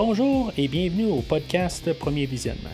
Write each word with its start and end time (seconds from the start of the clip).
Bonjour 0.00 0.52
et 0.56 0.68
bienvenue 0.68 1.10
au 1.10 1.22
podcast 1.22 1.92
Premier 1.92 2.24
Visionnement. 2.26 2.70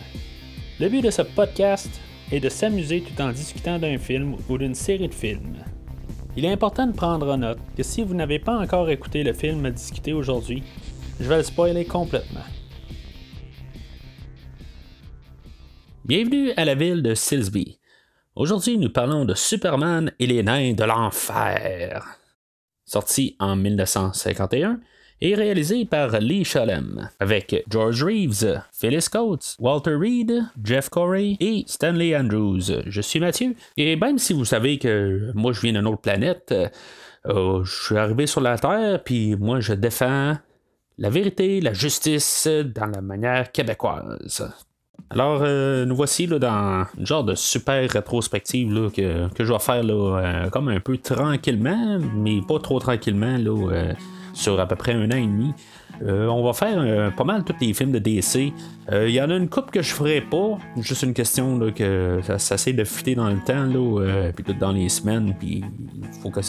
Le 0.79 0.89
but 0.89 1.01
de 1.01 1.09
ce 1.09 1.23
podcast 1.23 1.89
est 2.31 2.39
de 2.39 2.49
s'amuser 2.49 3.01
tout 3.01 3.19
en 3.19 3.31
discutant 3.31 3.79
d'un 3.79 3.97
film 3.97 4.35
ou 4.47 4.59
d'une 4.59 4.75
série 4.75 5.07
de 5.07 5.13
films. 5.13 5.57
Il 6.37 6.45
est 6.45 6.51
important 6.51 6.85
de 6.85 6.95
prendre 6.95 7.33
en 7.33 7.39
note 7.39 7.57
que 7.75 7.81
si 7.81 8.03
vous 8.03 8.13
n'avez 8.13 8.37
pas 8.37 8.55
encore 8.55 8.91
écouté 8.91 9.23
le 9.23 9.33
film 9.33 9.65
à 9.65 9.71
discuter 9.71 10.13
aujourd'hui, 10.13 10.61
je 11.19 11.27
vais 11.27 11.37
le 11.37 11.43
spoiler 11.43 11.83
complètement. 11.83 12.45
Bienvenue 16.05 16.51
à 16.57 16.63
la 16.63 16.75
ville 16.75 17.01
de 17.01 17.15
Silsby. 17.15 17.79
Aujourd'hui, 18.35 18.77
nous 18.77 18.91
parlons 18.91 19.25
de 19.25 19.33
Superman 19.33 20.11
et 20.19 20.27
les 20.27 20.43
nains 20.43 20.73
de 20.73 20.83
l'enfer. 20.83 22.19
Sorti 22.85 23.35
en 23.39 23.55
1951, 23.55 24.79
et 25.21 25.35
réalisé 25.35 25.85
par 25.85 26.19
Lee 26.19 26.43
Shalem, 26.43 27.09
avec 27.19 27.63
George 27.69 28.03
Reeves, 28.03 28.61
Phyllis 28.71 29.07
Coates, 29.11 29.55
Walter 29.59 29.95
Reed, 29.95 30.43
Jeff 30.63 30.89
Corey 30.89 31.37
et 31.39 31.63
Stanley 31.67 32.15
Andrews. 32.15 32.83
Je 32.85 33.01
suis 33.01 33.19
Mathieu, 33.19 33.55
et 33.77 33.95
même 33.95 34.17
si 34.17 34.33
vous 34.33 34.45
savez 34.45 34.77
que 34.77 35.31
moi 35.33 35.53
je 35.53 35.61
viens 35.61 35.73
d'une 35.73 35.87
autre 35.87 36.01
planète, 36.01 36.53
euh, 37.27 37.63
je 37.63 37.85
suis 37.85 37.97
arrivé 37.97 38.27
sur 38.27 38.41
la 38.41 38.57
Terre, 38.57 39.01
puis 39.03 39.35
moi 39.35 39.59
je 39.59 39.73
défends 39.73 40.35
la 40.97 41.09
vérité, 41.09 41.61
la 41.61 41.73
justice 41.73 42.47
dans 42.47 42.87
la 42.87 43.01
manière 43.01 43.51
québécoise. 43.51 44.49
Alors, 45.09 45.41
euh, 45.43 45.85
nous 45.85 45.95
voici 45.95 46.25
là, 46.25 46.39
dans 46.39 46.85
une 46.97 47.05
genre 47.05 47.23
de 47.23 47.35
super 47.35 47.87
rétrospective 47.89 48.91
que, 48.91 49.27
je 49.37 49.53
vais 49.53 49.59
faire 49.59 49.83
euh, 49.87 50.49
comme 50.49 50.69
un 50.69 50.79
peu 50.79 50.97
tranquillement, 50.97 51.99
mais 52.15 52.41
pas 52.47 52.59
trop 52.59 52.79
tranquillement. 52.79 53.37
Là, 53.37 53.93
sur 54.35 54.59
à 54.59 54.67
peu 54.67 54.75
près 54.75 54.93
un 54.93 55.09
an 55.11 55.15
et 55.15 55.25
demi. 55.25 55.53
Euh, 56.03 56.27
on 56.27 56.43
va 56.43 56.53
faire 56.53 56.77
euh, 56.77 57.09
pas 57.09 57.23
mal 57.23 57.43
tous 57.43 57.55
les 57.61 57.73
films 57.73 57.91
de 57.91 57.99
DC. 57.99 58.35
Il 58.35 58.53
euh, 58.93 59.09
y 59.09 59.21
en 59.21 59.29
a 59.29 59.35
une 59.35 59.49
coupe 59.49 59.71
que 59.71 59.81
je 59.81 59.93
ferai 59.93 60.21
pas. 60.21 60.57
Juste 60.77 61.03
une 61.03 61.13
question 61.13 61.59
que 61.71 62.19
ça, 62.23 62.37
s'essaie 62.37 62.73
de 62.73 62.83
fuiter 62.83 63.15
dans 63.15 63.29
le 63.29 63.39
temps, 63.39 63.63
là, 63.63 64.31
puis 64.35 64.45
dans 64.59 64.71
les 64.71 64.89
semaines. 64.89 65.33
Puis 65.39 65.63
il 65.63 66.21
faut 66.21 66.29
que 66.29 66.41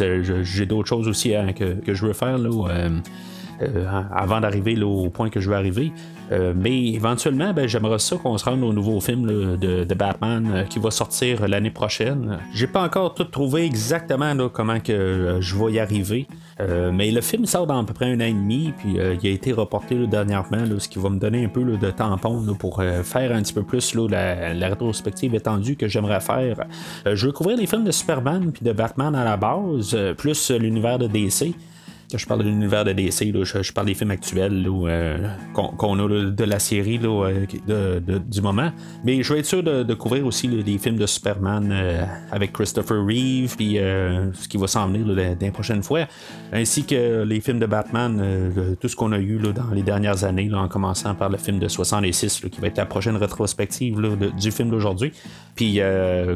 j'ai 0.42 0.66
d'autres 0.66 0.88
choses 0.88 1.08
aussi 1.08 1.32
que, 1.56 1.94
je 1.94 2.06
veux 2.06 2.12
faire. 2.12 2.38
Là, 2.38 2.50
avant 4.14 4.40
d'arriver 4.40 4.80
au 4.82 5.08
point 5.08 5.30
que 5.30 5.40
je 5.40 5.48
veux 5.48 5.56
arriver. 5.56 5.92
mais 6.30 6.88
éventuellement, 6.88 7.54
ben, 7.54 7.66
j'aimerais 7.66 7.98
ça 8.00 8.16
qu'on 8.16 8.36
se 8.36 8.44
rende 8.44 8.62
au 8.62 8.72
nouveau 8.72 9.00
film 9.00 9.56
de, 9.56 9.94
Batman 9.94 10.66
qui 10.68 10.78
va 10.78 10.90
sortir 10.90 11.48
l'année 11.48 11.70
prochaine. 11.70 12.38
J'ai 12.52 12.66
pas 12.66 12.82
encore 12.82 13.14
tout 13.14 13.24
trouvé 13.24 13.64
exactement 13.64 14.34
comment 14.48 14.80
que 14.80 15.38
je 15.40 15.56
vais 15.56 15.72
y 15.72 15.78
arriver. 15.78 16.26
Euh, 16.58 16.90
mais 16.90 17.10
le 17.10 17.20
film 17.20 17.44
sort 17.44 17.66
dans 17.66 17.78
à 17.78 17.84
peu 17.84 17.92
près 17.92 18.06
un 18.06 18.16
an 18.20 18.24
et 18.24 18.32
demi, 18.32 18.72
puis 18.78 18.98
euh, 18.98 19.16
il 19.22 19.28
a 19.28 19.32
été 19.32 19.52
reporté 19.52 20.06
dernièrement, 20.06 20.64
ce 20.78 20.88
qui 20.88 20.98
va 20.98 21.10
me 21.10 21.18
donner 21.18 21.44
un 21.44 21.48
peu 21.48 21.62
de 21.64 21.90
tampon 21.90 22.54
pour 22.58 22.80
euh, 22.80 23.02
faire 23.02 23.32
un 23.32 23.42
petit 23.42 23.52
peu 23.52 23.62
plus 23.62 23.94
la, 23.94 24.54
la, 24.54 24.68
rétrospective 24.68 25.34
étendue 25.34 25.76
que 25.76 25.86
j'aimerais 25.86 26.20
faire. 26.20 26.64
je 27.04 27.26
veux 27.26 27.32
couvrir 27.32 27.58
les 27.58 27.66
films 27.66 27.84
de 27.84 27.90
Superman 27.90 28.52
puis 28.52 28.64
de 28.64 28.72
Batman 28.72 29.14
à 29.14 29.24
la 29.24 29.36
base, 29.36 29.96
plus 30.16 30.50
l'univers 30.50 30.98
de 30.98 31.06
DC. 31.06 31.54
Je 32.14 32.24
parle 32.24 32.44
de 32.44 32.48
l'univers 32.48 32.84
de 32.84 32.92
DC, 32.92 33.32
je, 33.42 33.72
parle 33.72 33.88
des 33.88 33.94
films 33.94 34.12
actuels 34.12 34.68
euh, 34.68 35.28
qu'on, 35.52 35.98
a 35.98 36.30
de 36.30 36.44
la 36.44 36.60
série 36.60 37.00
euh, 37.02 37.46
du 38.20 38.40
moment. 38.40 38.70
Mais 39.04 39.24
je 39.24 39.32
vais 39.32 39.40
être 39.40 39.46
sûr 39.46 39.62
de, 39.62 39.94
couvrir 39.94 40.24
aussi 40.24 40.46
les 40.46 40.78
films 40.78 40.98
de 40.98 41.06
Superman 41.06 41.70
euh, 41.72 42.04
avec 42.30 42.52
Christopher 42.52 43.04
Reeve, 43.04 43.56
puis 43.56 43.74
ce 43.76 44.46
qui 44.46 44.56
va 44.56 44.68
s'en 44.68 44.88
venir 44.88 45.36
dans 45.36 45.50
prochaines 45.50 45.82
fois, 45.82 46.06
ainsi 46.52 46.84
que 46.84 47.24
les 47.24 47.40
films 47.40 47.58
de 47.58 47.66
Batman, 47.66 48.52
tout 48.80 48.88
ce 48.88 48.94
qu'on 48.94 49.12
a 49.12 49.18
eu 49.18 49.38
dans 49.38 49.70
les 49.72 49.82
dernières 49.82 50.24
années, 50.24 50.52
en 50.54 50.68
commençant 50.68 51.14
par 51.14 51.28
le 51.28 51.38
film 51.38 51.58
de 51.58 51.66
66, 51.66 52.42
qui 52.52 52.60
va 52.60 52.68
être 52.68 52.76
la 52.76 52.86
prochaine 52.86 53.16
rétrospective 53.16 54.00
du 54.38 54.50
film 54.52 54.70
d'aujourd'hui, 54.70 55.12
puis 55.54 55.80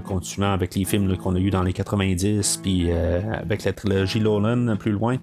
continuant 0.05 0.53
avec 0.53 0.75
les 0.75 0.85
films 0.85 1.17
qu'on 1.17 1.37
a 1.37 1.39
eu 1.39 1.51
dans 1.51 1.63
les 1.63 1.73
90, 1.73 2.61
puis 2.63 2.91
avec 2.91 3.65
la 3.65 3.73
trilogie 3.73 4.21
Nolan 4.21 4.77
plus 4.77 4.93
loin. 4.93 5.19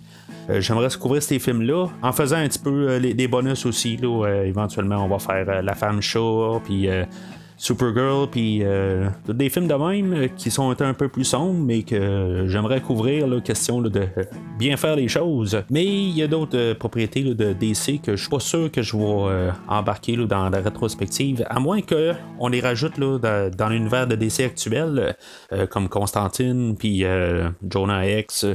Euh, 0.50 0.62
j'aimerais 0.62 0.88
couvrir 1.00 1.22
ces 1.22 1.40
films-là 1.40 1.88
en 2.02 2.14
faisant 2.14 2.38
un 2.38 2.48
petit 2.48 2.60
peu 2.60 2.90
euh, 2.90 3.00
des 3.00 3.28
bonus 3.28 3.66
aussi. 3.66 3.98
Euh, 4.02 4.46
éventuellement, 4.46 5.04
on 5.04 5.08
va 5.08 5.20
faire 5.20 5.62
La 5.62 5.76
femme 5.76 6.02
show, 6.02 6.62
puis 6.64 6.88
Supergirl, 7.60 8.30
puis 8.30 8.64
des 9.28 9.50
films 9.50 9.68
de 9.68 9.74
même 9.74 10.30
qui 10.36 10.52
sont 10.52 10.80
un 10.80 10.94
peu 10.94 11.10
plus 11.10 11.24
sombres, 11.24 11.60
mais 11.60 11.82
que 11.82 12.46
j'aimerais 12.48 12.82
couvrir, 12.82 13.26
question 13.44 13.82
de 13.82 14.08
bien 14.60 14.78
faire 14.78 14.96
les 14.96 15.08
choses. 15.08 15.64
Mais 15.72 15.84
il 15.84 16.16
y 16.16 16.22
a 16.22 16.28
d'autres 16.28 16.74
propriétés 16.74 17.24
de 17.24 17.54
DC 17.54 18.00
que 18.02 18.16
je 18.16 18.22
suis 18.22 18.30
pas 18.30 18.40
sûr 18.40 18.72
que 18.72 18.84
je 18.84 18.96
vais 18.96 19.52
embarquer 19.68 20.16
dans 20.18 20.50
la 20.50 20.60
rétrospective, 20.60 21.46
à 21.50 21.60
moins 21.60 21.82
qu'on 21.82 22.48
les 22.48 22.62
rajoute 22.62 23.00
dans, 23.00 23.70
l'univers 23.70 24.06
de 24.06 24.16
DC 24.16 24.42
actuel, 24.42 25.16
comme 25.72 25.90
Constantine, 25.90 26.76
puis 26.78 27.04
Jonah 27.68 28.08
X 28.08 28.46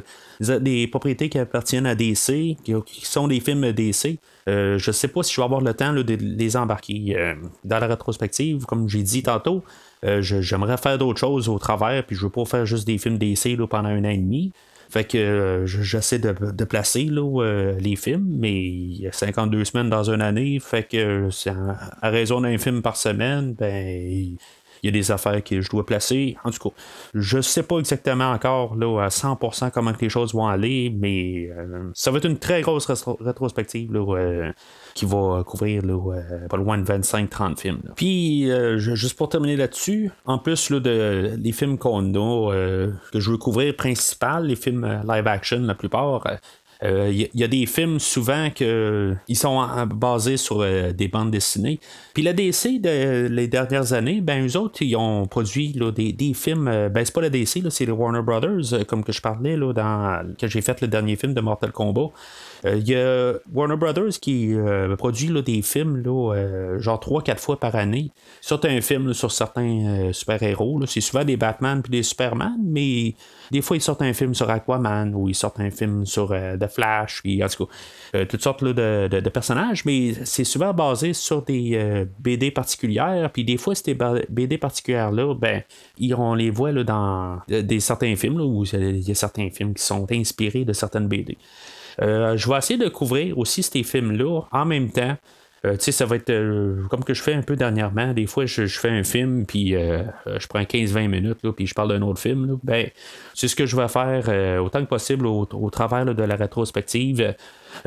des 0.42 0.86
propriétés 0.86 1.28
qui 1.28 1.38
appartiennent 1.38 1.86
à 1.86 1.94
DC, 1.94 2.56
qui, 2.64 2.74
sont 3.02 3.28
des 3.28 3.40
films 3.40 3.72
DC. 3.72 4.18
Euh, 4.48 4.78
je 4.78 4.90
ne 4.90 4.92
sais 4.92 5.08
pas 5.08 5.22
si 5.22 5.32
je 5.34 5.40
vais 5.40 5.44
avoir 5.44 5.60
le 5.60 5.72
temps 5.74 5.92
de 5.92 6.14
les 6.14 6.56
embarquer 6.56 7.14
euh, 7.16 7.34
dans 7.64 7.78
la 7.78 7.86
rétrospective, 7.86 8.64
comme 8.64 8.88
j'ai 8.88 9.02
dit 9.02 9.22
tantôt. 9.22 9.62
Euh, 10.04 10.20
j'aimerais 10.20 10.76
faire 10.78 10.98
d'autres 10.98 11.20
choses 11.20 11.48
au 11.48 11.58
travers, 11.58 12.04
puis 12.04 12.16
je 12.16 12.22
veux 12.22 12.30
pas 12.30 12.44
faire 12.44 12.66
juste 12.66 12.86
des 12.86 12.98
films 12.98 13.18
DC 13.18 13.56
pendant 13.70 13.88
un 13.88 14.04
an 14.04 14.08
et 14.08 14.16
demi. 14.16 14.52
Fait 14.90 15.04
que 15.04 15.64
j'essaie 15.64 16.18
de, 16.18 16.64
placer 16.64 17.08
les 17.80 17.96
films, 17.96 18.26
mais 18.28 18.52
il 18.52 19.00
y 19.00 19.06
a 19.06 19.12
52 19.12 19.64
semaines 19.64 19.88
dans 19.88 20.10
une 20.10 20.20
année, 20.20 20.58
fait 20.60 20.82
que 20.82 21.30
à, 22.02 22.10
raison 22.10 22.42
d'un 22.42 22.58
film 22.58 22.82
par 22.82 22.98
semaine, 22.98 23.54
ben 23.54 24.36
il 24.82 24.86
y 24.86 24.88
a 24.88 24.92
des 24.92 25.12
affaires 25.12 25.42
que 25.44 25.60
je 25.60 25.70
dois 25.70 25.86
placer. 25.86 26.36
En 26.44 26.50
tout 26.50 26.68
cas, 26.68 26.74
je 27.14 27.40
sais 27.40 27.62
pas 27.62 27.78
exactement 27.78 28.32
encore 28.32 28.74
là, 28.74 29.04
à 29.04 29.08
100% 29.08 29.70
comment 29.70 29.92
les 30.00 30.08
choses 30.08 30.34
vont 30.34 30.46
aller, 30.46 30.92
mais 30.94 31.48
euh, 31.56 31.90
ça 31.94 32.10
va 32.10 32.18
être 32.18 32.24
une 32.24 32.38
très 32.38 32.62
grosse 32.62 32.86
rétrospective 33.20 33.90
euh, 33.94 34.52
qui 34.94 35.04
va 35.04 35.44
couvrir 35.46 35.82
euh, 35.84 36.48
pas 36.48 36.56
loin 36.56 36.78
de 36.78 36.84
25-30 36.84 37.60
films. 37.60 37.82
Puis, 37.94 38.50
juste 38.78 39.16
pour 39.16 39.28
terminer 39.28 39.56
là-dessus, 39.56 40.10
en 40.24 40.38
plus 40.38 40.70
là, 40.70 40.80
de 40.80 41.36
les 41.38 41.52
films 41.52 41.78
qu'on 41.78 42.14
a, 42.14 42.50
que 43.12 43.20
je 43.20 43.30
veux 43.30 43.38
couvrir 43.38 43.76
principal, 43.76 44.46
les 44.46 44.56
films 44.56 45.02
live 45.08 45.26
action 45.28 45.60
la 45.60 45.74
plupart, 45.74 46.24
il 46.84 46.88
euh, 46.88 47.12
y, 47.12 47.44
a 47.44 47.48
des 47.48 47.64
films 47.66 48.00
souvent 48.00 48.50
que 48.50 49.14
ils 49.28 49.36
sont 49.36 49.64
basés 49.86 50.36
sur 50.36 50.62
euh, 50.62 50.92
des 50.92 51.06
bandes 51.06 51.30
dessinées. 51.30 51.78
Puis 52.12 52.24
la 52.24 52.32
DC, 52.32 52.80
de, 52.80 53.28
les 53.28 53.46
dernières 53.46 53.92
années, 53.92 54.20
ben 54.20 54.44
eux 54.44 54.56
autres, 54.56 54.82
ils 54.82 54.96
ont 54.96 55.26
produit 55.26 55.76
des, 55.94 56.34
films. 56.34 56.66
Euh, 56.66 56.88
ben 56.88 57.04
c'est 57.04 57.14
pas 57.14 57.20
la 57.20 57.30
DC, 57.30 57.62
c'est 57.70 57.86
les 57.86 57.92
Warner 57.92 58.22
Brothers, 58.22 58.84
comme 58.88 59.04
que 59.04 59.12
je 59.12 59.20
parlais 59.20 59.56
là, 59.56 59.72
dans 59.72 60.34
que 60.36 60.48
j'ai 60.48 60.60
fait 60.60 60.80
le 60.80 60.88
dernier 60.88 61.14
film 61.14 61.34
de 61.34 61.40
Mortal 61.40 61.70
Kombat. 61.70 62.10
Il 62.64 62.88
y 62.88 62.94
a 62.94 63.34
Warner 63.52 63.76
Brothers 63.76 64.20
qui 64.20 64.54
produit 64.98 65.42
des 65.42 65.62
films 65.62 66.02
là, 66.02 66.78
genre 66.78 67.00
3-4 67.00 67.38
fois 67.38 67.58
par 67.58 67.74
année. 67.74 68.10
Certains 68.40 68.80
films 68.80 69.14
sur 69.14 69.32
certains 69.32 70.10
super-héros. 70.12 70.80
C'est 70.86 71.00
souvent 71.00 71.24
des 71.24 71.36
Batman 71.36 71.82
puis 71.82 71.90
des 71.90 72.02
Superman, 72.02 72.56
mais 72.62 73.14
des 73.50 73.62
fois 73.62 73.76
ils 73.76 73.80
sortent 73.80 74.02
un 74.02 74.12
film 74.12 74.34
sur 74.34 74.48
Aquaman 74.48 75.14
ou 75.14 75.28
ils 75.28 75.34
sortent 75.34 75.60
un 75.60 75.70
film 75.70 76.06
sur 76.06 76.28
The 76.28 76.68
Flash, 76.68 77.22
puis 77.22 77.42
en 77.42 77.48
tout 77.48 77.66
cas, 77.66 77.72
euh, 78.14 78.24
toutes 78.26 78.42
sortes 78.42 78.62
de, 78.62 79.28
personnages, 79.30 79.84
mais 79.84 80.12
c'est 80.24 80.44
souvent 80.44 80.72
basé 80.74 81.12
sur 81.12 81.42
des 81.42 81.72
euh, 81.74 82.04
BD 82.18 82.50
particulières, 82.50 83.30
puis 83.32 83.44
des 83.44 83.56
fois, 83.56 83.74
ces 83.74 83.96
BD 84.28 84.58
particulières-là, 84.58 85.34
ben, 85.34 85.62
on 86.16 86.34
les 86.34 86.50
voit 86.50 86.72
là, 86.72 86.84
dans 86.84 87.40
des 87.48 87.80
certains 87.80 88.16
films, 88.16 88.40
où 88.40 88.64
il 88.64 89.08
y 89.08 89.10
a 89.10 89.14
certains 89.14 89.48
films 89.50 89.74
qui 89.74 89.82
sont 89.82 90.06
inspirés 90.10 90.64
de 90.64 90.72
certaines 90.72 91.08
BD. 91.08 91.38
Euh, 92.00 92.36
je 92.36 92.48
vais 92.48 92.56
essayer 92.56 92.78
de 92.78 92.88
couvrir 92.88 93.38
aussi 93.38 93.62
ces 93.62 93.82
films-là 93.82 94.42
en 94.50 94.64
même 94.64 94.90
temps. 94.90 95.16
tu 95.64 95.70
sais, 95.78 95.92
ça 95.92 96.06
va 96.06 96.16
être 96.16 96.32
comme 96.88 97.04
que 97.04 97.14
je 97.14 97.22
fais 97.22 97.34
un 97.34 97.42
peu 97.42 97.54
dernièrement. 97.54 98.12
Des 98.12 98.26
fois, 98.26 98.46
je, 98.46 98.66
fais 98.66 98.90
un 98.90 99.04
film, 99.04 99.46
puis 99.46 99.70
je 99.70 100.46
prends 100.48 100.62
15-20 100.62 101.06
minutes, 101.06 101.38
puis 101.54 101.66
je 101.66 101.74
parle 101.74 101.90
d'un 101.90 102.02
autre 102.02 102.20
film. 102.20 102.58
Ben, 102.64 102.88
c'est 103.34 103.46
ce 103.46 103.54
que 103.54 103.66
je 103.66 103.76
vais 103.76 103.86
faire 103.86 104.60
autant 104.60 104.80
que 104.80 104.88
possible 104.88 105.26
au, 105.26 105.70
travers 105.70 106.04
de 106.04 106.22
la 106.22 106.34
rétrospective. 106.34 107.34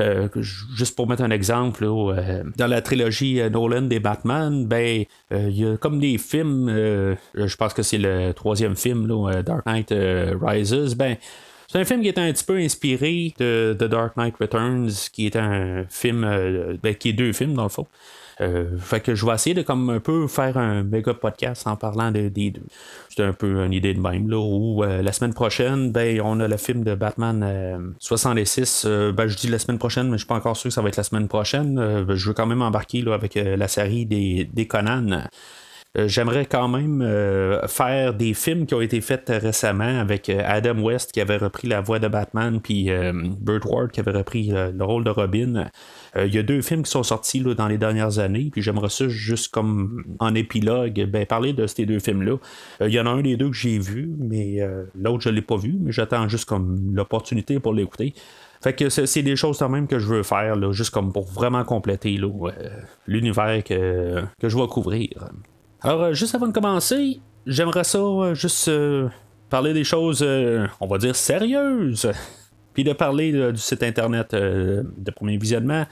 Euh, 0.00 0.28
juste 0.34 0.96
pour 0.96 1.08
mettre 1.08 1.22
un 1.22 1.30
exemple, 1.30 1.84
euh, 1.84 2.42
dans 2.56 2.66
la 2.66 2.82
trilogie 2.82 3.40
euh, 3.40 3.48
Nolan 3.48 3.82
des 3.82 4.00
Batman, 4.00 4.66
ben 4.66 5.04
il 5.30 5.58
y 5.58 5.66
a 5.66 5.76
comme 5.76 5.98
des 5.98 6.18
films, 6.18 6.68
je 7.34 7.56
pense 7.56 7.74
que 7.74 7.82
c'est 7.82 7.98
le 7.98 8.32
troisième 8.32 8.76
film, 8.76 9.06
Dark 9.44 9.66
Knight 9.66 9.92
Rises, 10.40 10.94
ben 10.94 11.16
c'est 11.68 11.78
un 11.78 11.84
film 11.84 12.02
qui 12.02 12.08
est 12.08 12.18
un 12.18 12.32
petit 12.32 12.44
peu 12.44 12.56
inspiré 12.56 13.34
de 13.38 13.76
The 13.78 13.84
Dark 13.84 14.16
Knight 14.16 14.34
Returns, 14.40 14.90
qui 15.12 15.26
est 15.26 15.36
un 15.36 15.84
film, 15.88 16.22
ben, 16.82 16.94
qui 16.94 17.10
est 17.10 17.12
deux 17.12 17.32
films 17.32 17.54
dans 17.54 17.64
le 17.64 17.68
fond. 17.68 17.86
fait 18.78 19.00
que 19.00 19.14
je 19.14 19.26
vais 19.26 19.34
essayer 19.34 19.54
de 19.54 19.62
comme 19.62 19.90
un 19.90 20.00
peu 20.00 20.28
faire 20.28 20.58
un 20.58 20.82
méga 20.82 21.14
podcast 21.14 21.66
en 21.66 21.76
parlant 21.76 22.10
de, 22.10 22.28
des 22.28 22.50
deux. 22.50 22.66
C'est 23.08 23.24
un 23.24 23.32
peu 23.32 23.64
une 23.64 23.72
idée 23.72 23.94
de 23.94 24.00
même, 24.00 24.28
là, 24.28 24.38
où 24.38 24.82
la 24.82 25.12
semaine 25.12 25.34
prochaine, 25.34 25.92
ben, 25.92 26.20
on 26.22 26.40
a 26.40 26.48
le 26.48 26.56
film 26.56 26.84
de 26.84 26.94
Batman 26.94 27.94
66. 27.98 28.86
ben, 29.14 29.26
je 29.26 29.36
dis 29.36 29.48
la 29.48 29.58
semaine 29.58 29.78
prochaine, 29.78 30.06
mais 30.06 30.18
je 30.18 30.18
suis 30.18 30.26
pas 30.26 30.36
encore 30.36 30.56
sûr 30.56 30.68
que 30.68 30.74
ça 30.74 30.82
va 30.82 30.88
être 30.88 30.96
la 30.96 31.04
semaine 31.04 31.28
prochaine. 31.28 31.74
Ben, 31.76 32.14
je 32.14 32.28
veux 32.28 32.34
quand 32.34 32.46
même 32.46 32.62
embarquer 32.62 33.02
là, 33.02 33.14
avec 33.14 33.34
la 33.34 33.68
série 33.68 34.06
des, 34.06 34.48
des 34.52 34.66
Conan. 34.66 35.24
Euh, 35.96 36.08
j'aimerais 36.08 36.46
quand 36.46 36.68
même 36.68 37.00
euh, 37.00 37.66
faire 37.68 38.12
des 38.12 38.34
films 38.34 38.66
qui 38.66 38.74
ont 38.74 38.80
été 38.80 39.00
faits 39.00 39.28
récemment 39.28 40.00
avec 40.00 40.28
euh, 40.28 40.42
Adam 40.44 40.78
West 40.80 41.12
qui 41.12 41.20
avait 41.20 41.36
repris 41.36 41.68
la 41.68 41.80
voix 41.80 41.98
de 41.98 42.08
Batman, 42.08 42.60
puis 42.60 42.90
Burt 43.40 43.64
Ward 43.64 43.90
qui 43.90 44.00
avait 44.00 44.12
repris 44.12 44.48
le 44.48 44.84
rôle 44.84 45.04
de 45.04 45.10
Robin. 45.10 45.68
Il 46.16 46.34
y 46.34 46.38
a 46.38 46.42
deux 46.42 46.62
films 46.62 46.82
qui 46.82 46.90
sont 46.90 47.02
sortis 47.02 47.40
là, 47.40 47.54
dans 47.54 47.68
les 47.68 47.78
dernières 47.78 48.18
années, 48.18 48.48
puis 48.50 48.62
j'aimerais 48.62 48.88
ça 48.88 49.08
juste 49.08 49.52
comme 49.52 50.04
en 50.18 50.34
épilogue, 50.34 51.06
ben, 51.06 51.26
parler 51.26 51.52
de 51.52 51.66
ces 51.66 51.84
deux 51.86 51.98
films-là. 51.98 52.36
Il 52.80 52.92
y 52.92 53.00
en 53.00 53.06
a 53.06 53.10
un 53.10 53.22
des 53.22 53.36
deux 53.36 53.50
que 53.50 53.56
j'ai 53.56 53.78
vu, 53.78 54.10
mais 54.18 54.58
l'autre 54.94 55.22
je 55.22 55.28
ne 55.28 55.34
l'ai 55.34 55.42
pas 55.42 55.56
vu, 55.56 55.74
mais 55.78 55.92
j'attends 55.92 56.28
juste 56.28 56.46
comme 56.46 56.94
l'opportunité 56.94 57.60
pour 57.60 57.74
l'écouter. 57.74 58.14
Fait 58.62 58.72
que 58.72 58.88
c'est 58.88 59.22
des 59.22 59.36
choses 59.36 59.58
quand 59.58 59.68
même 59.68 59.86
que 59.86 59.98
je 59.98 60.06
veux 60.06 60.22
faire, 60.22 60.56
là, 60.56 60.72
juste 60.72 60.90
comme 60.90 61.12
pour 61.12 61.26
vraiment 61.26 61.64
compléter 61.64 62.18
l'univers 63.06 63.62
que, 63.64 64.22
que 64.40 64.48
je 64.48 64.56
vais 64.56 64.66
couvrir. 64.66 65.30
Alors, 65.86 66.02
euh, 66.02 66.12
juste 66.14 66.34
avant 66.34 66.48
de 66.48 66.52
commencer, 66.52 67.20
j'aimerais 67.46 67.84
ça 67.84 67.98
euh, 67.98 68.34
juste 68.34 68.66
euh, 68.66 69.08
parler 69.48 69.72
des 69.72 69.84
choses, 69.84 70.26
on 70.80 70.86
va 70.88 70.98
dire, 70.98 71.14
sérieuses. 71.14 72.10
Puis 72.74 72.82
de 72.82 72.92
parler 72.92 73.52
du 73.52 73.58
site 73.58 73.82
internet 73.82 74.34
de 74.34 75.10
Premier 75.10 75.38
Visionnement, 75.38 75.86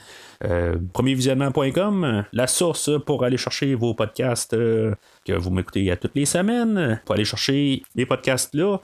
premiervisionnement.com, 0.93 2.25
la 2.31 2.45
source 2.45 2.91
pour 3.07 3.23
aller 3.23 3.37
chercher 3.37 3.73
vos 3.73 3.95
podcasts 3.95 4.51
que 4.51 5.33
vous 5.33 5.49
m'écoutez 5.49 5.89
à 5.89 5.95
toutes 5.95 6.13
les 6.13 6.25
semaines, 6.25 7.01
pour 7.03 7.15
aller 7.15 7.25
chercher 7.25 7.81
les 7.95 8.05
podcasts 8.05 8.53
là. 8.53 8.77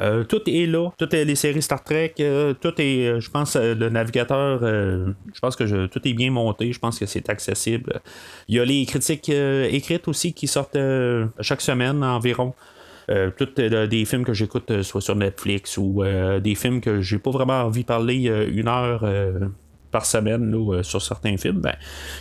Euh, 0.00 0.24
tout 0.24 0.42
est 0.48 0.66
là. 0.66 0.90
Toutes 0.98 1.12
les 1.12 1.34
séries 1.34 1.62
Star 1.62 1.82
Trek, 1.82 2.14
euh, 2.20 2.54
tout 2.54 2.74
est, 2.78 3.06
euh, 3.06 3.20
je 3.20 3.30
pense, 3.30 3.56
le 3.56 3.88
navigateur, 3.88 4.60
je 4.60 5.40
pense 5.40 5.56
que 5.56 5.86
tout 5.86 6.06
est 6.06 6.14
bien 6.14 6.30
monté. 6.30 6.72
Je 6.72 6.78
pense 6.78 6.98
que 6.98 7.06
c'est 7.06 7.28
accessible. 7.28 8.00
Il 8.48 8.56
y 8.56 8.60
a 8.60 8.64
les 8.64 8.84
critiques 8.86 9.28
écrites 9.28 10.08
aussi 10.08 10.32
qui 10.32 10.46
sortent 10.46 10.78
chaque 11.40 11.60
semaine 11.60 12.02
environ. 12.02 12.54
toutes 13.36 13.60
des 13.60 14.04
films 14.04 14.24
que 14.24 14.34
j'écoute 14.34 14.82
soit 14.82 15.00
sur 15.00 15.14
Netflix 15.14 15.78
ou 15.78 16.02
des 16.42 16.54
films 16.54 16.80
que 16.80 17.00
j'ai 17.00 17.18
pas 17.18 17.30
vraiment 17.30 17.62
envie 17.62 17.82
de 17.82 17.86
parler 17.86 18.26
une 18.52 18.68
heure 18.68 19.04
par 19.90 20.06
semaine 20.06 20.54
euh, 20.54 20.82
sur 20.82 21.00
certains 21.00 21.36
films, 21.36 21.60
ben, 21.60 21.74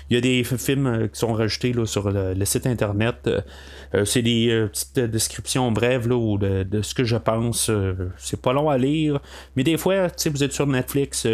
il 0.10 0.16
y 0.16 0.18
a 0.18 0.22
des 0.22 0.44
films 0.44 0.88
euh, 0.88 1.08
qui 1.08 1.20
sont 1.20 1.34
rajoutés 1.34 1.74
là, 1.74 1.86
sur 1.86 2.10
le, 2.10 2.46
site 2.46 2.68
internet. 2.68 3.28
Euh, 3.28 4.06
c'est 4.06 4.22
des 4.22 4.68
petites 4.72 5.00
descriptions 5.00 5.72
brèves 5.72 6.08
là, 6.08 6.38
de, 6.38 6.82
ce 6.82 6.94
que 6.94 7.04
je 7.04 7.18
pense. 7.18 7.72
c'est 8.18 8.42
pas 8.42 8.54
long 8.54 8.70
à 8.70 8.78
lire, 8.78 9.20
mais 9.56 9.64
des 9.64 9.78
fois, 9.78 10.08
vous 10.26 10.44
êtes 10.44 10.52
sur 10.52 10.68
Netflix, 10.68 11.26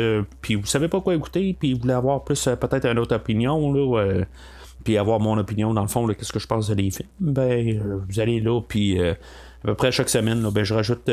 puis 0.41 0.55
vous 0.55 0.65
savez 0.65 0.87
pas 0.87 1.01
quoi 1.01 1.15
écouter, 1.15 1.55
puis 1.59 1.73
vous 1.73 1.81
voulez 1.81 1.93
avoir 1.93 2.23
plus 2.23 2.43
peut-être 2.43 2.85
une 2.85 2.99
autre 2.99 3.15
opinion. 3.15 3.73
Là, 3.73 4.23
puis 4.83 4.97
avoir 4.97 5.19
mon 5.19 5.37
opinion 5.37 5.73
dans 5.73 5.81
le 5.81 5.87
fond, 5.87 6.07
qu'est-ce 6.07 6.31
que 6.33 6.39
je 6.39 6.47
pense 6.47 6.67
de 6.69 6.75
les 6.75 6.91
films, 6.91 7.09
ben, 7.19 7.81
vous 8.07 8.19
allez 8.19 8.39
là, 8.39 8.61
puis 8.61 8.99
à 9.01 9.15
peu 9.63 9.75
près 9.75 9.91
chaque 9.91 10.09
semaine, 10.09 10.47
ben, 10.51 10.63
je 10.63 10.73
rajoute 10.73 11.09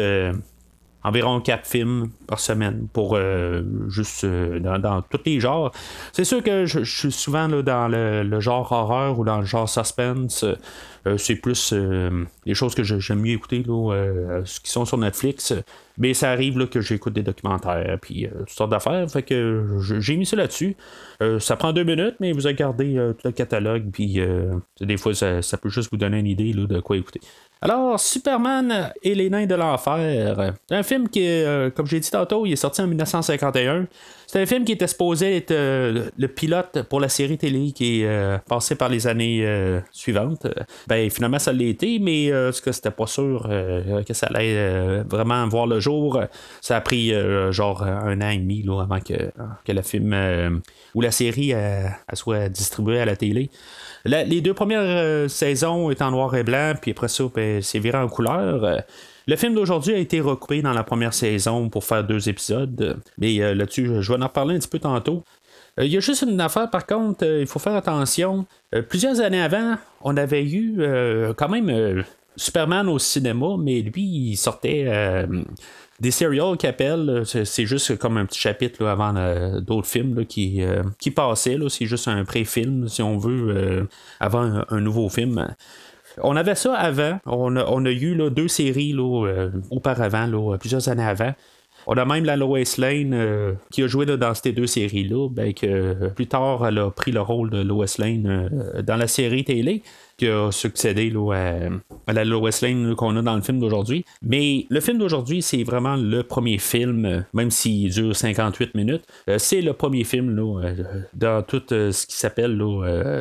environ 1.04 1.40
4 1.40 1.66
films 1.66 2.10
par 2.26 2.40
semaine 2.40 2.88
pour 2.92 3.14
euh, 3.14 3.62
juste 3.88 4.24
euh, 4.24 4.58
dans, 4.58 5.02
tous 5.02 5.20
les 5.24 5.40
genres. 5.40 5.72
C'est 6.12 6.24
sûr 6.24 6.42
que 6.42 6.66
je, 6.66 6.82
suis 6.82 7.12
souvent 7.12 7.48
dans 7.48 7.88
le, 7.88 8.40
genre 8.40 8.70
horreur 8.72 9.18
ou 9.18 9.24
dans 9.24 9.38
le 9.38 9.46
genre 9.46 9.68
suspense. 9.68 10.44
Euh, 11.06 11.16
c'est 11.16 11.36
plus 11.36 11.72
les 12.44 12.54
choses 12.54 12.74
que 12.74 12.82
j'aime 12.82 13.20
mieux 13.20 13.32
écouter, 13.32 13.64
là, 13.66 14.42
qui 14.44 14.70
sont 14.70 14.84
sur 14.84 14.98
Netflix. 14.98 15.54
Mais 15.96 16.12
ça 16.12 16.30
arrive 16.30 16.58
là, 16.58 16.66
que 16.66 16.80
j'écoute 16.80 17.14
des 17.14 17.22
documentaires, 17.22 17.98
puis 18.02 18.28
toutes 18.40 18.50
sortes 18.50 18.70
d'affaires. 18.70 19.08
Fait 19.10 19.22
que 19.22 19.78
j'ai 20.00 20.16
mis 20.16 20.26
ça 20.26 20.36
là-dessus. 20.36 20.76
ça 21.38 21.56
prend 21.56 21.72
deux 21.72 21.84
minutes, 21.84 22.16
mais 22.20 22.32
vous 22.32 22.42
regardez 22.42 22.94
tout 23.18 23.28
le 23.28 23.32
catalogue, 23.32 23.90
puis 23.90 24.20
des 24.80 24.96
fois, 24.96 25.14
ça, 25.14 25.40
peut 25.56 25.70
juste 25.70 25.90
vous 25.90 25.98
donner 25.98 26.18
une 26.18 26.26
idée 26.26 26.52
là, 26.52 26.66
de 26.66 26.80
quoi 26.80 26.96
écouter. 26.96 27.20
Alors, 27.60 27.98
Superman 27.98 28.92
et 29.02 29.14
les 29.14 29.30
nains 29.30 29.46
de 29.46 29.54
l'enfer. 29.54 30.54
Un 30.70 30.82
film 30.82 31.08
qui, 31.08 31.26
euh, 31.26 31.70
comme 31.70 31.86
j'ai 31.86 31.98
dit 31.98 32.10
tantôt, 32.10 32.46
il 32.46 32.52
est 32.52 32.56
sorti 32.56 32.80
en 32.80 32.86
1951. 32.86 33.86
C'est 34.30 34.40
un 34.40 34.46
film 34.46 34.64
qui 34.64 34.72
était 34.72 34.86
supposé 34.86 35.38
être 35.38 35.50
euh, 35.52 36.10
le 36.16 36.28
pilote 36.28 36.82
pour 36.82 37.00
la 37.00 37.08
série 37.08 37.38
télé 37.38 37.72
qui 37.72 38.02
est 38.02 38.06
euh, 38.06 38.38
passée 38.46 38.74
par 38.74 38.88
les 38.88 39.06
années 39.06 39.44
suivantes. 39.90 40.46
Ben, 40.86 41.10
finalement, 41.10 41.38
ça 41.38 41.52
l'a 41.52 41.64
été, 41.64 41.98
mais 41.98 42.28
ce 42.28 42.60
que 42.60 42.70
c'était 42.70 42.90
pas 42.90 43.06
sûr 43.06 43.48
que 44.06 44.14
ça 44.14 44.26
allait 44.26 45.02
vraiment 45.04 45.46
voir 45.48 45.66
le 45.66 45.80
jour. 45.80 46.20
Ça 46.60 46.76
a 46.76 46.80
pris 46.80 47.12
genre 47.50 47.82
un 47.82 48.20
an 48.20 48.28
et 48.28 48.38
demi 48.38 48.62
là, 48.62 48.82
avant 48.82 49.00
que, 49.00 49.30
que 49.64 49.72
le 49.72 49.82
film 49.82 50.60
ou 50.94 51.00
la 51.00 51.10
série 51.10 51.52
soit 52.12 52.48
distribuée 52.48 53.00
à 53.00 53.04
la 53.04 53.16
télé 53.16 53.50
les 54.04 54.40
deux 54.40 54.54
premières 54.54 54.82
euh, 54.82 55.28
saisons 55.28 55.90
étaient 55.90 56.04
en 56.04 56.10
noir 56.10 56.34
et 56.34 56.44
blanc, 56.44 56.74
puis 56.80 56.92
après 56.92 57.08
ça, 57.08 57.24
ben, 57.34 57.62
c'est 57.62 57.78
viré 57.78 57.98
en 57.98 58.08
couleur. 58.08 58.82
Euh, 59.28 59.30
le 59.30 59.36
film 59.36 59.54
d'aujourd'hui 59.54 59.94
a 59.94 59.98
été 59.98 60.20
recoupé 60.20 60.62
dans 60.62 60.72
la 60.72 60.84
première 60.84 61.14
saison 61.14 61.68
pour 61.68 61.84
faire 61.84 62.04
deux 62.04 62.28
épisodes. 62.28 63.00
Mais 63.18 63.40
euh, 63.40 63.54
là-dessus, 63.54 64.02
je 64.02 64.12
vais 64.12 64.22
en 64.22 64.28
parler 64.28 64.56
un 64.56 64.58
petit 64.58 64.68
peu 64.68 64.78
tantôt. 64.78 65.24
Il 65.80 65.86
y 65.86 65.96
a 65.96 66.00
juste 66.00 66.22
une 66.22 66.40
affaire, 66.40 66.68
par 66.70 66.86
contre, 66.86 67.24
il 67.24 67.46
faut 67.46 67.60
faire 67.60 67.76
attention. 67.76 68.46
plusieurs 68.88 69.20
années 69.20 69.40
avant, 69.40 69.76
on 70.00 70.16
avait 70.16 70.44
eu 70.44 70.82
quand 71.36 71.48
même 71.48 72.02
Superman 72.34 72.88
au 72.88 72.98
cinéma, 72.98 73.54
mais 73.56 73.82
lui, 73.82 74.02
il 74.02 74.36
sortait 74.36 74.88
des 76.00 76.10
serials 76.12 76.56
qui 76.56 76.66
appellent, 76.66 77.22
c'est 77.24 77.66
juste 77.66 77.98
comme 77.98 78.18
un 78.18 78.26
petit 78.26 78.38
chapitre 78.38 78.86
avant 78.86 79.16
euh, 79.16 79.60
d'autres 79.60 79.88
films 79.88 80.26
qui, 80.26 80.62
euh, 80.62 80.82
qui 80.98 81.10
passaient. 81.10 81.58
C'est 81.68 81.86
juste 81.86 82.06
un 82.06 82.24
pré-film, 82.24 82.88
si 82.88 83.02
on 83.02 83.18
veut, 83.18 83.56
euh, 83.56 83.84
avant 84.20 84.62
un, 84.68 84.80
nouveau 84.80 85.08
film. 85.08 85.54
On 86.22 86.36
avait 86.36 86.54
ça 86.54 86.74
avant. 86.74 87.18
On 87.26 87.56
a, 87.56 87.90
eu 87.90 88.16
deux 88.30 88.48
séries 88.48 88.96
auparavant, 89.70 90.56
plusieurs 90.58 90.88
années 90.88 91.02
avant. 91.02 91.32
On 91.86 91.96
a 91.96 92.04
même 92.04 92.24
la 92.24 92.36
Lois 92.36 92.58
Lane 92.76 93.56
qui 93.70 93.82
a 93.82 93.86
joué 93.86 94.04
dans 94.04 94.34
ces 94.34 94.52
deux 94.52 94.66
séries-là, 94.66 95.28
ben, 95.30 95.54
que 95.54 96.08
plus 96.08 96.26
tard 96.26 96.66
elle 96.66 96.78
a 96.78 96.90
pris 96.90 97.12
le 97.12 97.20
rôle 97.20 97.50
de 97.50 97.62
Lois 97.62 97.86
Lane 97.98 98.50
dans 98.82 98.96
la 98.96 99.06
série 99.06 99.44
télé 99.44 99.82
qui 100.18 100.26
a 100.26 100.50
succédé 100.50 101.12
à, 102.06 102.12
la 102.12 102.24
Lois 102.24 102.50
Lane 102.60 102.94
qu'on 102.96 103.16
a 103.16 103.22
dans 103.22 103.36
le 103.36 103.42
film 103.42 103.60
d'aujourd'hui. 103.60 104.04
Mais 104.20 104.66
le 104.68 104.80
film 104.80 104.98
d'aujourd'hui, 104.98 105.42
c'est 105.42 105.62
vraiment 105.62 105.96
le 105.96 106.22
premier 106.24 106.58
film, 106.58 107.24
même 107.32 107.50
s'il 107.50 107.90
dure 107.90 108.14
58 108.14 108.74
minutes, 108.74 109.04
euh, 109.30 109.38
c'est 109.38 109.62
le 109.62 109.72
premier 109.72 110.02
film 110.04 110.36
euh, 110.38 110.74
dans 111.14 111.42
tout 111.42 111.62
euh, 111.72 111.92
ce 111.92 112.06
qui 112.06 112.16
s'appelle 112.16 112.58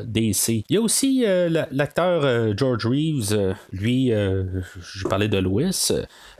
DC. 0.07 0.63
Il 0.69 0.73
y 0.73 0.77
a 0.77 0.81
aussi 0.81 1.23
l'acteur 1.71 2.57
George 2.57 2.85
Reeves, 2.85 3.55
lui, 3.71 4.09
je 4.09 5.07
parlais 5.07 5.27
de 5.27 5.37
Lois, 5.37 5.69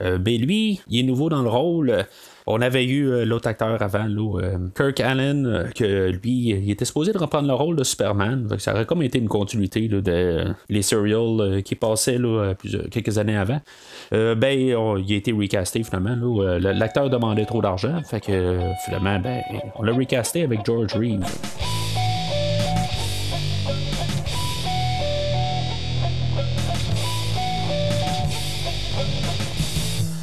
ben 0.00 0.40
lui, 0.40 0.80
il 0.88 1.00
est 1.00 1.02
nouveau 1.04 1.28
dans 1.28 1.42
le 1.42 1.48
rôle. 1.48 2.04
On 2.50 2.62
avait 2.62 2.86
eu 2.86 3.10
euh, 3.10 3.26
l'autre 3.26 3.46
acteur 3.46 3.80
avant, 3.82 4.08
euh, 4.08 4.56
Kirk 4.74 5.00
Allen, 5.00 5.46
euh, 5.46 5.64
que 5.68 6.10
lui, 6.10 6.48
il 6.48 6.70
était 6.70 6.86
supposé 6.86 7.12
de 7.12 7.18
reprendre 7.18 7.46
le 7.46 7.52
rôle 7.52 7.76
de 7.76 7.84
Superman. 7.84 8.48
Ça 8.58 8.72
aurait 8.72 8.86
comme 8.86 9.02
été 9.02 9.18
une 9.18 9.28
continuité 9.28 9.86
de 9.86 10.54
les 10.70 10.82
serials 10.82 11.62
qui 11.62 11.74
passaient 11.74 12.18
quelques 12.90 13.18
années 13.18 13.36
avant. 13.36 13.60
ben, 14.10 14.58
il 14.58 15.12
a 15.12 15.16
été 15.16 15.32
recasté 15.32 15.82
finalement. 15.82 16.16
L'acteur 16.58 17.10
demandait 17.10 17.44
trop 17.44 17.60
d'argent. 17.60 18.00
Fait 18.04 18.20
que 18.20 18.58
finalement, 18.86 19.18
ben, 19.20 19.42
on 19.76 19.82
l'a 19.82 19.92
recasté 19.92 20.42
avec 20.42 20.64
George 20.64 20.94
Reeves. 20.94 21.87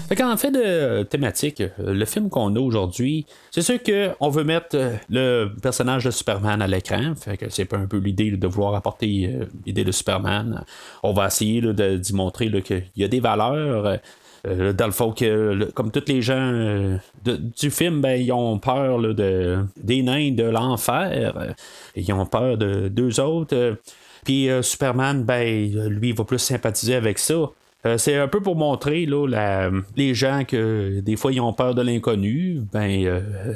Fait 0.08 0.16
qu'en 0.16 0.38
fait 0.38 0.52
de 0.52 1.02
thématique, 1.02 1.62
euh, 1.62 1.72
le 1.80 2.06
film 2.06 2.30
qu'on 2.30 2.56
a 2.56 2.60
aujourd'hui, 2.60 3.26
c'est 3.50 3.64
sûr 3.64 3.80
qu'on 3.82 4.30
veut 4.30 4.44
mettre 4.44 4.76
euh, 4.76 4.96
le 5.10 5.48
personnage 5.60 6.06
de 6.06 6.12
Superman 6.12 6.62
à 6.62 6.68
l'écran. 6.68 7.16
Fait 7.16 7.38
que 7.38 7.50
c'est 7.50 7.74
un 7.74 7.88
peu 7.88 7.98
l'idée 7.98 8.30
de 8.30 8.48
vouloir 8.48 8.76
apporter 8.76 9.32
euh, 9.34 9.46
l'idée 9.66 9.84
de 9.84 9.92
Superman. 9.92 10.64
On 11.02 11.14
va 11.14 11.28
essayer 11.28 11.62
d'y 11.74 12.14
montrer 12.14 12.52
qu'il 12.62 12.84
y 12.96 13.04
a 13.04 13.08
des 13.08 13.20
valeurs. 13.20 13.98
dans 14.44 14.86
le 14.86 14.92
fond, 14.92 15.12
que, 15.12 15.72
comme 15.74 15.90
tous 15.90 16.08
les 16.08 16.22
gens 16.22 17.00
du 17.26 17.72
film, 17.72 18.02
ben, 18.02 18.22
ils 18.22 18.32
ont 18.32 18.60
peur 18.60 19.00
de, 19.00 19.66
des 19.76 20.04
nains 20.04 20.32
de 20.34 20.44
l'enfer. 20.44 21.56
Ils 21.96 22.14
ont 22.14 22.28
peur 22.28 22.58
de 22.58 22.90
deux 22.90 23.20
autres. 23.20 23.78
Puis 24.24 24.50
Superman, 24.62 25.24
ben, 25.24 25.90
lui, 25.90 26.10
il 26.10 26.16
va 26.16 26.26
plus 26.26 26.38
sympathiser 26.38 26.94
avec 26.94 27.18
ça. 27.18 27.50
Euh, 27.86 27.98
c'est 27.98 28.16
un 28.16 28.28
peu 28.28 28.42
pour 28.42 28.56
montrer 28.56 29.06
là, 29.06 29.70
les 29.96 30.16
gens 30.16 30.44
que 30.44 31.02
des 31.02 31.16
fois 31.16 31.32
ils 31.32 31.42
ont 31.42 31.54
peur 31.54 31.76
de 31.76 31.82
l'inconnu. 31.82 32.62
Ben, 32.74 33.06
euh, 33.06 33.54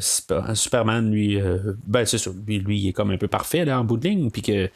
Superman, 0.53 1.11
lui, 1.11 1.39
euh, 1.41 1.73
ben, 1.87 2.05
c'est 2.05 2.19
sûr, 2.19 2.33
lui, 2.45 2.59
lui, 2.59 2.79
il 2.79 2.89
est 2.89 2.93
comme 2.93 3.09
un 3.11 3.17
peu 3.17 3.27
parfait 3.27 3.65
là, 3.65 3.79
en 3.79 3.83
bout 3.83 3.97
de 3.97 4.07
ligne, 4.07 4.29
puis 4.29 4.41
que 4.41 4.69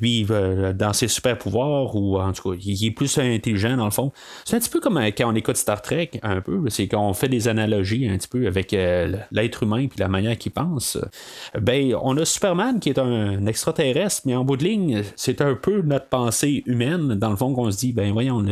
lui, 0.00 0.26
dans 0.74 0.92
ses 0.92 1.08
super 1.08 1.38
pouvoirs, 1.38 1.94
ou 1.94 2.18
en 2.18 2.32
tout 2.32 2.50
cas, 2.50 2.58
il 2.60 2.86
est 2.86 2.90
plus 2.90 3.18
intelligent 3.18 3.76
dans 3.76 3.84
le 3.84 3.90
fond. 3.90 4.12
C'est 4.44 4.56
un 4.56 4.58
petit 4.58 4.70
peu 4.70 4.80
comme 4.80 4.98
quand 5.16 5.32
on 5.32 5.34
écoute 5.34 5.56
Star 5.56 5.82
Trek, 5.82 6.10
un 6.22 6.40
peu, 6.40 6.62
c'est 6.68 6.88
qu'on 6.88 7.12
fait 7.12 7.28
des 7.28 7.48
analogies 7.48 8.08
un 8.08 8.16
petit 8.16 8.28
peu 8.28 8.46
avec 8.46 8.72
l'être 8.72 9.62
humain 9.62 9.86
puis 9.88 9.98
la 9.98 10.08
manière 10.08 10.36
qu'il 10.36 10.52
pense. 10.52 10.98
Ben, 11.60 11.94
on 12.02 12.16
a 12.16 12.24
Superman 12.24 12.80
qui 12.80 12.90
est 12.90 12.98
un 12.98 13.46
extraterrestre, 13.46 14.22
mais 14.26 14.34
en 14.34 14.44
bout 14.44 14.56
de 14.56 14.64
ligne, 14.64 15.02
c'est 15.16 15.40
un 15.40 15.54
peu 15.54 15.82
notre 15.82 16.06
pensée 16.06 16.62
humaine, 16.66 17.14
dans 17.14 17.30
le 17.30 17.36
fond, 17.36 17.54
qu'on 17.54 17.70
se 17.70 17.78
dit, 17.78 17.92
ben 17.92 18.12
voyons, 18.12 18.44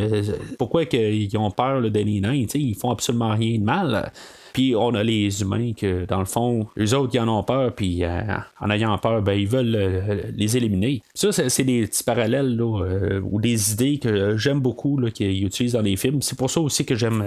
pourquoi 0.58 0.84
ils 0.84 1.36
ont 1.36 1.50
peur 1.50 1.82
des 1.90 2.20
nains, 2.20 2.44
ils 2.54 2.74
font 2.74 2.90
absolument 2.90 3.30
rien 3.30 3.58
de 3.58 3.64
mal. 3.64 4.12
Puis 4.56 4.74
on 4.74 4.94
a 4.94 5.02
les 5.02 5.42
humains 5.42 5.74
que, 5.74 6.06
dans 6.06 6.18
le 6.18 6.24
fond, 6.24 6.66
les 6.76 6.94
autres, 6.94 7.10
ils 7.14 7.20
en 7.20 7.28
ont 7.28 7.42
peur, 7.42 7.74
puis 7.74 8.02
euh, 8.04 8.22
en 8.58 8.70
ayant 8.70 8.96
peur, 8.96 9.20
ben, 9.20 9.34
ils 9.34 9.46
veulent 9.46 9.76
euh, 9.76 10.22
les 10.34 10.56
éliminer. 10.56 11.02
Ça, 11.12 11.30
c'est 11.30 11.62
des 11.62 11.86
petits 11.86 12.02
parallèles 12.02 12.58
euh, 12.58 13.20
ou 13.22 13.38
des 13.38 13.72
idées 13.72 13.98
que 13.98 14.38
j'aime 14.38 14.60
beaucoup 14.60 14.98
qu'ils 15.12 15.44
utilisent 15.44 15.74
dans 15.74 15.82
les 15.82 15.96
films. 15.96 16.22
C'est 16.22 16.38
pour 16.38 16.48
ça 16.48 16.62
aussi 16.62 16.86
que 16.86 16.94
j'aime 16.94 17.22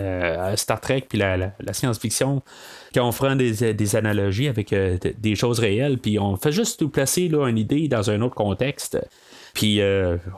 Star 0.56 0.82
Trek 0.82 1.06
puis 1.08 1.20
la, 1.20 1.54
science-fiction 1.72 2.42
quand 2.96 3.08
on 3.08 3.12
fera 3.12 3.36
des, 3.36 3.96
analogies 3.96 4.48
avec 4.48 4.74
des 4.74 5.36
choses 5.36 5.60
réelles, 5.60 6.00
puis 6.00 6.18
on 6.18 6.36
fait 6.36 6.52
juste 6.52 6.82
nous 6.82 6.90
placer 6.90 7.28
là, 7.28 7.48
une 7.48 7.60
idée 7.60 7.88
dans 7.88 8.10
un 8.10 8.24
autre 8.24 8.34
contexte. 8.34 9.00
Puis 9.54 9.80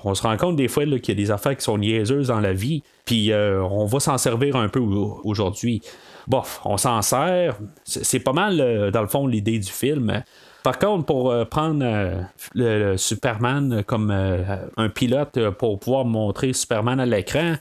on 0.04 0.14
se 0.14 0.24
rend 0.24 0.36
compte 0.36 0.58
des 0.58 0.68
fois 0.68 0.84
qu'il 0.84 1.08
y 1.08 1.12
a 1.12 1.24
des 1.24 1.32
affaires 1.32 1.56
qui 1.56 1.64
sont 1.64 1.78
niaiseuses 1.78 2.28
dans 2.28 2.42
la 2.42 2.52
vie, 2.52 2.84
puis 3.06 3.32
on 3.34 3.86
va 3.86 4.02
s'en 4.02 4.18
servir 4.18 4.58
un 4.58 4.68
peu 4.68 4.80
aujourd'hui 4.80 5.82
bof, 6.28 6.62
on 6.66 6.78
s'en 6.78 7.02
sert. 7.02 7.58
C'est 7.84 8.20
pas 8.20 8.34
mal, 8.34 8.60
euh, 8.60 8.92
dans 8.92 9.02
le 9.02 9.08
fond, 9.08 9.28
l'idée 9.28 9.60
du 9.60 9.72
film. 9.72 10.24
Par 10.64 10.78
contre, 10.78 11.06
pour 11.06 11.32
euh, 11.32 11.46
prendre 11.46 11.84
euh, 11.84 12.22
le, 12.54 12.98
Superman 12.98 13.84
comme 13.84 14.12
un 14.12 14.90
pilote 14.90 15.50
pour 15.52 15.80
pouvoir 15.80 16.06
montrer 16.06 16.54
Superman 16.54 17.00
à 17.00 17.06
l'écran, 17.06 17.56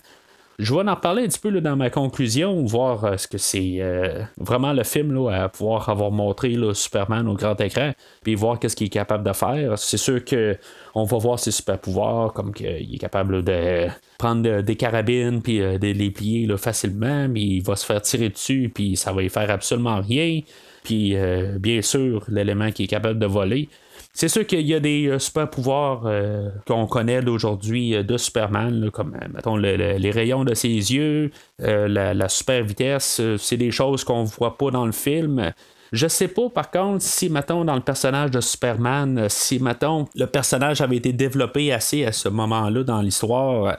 je 0.60 0.74
vais 0.74 0.88
en 0.88 0.96
parler 0.96 1.24
un 1.24 1.26
petit 1.26 1.40
peu 1.40 1.50
dans 1.60 1.76
ma 1.76 1.90
conclusion, 1.90 2.64
voir 2.64 3.18
ce 3.18 3.26
que 3.26 3.38
c'est 3.38 3.80
vraiment 4.36 4.72
le 4.72 4.84
film 4.84 5.12
là, 5.14 5.44
à 5.44 5.48
pouvoir 5.48 5.88
avoir 5.88 6.10
montré 6.10 6.56
Superman 6.74 7.26
au 7.28 7.34
grand 7.34 7.60
écran, 7.60 7.92
puis 8.22 8.34
voir 8.34 8.58
qu'est-ce 8.58 8.76
qu'il 8.76 8.86
est 8.86 8.90
capable 8.90 9.24
de 9.24 9.32
faire. 9.32 9.78
C'est 9.78 9.96
sûr 9.96 10.24
que 10.24 10.56
on 10.94 11.04
va 11.04 11.18
voir 11.18 11.38
ses 11.38 11.50
super 11.50 11.78
pouvoirs, 11.78 12.32
comme 12.32 12.52
qu'il 12.52 12.94
est 12.94 12.98
capable 12.98 13.42
de 13.42 13.88
prendre 14.18 14.60
des 14.60 14.76
carabines 14.76 15.40
puis 15.42 15.60
euh, 15.60 15.78
de 15.78 15.88
les 15.88 16.10
plier 16.10 16.48
facilement, 16.56 17.28
mais 17.28 17.40
il 17.40 17.62
va 17.62 17.76
se 17.76 17.86
faire 17.86 18.02
tirer 18.02 18.28
dessus, 18.28 18.70
puis 18.74 18.96
ça 18.96 19.12
va 19.12 19.22
y 19.22 19.28
faire 19.28 19.50
absolument 19.50 20.00
rien. 20.00 20.40
Puis 20.82 21.16
euh, 21.16 21.58
bien 21.58 21.82
sûr, 21.82 22.24
l'élément 22.28 22.70
qui 22.70 22.84
est 22.84 22.88
capable 22.88 23.18
de 23.18 23.26
voler. 23.26 23.68
C'est 24.12 24.28
sûr 24.28 24.46
qu'il 24.46 24.66
y 24.66 24.74
a 24.74 24.80
des 24.80 25.06
euh, 25.06 25.18
super 25.18 25.48
pouvoirs 25.48 26.02
qu'on 26.66 26.86
connaît 26.86 27.22
d'aujourd'hui 27.22 27.92
de 28.04 28.16
Superman, 28.16 28.90
comme 28.90 29.16
mettons, 29.32 29.56
les 29.56 30.10
rayons 30.10 30.44
de 30.44 30.54
ses 30.54 30.68
yeux, 30.68 31.30
la, 31.58 32.28
super 32.28 32.64
vitesse, 32.64 33.20
c'est 33.38 33.56
des 33.56 33.70
choses 33.70 34.04
qu'on 34.04 34.24
voit 34.24 34.58
pas 34.58 34.70
dans 34.70 34.86
le 34.86 34.92
film. 34.92 35.52
Je 35.92 36.06
sais 36.06 36.28
pas, 36.28 36.48
par 36.48 36.70
contre, 36.70 37.02
si, 37.02 37.28
mettons, 37.28 37.64
dans 37.64 37.74
le 37.74 37.80
personnage 37.80 38.30
de 38.30 38.40
Superman, 38.40 39.18
euh, 39.18 39.26
si, 39.28 39.58
mettons, 39.58 40.06
le 40.14 40.26
personnage 40.26 40.80
avait 40.80 40.96
été 40.96 41.12
développé 41.12 41.72
assez 41.72 42.04
à 42.04 42.12
ce 42.12 42.28
moment-là 42.28 42.84
dans 42.84 43.00
l'histoire, 43.00 43.64
euh, 43.64 43.72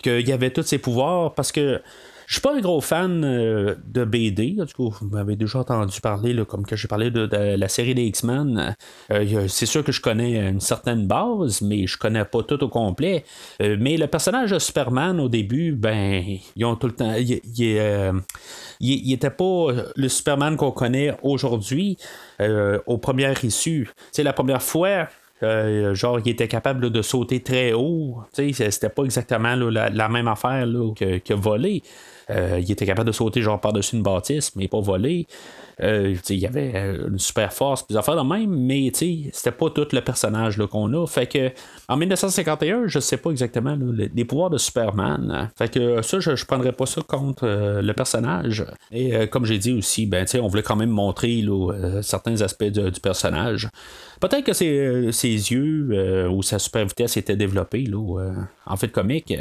qu'il 0.00 0.28
y 0.28 0.32
avait 0.32 0.50
tous 0.50 0.62
ses 0.62 0.78
pouvoirs, 0.78 1.34
parce 1.34 1.50
que 1.50 1.82
je 2.26 2.34
suis 2.34 2.40
pas 2.40 2.54
un 2.54 2.60
gros 2.60 2.80
fan 2.80 3.24
euh, 3.24 3.76
de 3.86 4.04
BD. 4.04 4.56
Du 4.66 4.74
coup, 4.74 4.92
vous 5.00 5.08
m'avez 5.08 5.36
déjà 5.36 5.60
entendu 5.60 6.00
parler, 6.00 6.36
comme 6.46 6.66
que 6.66 6.74
j'ai 6.74 6.88
parlé 6.88 7.10
de, 7.10 7.28
la 7.32 7.68
série 7.68 7.94
des 7.94 8.02
X-Men. 8.02 8.74
Euh, 9.12 9.46
c'est 9.48 9.66
sûr 9.66 9.84
que 9.84 9.92
je 9.92 10.00
connais 10.00 10.48
une 10.48 10.60
certaine 10.60 11.06
base, 11.06 11.62
mais 11.62 11.86
je 11.86 11.96
connais 11.96 12.24
pas 12.24 12.42
tout 12.42 12.62
au 12.64 12.68
complet. 12.68 13.24
Euh, 13.62 13.76
mais 13.78 13.96
le 13.96 14.08
personnage 14.08 14.50
de 14.50 14.58
Superman, 14.58 15.20
au 15.20 15.28
début, 15.28 15.72
ben, 15.72 16.24
ils 16.56 16.64
ont 16.64 16.74
tout 16.74 16.88
le 16.88 16.94
temps. 16.94 17.14
Il, 17.14 19.12
était 19.12 19.30
pas 19.30 19.66
le 19.94 20.08
Superman 20.08 20.56
qu'on 20.56 20.72
connaît 20.72 21.16
aujourd'hui 21.22 21.96
aux 22.40 22.98
premières 22.98 23.44
issues. 23.44 23.88
C'est 24.10 24.24
la 24.24 24.32
première 24.32 24.62
fois. 24.62 25.06
genre, 25.42 26.18
il 26.24 26.28
était 26.28 26.48
capable 26.48 26.90
de 26.90 27.02
sauter 27.02 27.40
très 27.40 27.72
haut. 27.72 28.18
C'était 28.32 28.88
pas 28.88 29.04
exactement 29.04 29.54
la, 29.54 30.08
même 30.08 30.28
affaire 30.28 30.66
que, 30.96 31.18
que 31.18 31.34
voler. 31.34 31.82
Euh, 32.30 32.58
il 32.60 32.70
était 32.70 32.86
capable 32.86 33.06
de 33.06 33.12
sauter 33.12 33.40
genre 33.40 33.60
par-dessus 33.60 33.96
une 33.96 34.02
bâtisse, 34.02 34.54
mais 34.56 34.68
pas 34.68 34.80
voler. 34.80 35.26
Euh, 35.82 36.16
il 36.30 36.38
y 36.38 36.46
avait 36.46 36.72
euh, 36.74 37.08
une 37.08 37.18
super 37.18 37.52
force, 37.52 37.82
puis 37.82 37.96
affaires 37.98 38.16
de 38.16 38.26
même, 38.26 38.48
mais 38.50 38.90
c'était 38.94 39.52
pas 39.52 39.68
tout 39.68 39.86
le 39.92 40.00
personnage 40.00 40.56
qu'on 40.70 40.92
a. 40.94 41.06
Fait 41.06 41.26
que 41.26 41.50
en 41.88 41.96
1951, 41.96 42.86
je 42.86 42.98
sais 42.98 43.18
pas 43.18 43.30
exactement 43.30 43.76
les, 43.92 44.24
pouvoirs 44.24 44.50
de 44.50 44.58
Superman. 44.58 45.50
Fait 45.56 45.70
que 45.70 46.00
ça, 46.00 46.18
je, 46.18 46.34
je 46.34 46.46
prendrais 46.46 46.72
pas 46.72 46.86
ça 46.86 47.02
contre 47.02 47.46
le 47.46 47.92
personnage. 47.92 48.64
Et 48.90 49.28
comme 49.28 49.44
j'ai 49.44 49.58
dit 49.58 49.72
aussi, 49.72 50.06
ben, 50.06 50.26
on 50.40 50.48
voulait 50.48 50.62
quand 50.62 50.76
même 50.76 50.90
montrer 50.90 51.44
certains 52.02 52.40
aspects 52.40 52.64
du 52.64 53.00
personnage. 53.00 53.68
Peut-être 54.20 54.44
que 54.44 54.52
ses, 54.52 54.72
yeux 55.22 56.28
ou 56.28 56.42
sa 56.42 56.58
super 56.58 56.86
vitesse 56.86 57.16
étaient 57.16 57.36
développés 57.36 57.88
en 58.66 58.76
fait 58.76 58.88
comique. 58.88 59.32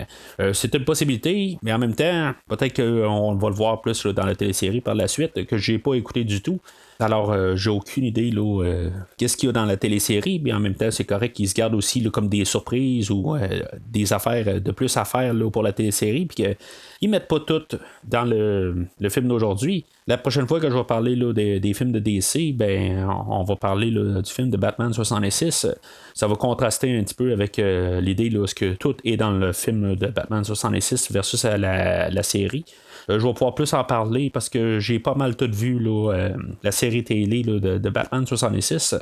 C'était 0.54 0.77
une 0.77 0.86
possibilité, 0.86 1.58
mais 1.63 1.74
en 1.74 1.80
même 1.80 1.96
temps, 1.96 2.34
peut-être 2.48 2.75
qu'on 2.75 3.36
va 3.36 3.50
le 3.50 3.56
voir 3.56 3.82
plus 3.82 4.06
dans 4.06 4.25
la 4.25 4.36
télésérie 4.36 4.82
par 4.82 4.96
la 4.96 5.08
suite, 5.08 5.46
que 5.46 5.58
j'ai 5.58 5.80
pas 5.80 5.96
écouté 5.96 6.25
du 6.25 6.41
tout. 6.41 6.60
Alors, 7.00 7.32
euh, 7.32 7.55
j'ai 7.55 7.70
aucune 7.70 8.05
idée 8.05 8.32
là, 8.32 8.63
euh, 8.63 8.89
qu'est-ce 9.17 9.36
qu'il 9.36 9.48
y 9.48 9.50
a 9.50 9.53
dans 9.53 9.65
la 9.65 9.75
télésérie, 9.75 10.39
mais 10.41 10.53
en 10.53 10.60
même 10.60 10.75
temps, 10.75 10.91
c'est 10.91 11.03
correct 11.03 11.36
qu'ils 11.36 11.50
se 11.50 11.53
gardent 11.53 11.75
aussi 11.75 12.01
comme 12.10 12.29
des 12.29 12.46
surprises 12.46 13.12
ou 13.12 13.36
euh, 13.36 13.63
des 13.86 14.13
affaires 14.13 14.62
de 14.62 14.72
plus 14.72 14.96
à 14.96 15.03
faire 15.03 15.34
là, 15.34 15.50
pour 15.50 15.62
la 15.62 15.74
télésérie, 15.74 16.25
puis 16.25 16.46
qu'ils 16.46 17.10
mettent 17.10 17.27
pas 17.27 17.41
tout 17.41 17.63
dans 18.05 18.24
le, 18.24 18.88
film 19.10 19.27
d'aujourd'hui. 19.27 19.86
La 20.08 20.17
prochaine 20.17 20.48
fois 20.48 20.62
que 20.62 20.70
je 20.70 20.75
vais 20.75 20.84
parler 20.84 21.15
là, 21.15 21.34
des, 21.34 21.74
films 21.74 21.91
de 21.91 22.00
DC, 22.00 22.55
ben, 22.55 23.10
on, 23.27 23.44
va 23.44 23.55
parler 23.55 23.91
du 23.91 24.32
film 24.32 24.50
de 24.50 24.58
Batman 24.58 24.94
66. 24.94 25.67
Ça 26.13 26.27
va 26.27 26.36
contraster 26.36 26.96
un 26.96 27.03
petit 27.03 27.15
peu 27.15 27.34
avec 27.34 27.58
l'idée 27.58 28.29
que 28.55 28.74
tout 28.75 28.96
est 29.03 29.17
dans 29.17 29.32
le 29.32 29.51
film 29.51 29.96
de 29.96 30.08
Batman 30.08 30.44
66 30.44 31.12
versus 31.12 31.44
la 31.44 32.24
série. 32.24 32.65
Euh, 33.10 33.20
je 33.20 33.26
vais 33.26 33.34
pouvoir 33.34 33.56
plus 33.56 33.74
en 33.74 33.84
parler 33.84 34.30
parce 34.30 34.50
que 34.50 34.80
j'ai 34.80 35.00
pas 35.00 35.16
mal 35.16 35.36
tout 35.36 35.50
vu 35.52 35.80
euh, 35.88 36.30
la 36.64 36.72
série 36.72 37.04
télé 37.04 37.44
de, 37.44 37.90
Batman 37.90 38.26
66. 38.26 38.96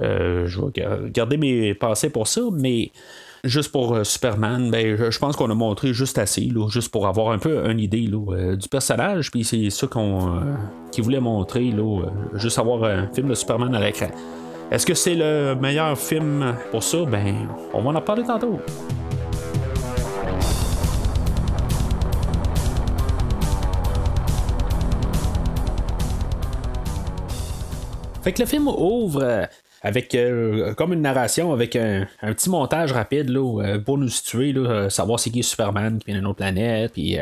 Euh, 0.00 0.46
je 0.46 0.60
vais 0.60 1.10
garder 1.10 1.36
mes 1.36 1.74
pensées 1.74 2.10
pour 2.10 2.26
ça, 2.26 2.42
mais 2.52 2.90
juste 3.44 3.70
pour 3.70 4.04
Superman, 4.04 4.70
ben, 4.70 5.10
je 5.10 5.18
pense 5.18 5.36
qu'on 5.36 5.50
a 5.50 5.54
montré 5.54 5.92
juste 5.92 6.18
assez, 6.18 6.50
juste 6.68 6.90
pour 6.90 7.06
avoir 7.06 7.30
un 7.30 7.38
peu 7.38 7.64
une 7.70 7.78
idée 7.78 8.08
du 8.08 8.68
personnage, 8.68 9.30
puis 9.30 9.44
c'est 9.44 9.70
ça 9.70 9.86
qu'on 9.86 10.40
voulait 10.98 11.20
montrer, 11.20 11.72
juste 12.34 12.58
avoir 12.58 12.84
un 12.84 13.08
film 13.12 13.28
de 13.28 13.34
Superman 13.34 13.74
à 13.74 13.80
l'écran. 13.80 14.08
Est-ce 14.70 14.86
que 14.86 14.94
c'est 14.94 15.14
le 15.14 15.54
meilleur 15.54 15.96
film 15.96 16.56
pour 16.72 16.82
ça? 16.82 17.04
Ben, 17.04 17.48
on 17.72 17.82
va 17.82 17.90
en 17.98 18.00
parler 18.00 18.24
tantôt. 18.24 18.58
Fait 28.24 28.32
que 28.32 28.40
le 28.40 28.48
film 28.48 28.68
ouvre 28.68 29.22
euh, 29.22 29.44
avec 29.82 30.14
euh, 30.14 30.72
comme 30.72 30.94
une 30.94 31.02
narration, 31.02 31.52
avec 31.52 31.76
un, 31.76 32.06
petit 32.22 32.48
montage 32.48 32.90
rapide 32.90 33.28
là, 33.28 33.60
euh, 33.62 33.78
pour 33.78 33.98
nous 33.98 34.08
situer, 34.08 34.54
là, 34.54 34.88
savoir 34.88 35.20
c'est 35.20 35.28
qui 35.28 35.42
Superman 35.42 35.98
qui 35.98 36.06
vient 36.06 36.14
d'une 36.14 36.26
autre 36.26 36.38
planète, 36.38 36.94
puis 36.94 37.18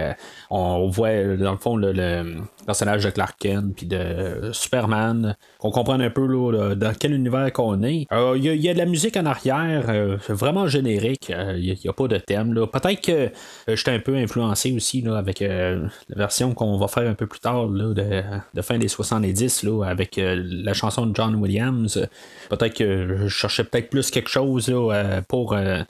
on 0.49 0.89
voit 0.91 1.25
dans 1.37 1.51
le 1.51 1.59
fond 1.59 1.75
le, 1.75 2.37
personnage 2.67 3.05
de 3.05 3.11
Clark 3.11 3.37
Kent 3.39 3.75
puis 3.77 3.87
de 3.87 4.51
Superman, 4.53 5.37
qu'on 5.59 5.71
comprenne 5.71 6.03
un 6.03 6.11
peu 6.11 6.27
là, 6.27 6.75
dans 6.75 6.93
quel 6.99 7.13
univers 7.13 7.53
qu'on 7.53 7.83
est. 7.83 8.07
Il 8.11 8.45
y, 8.45 8.69
a 8.69 8.73
de 8.73 8.79
la 8.79 8.87
musique 8.87 9.17
en 9.17 9.27
arrière, 9.27 10.19
vraiment 10.29 10.67
générique, 10.67 11.31
il 11.31 11.79
n'y 11.83 11.89
a, 11.89 11.93
pas 11.93 12.09
de 12.09 12.19
thème. 12.19 12.55
Peut-être 12.73 13.01
que 13.01 13.31
j'étais 13.69 13.91
un 13.91 13.99
peu 13.99 14.17
influencé 14.17 14.73
aussi 14.73 15.03
là, 15.03 15.17
avec 15.17 15.41
la 15.41 15.89
version 16.11 16.55
qu'on 16.55 16.79
va 16.79 16.89
faire 16.89 17.09
un 17.09 17.15
peu 17.15 17.27
plus 17.27 17.41
tard 17.41 17.67
là, 17.67 17.95
de, 17.95 18.23
de, 18.55 18.63
fin 18.63 18.79
des 18.79 18.89
70 18.89 19.63
là, 19.65 19.85
avec 19.85 20.21
la 20.21 20.75
chanson 20.75 21.07
de 21.07 21.15
John 21.15 21.35
Williams. 21.37 22.07
Peut-être 22.49 22.75
que 22.75 23.17
je 23.23 23.29
cherchais 23.29 23.65
peut-être 23.65 23.91
plus 23.91 24.11
quelque 24.11 24.31
chose 24.31 24.71
euh, 24.71 25.21
pour, 25.29 25.53
euh, 25.53 25.83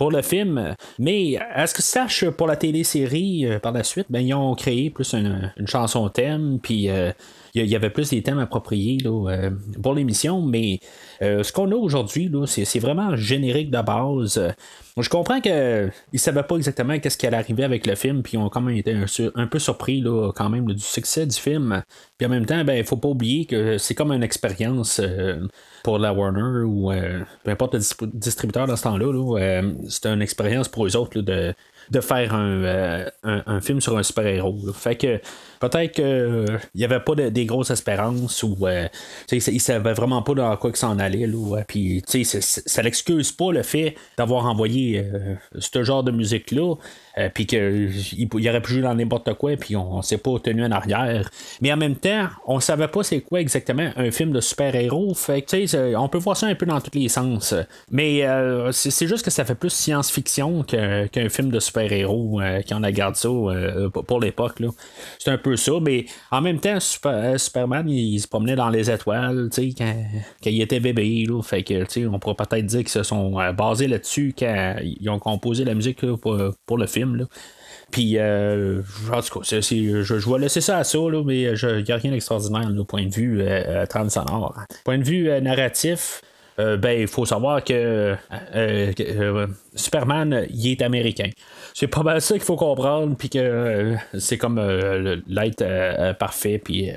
pour 0.00 0.10
le 0.10 0.22
film. 0.22 0.74
Mais 0.98 1.36
à 1.52 1.66
ce 1.66 1.74
que 1.74 1.82
sache 1.82 2.24
pour 2.30 2.46
la 2.46 2.56
télésérie 2.56 3.44
euh, 3.44 3.58
par 3.58 3.72
la 3.72 3.84
suite, 3.84 4.06
ben, 4.08 4.20
ils 4.20 4.32
ont 4.32 4.54
créé 4.54 4.88
plus 4.88 5.12
une, 5.12 5.52
chanson 5.66 6.08
thème. 6.08 6.58
Puis 6.62 6.88
il 7.54 7.66
y 7.66 7.76
avait 7.76 7.90
plus 7.90 8.10
des 8.10 8.22
thèmes 8.22 8.38
appropriés 8.38 8.98
là, 8.98 9.50
pour 9.82 9.94
l'émission, 9.94 10.42
mais 10.42 10.80
ce 11.20 11.52
qu'on 11.52 11.70
a 11.72 11.74
aujourd'hui, 11.74 12.30
c'est 12.46 12.78
vraiment 12.78 13.16
générique 13.16 13.70
de 13.70 13.80
base. 13.80 14.40
je 14.96 15.08
comprends 15.08 15.40
qu'ils 15.40 15.52
ne 16.12 16.18
savaient 16.18 16.42
pas 16.42 16.56
exactement 16.56 16.98
qu'est-ce 16.98 17.18
qui 17.18 17.26
allait 17.26 17.36
arriver 17.36 17.64
avec 17.64 17.86
le 17.86 17.94
film, 17.94 18.22
puis 18.22 18.34
ils 18.34 18.38
ont 18.38 18.48
quand 18.48 18.60
même 18.60 18.76
été 18.76 18.94
un, 19.34 19.46
peu 19.46 19.58
surpris 19.58 20.00
là, 20.00 20.32
quand 20.34 20.48
même 20.48 20.66
du 20.66 20.82
succès 20.82 21.26
du 21.26 21.36
film. 21.36 21.82
Puis 22.18 22.26
en 22.26 22.30
même 22.30 22.46
temps, 22.46 22.64
ben, 22.64 22.74
il 22.74 22.84
faut 22.84 22.96
pas 22.96 23.08
oublier 23.08 23.46
que 23.46 23.78
c'est 23.78 23.94
comme 23.94 24.12
une 24.12 24.22
expérience 24.22 25.00
pour 25.82 25.98
la 25.98 26.12
Warner 26.12 26.64
ou 26.64 26.92
peu 27.44 27.50
importe 27.50 27.74
le 27.74 28.06
distributeur 28.14 28.66
dans 28.66 28.76
ce 28.76 28.82
temps-là. 28.84 29.62
c'est 29.88 30.06
une 30.06 30.22
expérience 30.22 30.68
pour 30.68 30.86
eux 30.86 30.96
autres 30.96 31.20
de 31.20 31.54
de 31.90 32.00
faire 32.00 32.34
un, 32.34 33.04
un, 33.24 33.60
film 33.60 33.80
sur 33.80 33.96
un 33.96 34.02
super-héros. 34.02 34.58
Fait 34.72 34.96
que 34.96 35.20
peut-être 35.60 35.92
qu'il 35.92 36.58
n'y 36.74 36.84
avait 36.84 37.00
pas 37.00 37.14
des 37.14 37.46
grosses 37.46 37.70
espérances 37.70 38.42
ou 38.42 38.56
euh, 38.66 38.88
il 39.30 39.36
ne 39.36 39.58
savait 39.58 39.92
vraiment 39.92 40.22
pas 40.22 40.34
dans 40.34 40.56
quoi 40.56 40.72
que 40.72 40.78
s'en 40.78 40.98
allait. 40.98 41.26
Là, 41.26 41.62
puis 41.68 42.02
ça 42.06 42.82
l'excuse 42.82 43.30
pas 43.30 43.52
le 43.52 43.62
fait 43.62 43.94
d'avoir 44.16 44.46
envoyé 44.46 44.98
euh, 45.00 45.34
ce 45.58 45.84
genre 45.84 46.02
de 46.02 46.10
musique-là. 46.10 46.74
Euh, 47.18 47.28
puis 47.28 47.44
qu'il 47.44 48.28
aurait 48.48 48.62
pu 48.62 48.74
jouer 48.74 48.82
dans 48.82 48.94
n'importe 48.94 49.34
quoi, 49.34 49.56
puis 49.56 49.74
on, 49.74 49.96
ne 49.96 50.02
s'est 50.02 50.16
pas 50.16 50.38
tenu 50.38 50.64
en 50.64 50.70
arrière. 50.70 51.28
Mais 51.60 51.72
en 51.72 51.76
même 51.76 51.96
temps, 51.96 52.28
on 52.46 52.60
savait 52.60 52.86
pas 52.86 53.02
c'est 53.02 53.20
quoi 53.20 53.40
exactement 53.40 53.90
un 53.96 54.12
film 54.12 54.30
de 54.30 54.40
super-héros. 54.40 55.12
Fait 55.14 55.42
que, 55.42 55.96
on 55.96 56.08
peut 56.08 56.18
voir 56.18 56.36
ça 56.36 56.46
un 56.46 56.54
peu 56.54 56.66
dans 56.66 56.80
tous 56.80 56.96
les 56.96 57.08
sens. 57.08 57.52
Mais 57.90 58.24
c'est 58.70 59.08
juste 59.08 59.24
que 59.24 59.30
ça 59.30 59.44
fait 59.44 59.56
plus 59.56 59.70
science-fiction 59.70 60.62
qu'un 60.62 61.28
film 61.28 61.50
de 61.50 61.58
super-héros, 61.58 61.79
quand 61.88 62.78
on 62.78 62.82
a 62.82 62.92
gardé 62.92 63.18
ça 63.18 63.28
pour 64.06 64.20
l'époque. 64.20 64.60
C'est 65.18 65.30
un 65.30 65.38
peu 65.38 65.56
ça, 65.56 65.72
mais 65.80 66.06
en 66.30 66.40
même 66.40 66.60
temps, 66.60 66.78
euh, 67.06 67.38
Superman, 67.38 67.88
il, 67.88 68.18
se 68.20 68.28
promenait 68.28 68.56
dans 68.56 68.68
les 68.68 68.90
étoiles, 68.90 69.48
sais, 69.52 69.70
quand, 69.76 69.94
il 70.44 70.60
était 70.60 70.80
bébé, 70.80 71.26
là, 71.28 71.40
on 72.10 72.18
pourrait 72.18 72.34
peut-être 72.34 72.66
dire 72.66 72.80
qu'ils 72.80 72.88
se 72.88 73.02
sont 73.02 73.40
euh, 73.40 73.52
basés 73.52 73.88
là-dessus 73.88 74.34
quand 74.38 74.76
ils 74.82 75.08
ont 75.08 75.18
composé 75.18 75.64
la 75.64 75.74
musique 75.74 76.04
pour, 76.16 76.78
le 76.78 76.86
film. 76.86 77.26
Puis, 77.90 78.18
euh, 78.18 78.82
en 79.12 79.20
tout 79.20 79.40
cas, 79.40 79.60
je, 79.60 80.30
vais 80.30 80.38
laisser 80.38 80.60
ça 80.60 80.78
à 80.78 80.84
ça, 80.84 80.98
mais 81.24 81.42
il 81.42 81.84
n'y 81.84 81.92
a 81.92 81.96
rien 81.96 82.12
d'extraordinaire, 82.12 82.70
au 82.78 82.84
point 82.84 83.04
de 83.04 83.14
vue 83.14 83.40
euh. 83.40 83.84
Point 84.84 84.98
de 84.98 85.04
vue 85.04 85.40
narratif, 85.42 86.22
ben, 86.78 87.00
il 87.00 87.08
faut 87.08 87.24
savoir 87.24 87.62
que, 87.64 88.16
Superman, 89.74 90.46
il 90.50 90.72
est 90.72 90.82
américain 90.82 91.30
c'est 91.74 91.86
pas 91.86 92.02
mal 92.02 92.20
ça 92.20 92.34
qu'il 92.34 92.42
faut 92.42 92.56
comprendre, 92.56 93.16
puis 93.16 93.28
que 93.28 93.38
euh, 93.38 93.96
c'est 94.18 94.38
comme 94.38 94.58
euh, 94.58 95.16
l'être 95.26 95.62
euh, 95.62 96.12
parfait, 96.14 96.58
puis 96.58 96.90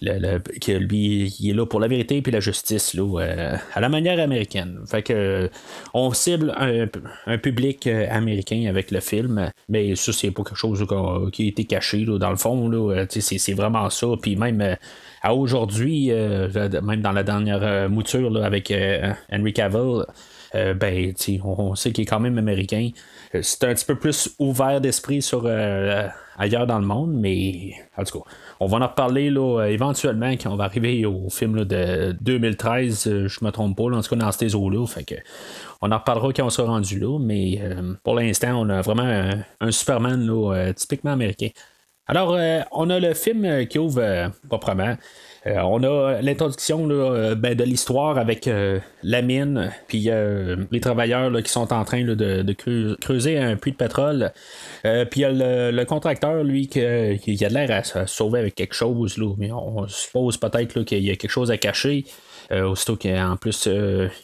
que 0.00 0.72
lui, 0.72 1.34
il 1.40 1.50
est 1.50 1.52
là 1.52 1.66
pour 1.66 1.80
la 1.80 1.88
vérité 1.88 2.22
puis 2.22 2.32
la 2.32 2.40
justice, 2.40 2.94
là, 2.94 3.58
à 3.74 3.80
la 3.80 3.88
manière 3.88 4.20
américaine. 4.20 4.80
Fait 4.86 5.02
que 5.02 5.50
on 5.92 6.12
cible 6.12 6.54
un, 6.56 7.38
public 7.38 7.86
américain 7.86 8.66
avec 8.68 8.90
le 8.90 9.00
film, 9.00 9.50
mais 9.68 9.96
ça, 9.96 10.12
c'est 10.12 10.30
pas 10.30 10.44
quelque 10.44 10.56
chose 10.56 10.86
qui 11.32 11.44
a 11.44 11.48
été 11.48 11.64
caché, 11.64 12.04
là, 12.04 12.18
dans 12.18 12.30
le 12.30 12.36
fond, 12.36 12.70
c'est, 13.08 13.54
vraiment 13.54 13.90
ça, 13.90 14.06
puis 14.20 14.36
même 14.36 14.76
à 15.22 15.34
aujourd'hui, 15.34 16.10
même 16.10 17.00
dans 17.00 17.12
la 17.12 17.22
dernière 17.22 17.88
mouture 17.90 18.42
avec 18.44 18.72
Henry 19.32 19.52
Cavill, 19.52 20.04
ben, 20.54 21.14
on 21.44 21.74
sait 21.74 21.92
qu'il 21.92 22.02
est 22.02 22.06
quand 22.06 22.20
même 22.20 22.38
américain. 22.38 22.90
Euh, 23.34 23.40
c'est 23.42 23.64
un 23.64 23.74
petit 23.74 23.84
peu 23.84 23.96
plus 23.96 24.34
ouvert 24.38 24.80
d'esprit 24.80 25.22
sur 25.22 25.42
euh, 25.44 26.08
ailleurs 26.38 26.66
dans 26.66 26.78
le 26.78 26.86
monde, 26.86 27.12
mais 27.12 27.72
en 27.96 28.04
tout 28.04 28.20
cas, 28.20 28.30
on 28.60 28.66
va 28.66 28.78
en 28.78 28.86
reparler 28.88 29.30
là, 29.30 29.66
éventuellement 29.66 30.30
quand 30.32 30.50
on 30.50 30.56
va 30.56 30.64
arriver 30.64 31.04
au 31.04 31.28
film 31.30 31.64
de 31.64 32.16
2013, 32.20 33.06
euh, 33.06 33.28
je 33.28 33.44
me 33.44 33.50
trompe 33.50 33.76
pas, 33.76 33.84
en 33.84 34.00
tout 34.00 34.10
cas 34.10 34.16
dans 34.16 34.32
ces 34.32 34.54
eaux-là. 34.54 34.86
On 35.82 35.92
en 35.92 35.98
reparlera 35.98 36.32
quand 36.32 36.46
on 36.46 36.50
sera 36.50 36.68
rendu 36.68 36.98
là, 36.98 37.18
mais 37.20 37.60
pour 38.02 38.14
l'instant, 38.14 38.60
on 38.60 38.68
a 38.68 38.80
vraiment 38.80 39.30
un, 39.60 39.70
Superman 39.70 40.26
là, 40.26 40.72
typiquement 40.74 41.12
américain. 41.12 41.48
Alors, 42.08 42.38
on 42.72 42.90
a 42.90 42.98
le 42.98 43.14
film 43.14 43.66
qui 43.66 43.78
ouvre 43.78 44.32
proprement. 44.48 44.96
Euh, 45.46 45.60
on 45.60 45.82
a 45.82 46.20
l'introduction 46.20 46.88
euh, 46.90 47.34
ben, 47.34 47.54
de 47.54 47.64
l'histoire 47.64 48.18
avec 48.18 48.48
euh, 48.48 48.80
la 49.02 49.22
mine, 49.22 49.70
puis 49.86 50.10
les 50.70 50.80
travailleurs 50.80 51.30
qui 51.42 51.50
sont 51.50 51.72
en 51.72 51.84
train 51.84 52.02
de, 52.02 52.96
creuser 53.00 53.38
un 53.38 53.56
puits 53.56 53.72
de 53.72 53.76
pétrole. 53.76 54.32
puis 54.82 55.20
il 55.20 55.20
y 55.20 55.24
a 55.24 55.70
le, 55.70 55.84
contracteur, 55.84 56.42
lui, 56.42 56.68
qui, 56.68 56.80
a 56.80 57.48
l'air 57.48 57.70
à 57.70 57.84
se 57.84 58.06
sauver 58.06 58.40
avec 58.40 58.54
quelque 58.54 58.74
chose, 58.74 59.18
mais 59.38 59.52
on 59.52 59.86
suppose 59.86 60.36
peut-être 60.36 60.82
qu'il 60.82 61.02
y 61.04 61.10
a 61.10 61.16
quelque 61.16 61.30
chose 61.30 61.50
à 61.50 61.56
cacher. 61.56 62.04
Aussitôt 62.50 62.96
qu'en 62.96 63.36
plus, 63.36 63.68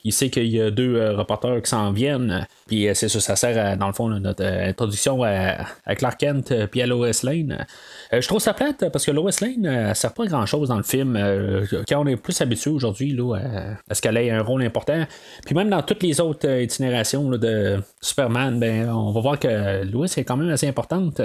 il 0.04 0.12
sait 0.12 0.30
qu'il 0.30 0.48
y 0.48 0.60
a 0.60 0.70
deux 0.70 1.10
reporters 1.10 1.62
qui 1.62 1.70
s'en 1.70 1.92
viennent. 1.92 2.46
Puis 2.66 2.88
c'est 2.94 3.08
ça, 3.08 3.20
ça 3.20 3.36
sert 3.36 3.76
dans 3.76 3.86
le 3.86 3.92
fond 3.92 4.08
notre 4.08 4.44
introduction 4.44 5.22
à, 5.22 5.94
Clark 5.94 6.18
Kent 6.18 6.66
puis 6.70 6.82
à 6.82 6.86
Lois 6.86 7.10
Lane. 7.22 7.66
Euh, 8.12 8.20
je 8.20 8.28
trouve 8.28 8.40
ça 8.40 8.54
plate 8.54 8.88
parce 8.90 9.04
que 9.04 9.10
Lois 9.10 9.30
Lane 9.40 9.60
ne 9.60 9.68
euh, 9.68 9.94
sert 9.94 10.12
pas 10.12 10.26
grand 10.26 10.46
chose 10.46 10.68
dans 10.68 10.76
le 10.76 10.82
film. 10.82 11.16
Euh, 11.16 11.64
quand 11.88 12.02
on 12.02 12.06
est 12.06 12.16
plus 12.16 12.40
habitué 12.40 12.70
aujourd'hui 12.70 13.18
à, 13.34 13.94
ce 13.94 14.00
qu'elle 14.00 14.16
ait 14.16 14.30
un 14.30 14.42
rôle 14.42 14.62
important. 14.62 15.04
Puis 15.44 15.54
même 15.54 15.70
dans 15.70 15.82
toutes 15.82 16.02
les 16.02 16.20
autres 16.20 16.48
itinerations 16.48 17.30
de 17.30 17.80
Superman, 18.00 18.58
ben, 18.58 18.88
on 18.88 19.12
va 19.12 19.20
voir 19.20 19.38
que 19.38 19.84
Lois 19.84 20.06
est 20.06 20.24
quand 20.24 20.36
même 20.36 20.50
assez 20.50 20.68
importante. 20.68 21.20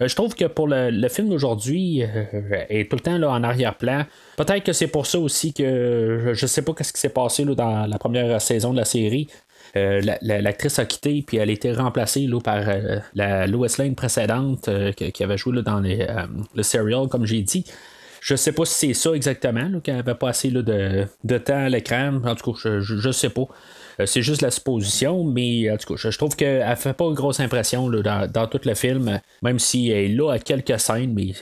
je 0.00 0.14
trouve 0.14 0.34
que 0.34 0.44
pour 0.44 0.68
le, 0.68 1.08
film 1.08 1.28
d'aujourd'hui, 1.28 2.00
elle 2.00 2.66
est 2.68 2.90
tout 2.90 2.96
le 2.96 3.02
temps 3.02 3.18
là, 3.18 3.30
en 3.30 3.42
arrière-plan. 3.42 4.04
Peut-être 4.36 4.64
que 4.64 4.72
c'est 4.72 4.86
pour 4.86 5.06
ça 5.06 5.18
aussi 5.18 5.52
que 5.52 6.32
je 6.38 6.46
sais 6.46 6.62
pas 6.62 6.72
ce 6.80 6.92
qui 6.92 7.00
s'est 7.00 7.08
passé 7.08 7.44
dans 7.44 7.86
la 7.86 7.98
première 7.98 8.40
saison 8.40 8.72
de 8.72 8.78
la 8.78 8.84
série. 8.84 9.28
Euh, 9.76 10.00
l'actrice 10.22 10.78
a 10.78 10.86
quitté, 10.86 11.22
puis 11.26 11.36
elle 11.36 11.50
a 11.50 11.52
été 11.52 11.72
remplacée 11.72 12.26
là, 12.26 12.40
par 12.40 12.68
euh, 12.68 12.98
la 13.14 13.46
Lois 13.46 13.68
Lane 13.78 13.94
précédente 13.94 14.68
euh, 14.68 14.92
qui 14.92 15.22
avait 15.22 15.36
joué 15.36 15.62
dans 15.62 15.80
le 15.80 16.62
serial, 16.62 17.08
comme 17.08 17.26
j'ai 17.26 17.42
dit. 17.42 17.64
Je 18.20 18.34
sais 18.34 18.52
pas 18.52 18.64
si 18.64 18.88
c'est 18.88 18.94
ça 18.94 19.12
exactement, 19.12 19.80
qu'elle 19.80 19.96
n'avait 19.96 20.14
pas 20.14 20.30
assez 20.30 20.50
de, 20.50 21.06
de, 21.24 21.38
temps 21.38 21.64
à 21.64 21.68
l'écran. 21.68 22.20
En 22.24 22.34
tout 22.34 22.52
cas, 22.52 22.58
je, 22.80 23.06
ne 23.06 23.12
sais 23.12 23.30
pas. 23.30 23.46
Euh, 24.00 24.06
c'est 24.06 24.22
juste 24.22 24.42
la 24.42 24.50
supposition, 24.50 25.24
mais 25.24 25.70
en 25.70 25.76
tout 25.76 25.94
cas, 25.94 26.10
je, 26.10 26.16
trouve 26.16 26.36
qu'elle 26.36 26.76
fait 26.76 26.92
pas 26.92 27.06
une 27.06 27.14
grosse 27.14 27.40
impression 27.40 27.88
dans, 27.90 28.46
tout 28.50 28.60
le 28.64 28.74
film, 28.74 29.20
même 29.42 29.58
si 29.58 29.90
elle 29.90 30.04
est 30.04 30.14
là 30.14 30.32
à 30.32 30.38
quelques 30.38 30.78
scènes, 30.78 31.12
mais 31.12 31.32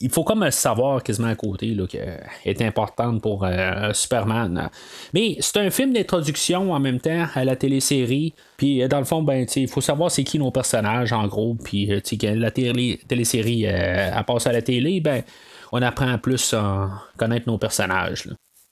il 0.00 0.10
faut 0.10 0.24
comme 0.24 0.50
savoir 0.50 1.02
quasiment 1.02 1.28
à 1.28 1.34
côté 1.34 1.76
qu'elle 1.88 2.20
est 2.44 2.62
importante 2.62 3.22
pour 3.22 3.44
euh, 3.44 3.92
Superman. 3.92 4.68
Mais 5.14 5.36
c'est 5.40 5.58
un 5.58 5.70
film 5.70 5.92
d'introduction 5.92 6.72
en 6.72 6.80
même 6.80 7.00
temps 7.00 7.26
à 7.34 7.44
la 7.44 7.56
télésérie. 7.56 8.34
Puis 8.56 8.86
dans 8.88 8.98
le 8.98 9.04
fond, 9.04 9.22
ben, 9.22 9.46
il 9.56 9.68
faut 9.68 9.80
savoir 9.80 10.10
c'est 10.10 10.24
qui 10.24 10.38
nos 10.38 10.50
personnages 10.50 11.12
en 11.12 11.26
gros. 11.26 11.56
Puis 11.62 11.86
la 11.86 12.50
télé, 12.50 13.00
télésérie 13.08 13.66
à 13.66 14.22
passe 14.24 14.46
à 14.46 14.52
la 14.52 14.62
télé, 14.62 15.00
ben, 15.00 15.22
on 15.72 15.80
apprend 15.82 16.18
plus 16.18 16.54
à 16.54 16.90
connaître 17.16 17.48
nos 17.48 17.58
personnages. 17.58 18.28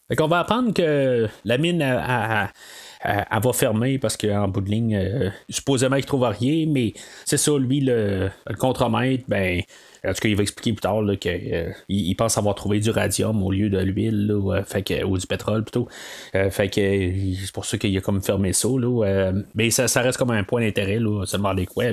Fait 0.09 0.17
qu'on 0.17 0.27
va 0.27 0.41
apprendre 0.41 0.73
que 0.73 1.29
la 1.45 1.59
mine 1.59 1.83
a, 1.83 2.51
elle, 3.01 3.25
va 3.43 3.53
fermer 3.53 3.99
parce 3.99 4.17
qu'en 4.17 4.49
bout 4.49 4.61
de 4.61 4.71
ligne, 4.71 4.97
euh, 4.97 5.31
supposément 5.49 5.97
qu'il 5.97 6.07
trouve 6.07 6.25
rien, 6.25 6.67
mais 6.69 6.95
c'est 7.25 7.37
ça, 7.37 7.57
lui, 7.57 7.81
le, 7.81 8.31
le 8.47 8.57
contremaître, 8.57 9.25
ben. 9.29 9.63
En 10.07 10.13
tout 10.13 10.21
cas, 10.21 10.29
il 10.29 10.37
va 10.37 10.43
expliquer 10.43 10.73
plus 10.73 10.81
tard 10.81 11.03
qu'il 11.19 11.53
euh, 11.53 12.15
pense 12.17 12.39
avoir 12.39 12.55
trouvé 12.55 12.79
du 12.79 12.91
radium 12.91 13.43
au 13.43 13.51
lieu 13.51 13.69
de 13.69 13.79
l'huile, 13.79 14.33
fait 14.65 15.03
ou 15.03 15.19
du 15.19 15.27
pétrole 15.27 15.65
plutôt. 15.65 15.89
Euh, 16.37 16.51
fait 16.51 16.69
que 16.69 16.81
c'est 17.45 17.53
pour 17.53 17.65
ça 17.65 17.79
qu'il 17.79 17.99
a 17.99 18.01
comme 18.01 18.23
fermé 18.23 18.53
ça. 18.53 18.69
mais 19.57 19.71
ça, 19.71 20.01
reste 20.01 20.17
comme 20.17 20.31
un 20.31 20.45
point 20.45 20.61
d'intérêt, 20.61 21.01
seulement 21.25 21.53
les 21.53 21.67
quoi, 21.67 21.87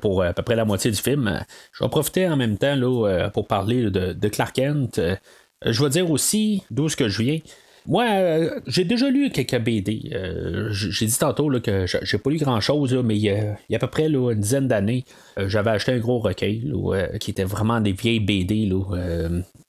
pour 0.00 0.24
à 0.24 0.32
peu 0.32 0.42
près 0.42 0.56
la 0.56 0.64
moitié 0.64 0.90
du 0.90 1.00
film. 1.00 1.40
Je 1.70 1.84
vais 1.84 1.88
profiter 1.88 2.28
en 2.28 2.36
même 2.36 2.58
temps 2.58 2.74
là, 2.74 3.30
pour 3.30 3.46
parler 3.46 3.88
de, 3.88 4.12
de 4.12 4.28
Clark 4.28 4.56
Kent. 4.56 5.00
je 5.64 5.84
vais 5.84 5.90
dire 5.90 6.10
aussi 6.10 6.64
d'où 6.72 6.88
que 6.88 7.08
je 7.08 7.22
viens. 7.22 7.38
Moi, 7.88 8.04
euh, 8.04 8.60
j'ai 8.66 8.84
déjà 8.84 9.08
lu 9.10 9.30
quelques 9.30 9.58
BD. 9.58 10.10
Euh, 10.12 10.68
j'ai 10.70 11.06
dit 11.06 11.18
tantôt 11.18 11.48
là, 11.48 11.60
que 11.60 11.86
j'ai 11.86 12.18
pas 12.18 12.30
lu 12.30 12.38
grand-chose, 12.38 12.94
mais 13.04 13.16
il 13.16 13.22
y, 13.22 13.30
a, 13.30 13.56
à 13.72 13.78
peu 13.78 13.86
près 13.86 14.06
une 14.06 14.34
dizaine 14.34 14.68
d'années, 14.68 15.04
j'avais 15.36 15.70
acheté 15.70 15.92
un 15.92 15.98
gros 15.98 16.18
recueil 16.18 16.72
qui 17.20 17.30
était 17.30 17.44
vraiment 17.44 17.80
des 17.80 17.92
vieilles 17.92 18.20
BD 18.20 18.70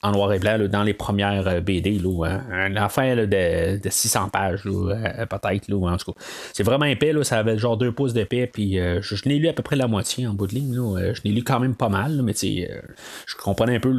en 0.04 0.12
noir 0.12 0.34
et 0.34 0.40
blanc 0.40 0.58
dans 0.70 0.84
les 0.84 0.94
premières 0.94 1.62
BD. 1.62 2.00
Là, 2.00 2.26
hein. 2.26 2.68
Une 2.68 2.78
affaire 2.78 3.28
de, 3.28 3.90
600 3.90 4.30
pages, 4.30 4.64
peut-être. 4.64 5.74
En 5.74 5.98
tout 5.98 6.14
cas, 6.14 6.20
c'est 6.54 6.64
vraiment 6.64 6.86
épais. 6.86 7.14
ça 7.24 7.40
avait 7.40 7.58
genre 7.58 7.78
deux 7.78 7.92
pouces 7.92 8.14
d'épais. 8.14 8.48
Puis 8.48 8.76
je, 8.76 9.16
l'ai 9.26 9.40
lu 9.40 9.48
à 9.48 9.54
peu 9.54 9.64
près 9.64 9.76
la 9.76 9.88
moitié 9.88 10.28
en 10.28 10.34
bout 10.34 10.48
de 10.48 10.56
ligne. 10.56 10.76
je 11.14 11.22
l'ai 11.24 11.32
lu 11.32 11.44
quand 11.44 11.60
même 11.60 11.76
pas 11.76 11.90
mal, 11.90 12.22
mais 12.24 12.34
je 12.34 13.36
comprenais 13.36 13.76
un 13.76 13.80
peu 13.80 13.94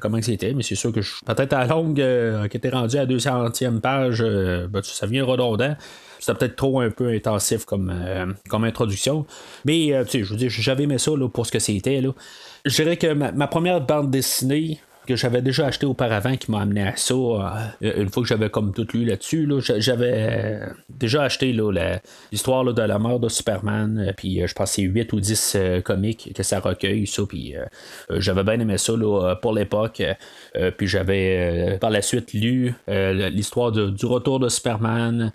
comment 0.00 0.20
c'était. 0.22 0.54
Mais 0.54 0.62
c'est 0.62 0.74
sûr 0.74 0.92
que 0.92 1.00
peut-être 1.00 1.52
à 1.52 1.66
longue, 1.66 2.02
qui 2.48 2.56
était 2.56 2.70
rendu 2.70 2.96
à 2.96 3.06
200 3.06 3.50
page, 3.82 4.22
euh, 4.22 4.66
ben, 4.68 4.82
ça 4.82 5.06
vient 5.06 5.24
redondant. 5.24 5.76
C'était 6.24 6.38
peut-être 6.38 6.56
trop 6.56 6.80
un 6.80 6.88
peu 6.88 7.10
intensif 7.10 7.66
comme, 7.66 7.92
euh, 7.94 8.32
comme 8.48 8.64
introduction. 8.64 9.26
Mais, 9.66 9.92
euh, 9.92 10.04
tu 10.04 10.10
sais, 10.10 10.24
je 10.24 10.30
veux 10.30 10.38
dire, 10.38 10.48
j'avais 10.48 10.84
aimé 10.84 10.96
ça 10.96 11.10
pour 11.30 11.44
ce 11.44 11.52
que 11.52 11.58
c'était. 11.58 12.02
Je 12.64 12.82
dirais 12.82 12.96
que 12.96 13.12
ma, 13.12 13.46
première 13.46 13.82
bande 13.82 14.10
dessinée, 14.10 14.80
que 15.06 15.16
j'avais 15.16 15.42
déjà 15.42 15.66
acheté 15.66 15.86
auparavant 15.86 16.36
qui 16.36 16.50
m'a 16.50 16.60
amené 16.60 16.86
à 16.86 16.96
ça. 16.96 17.14
une 17.80 18.08
fois 18.08 18.22
que 18.22 18.28
j'avais 18.28 18.50
comme 18.50 18.72
tout 18.72 18.86
lu 18.94 19.04
là-dessus, 19.04 19.48
j'avais 19.78 20.60
déjà 20.88 21.22
acheté 21.22 21.54
l'histoire 22.32 22.64
de 22.64 22.82
la 22.82 22.98
mort 22.98 23.20
de 23.20 23.28
Superman. 23.28 24.12
Puis 24.16 24.46
je 24.46 24.54
pense 24.54 24.72
c'est 24.72 24.82
8 24.82 25.12
ou 25.12 25.20
10 25.20 25.56
comics 25.84 26.32
que 26.34 26.42
ça 26.42 26.60
recueille, 26.60 27.06
ça. 27.06 27.22
Puis 27.28 27.54
j'avais 28.10 28.44
bien 28.44 28.60
aimé 28.60 28.78
ça 28.78 28.94
pour 29.40 29.52
l'époque. 29.52 30.02
puis 30.76 30.86
j'avais 30.86 31.78
par 31.80 31.90
la 31.90 32.02
suite 32.02 32.32
lu 32.32 32.74
l'histoire 32.88 33.72
du 33.72 34.06
retour 34.06 34.40
de 34.40 34.48
Superman. 34.48 35.32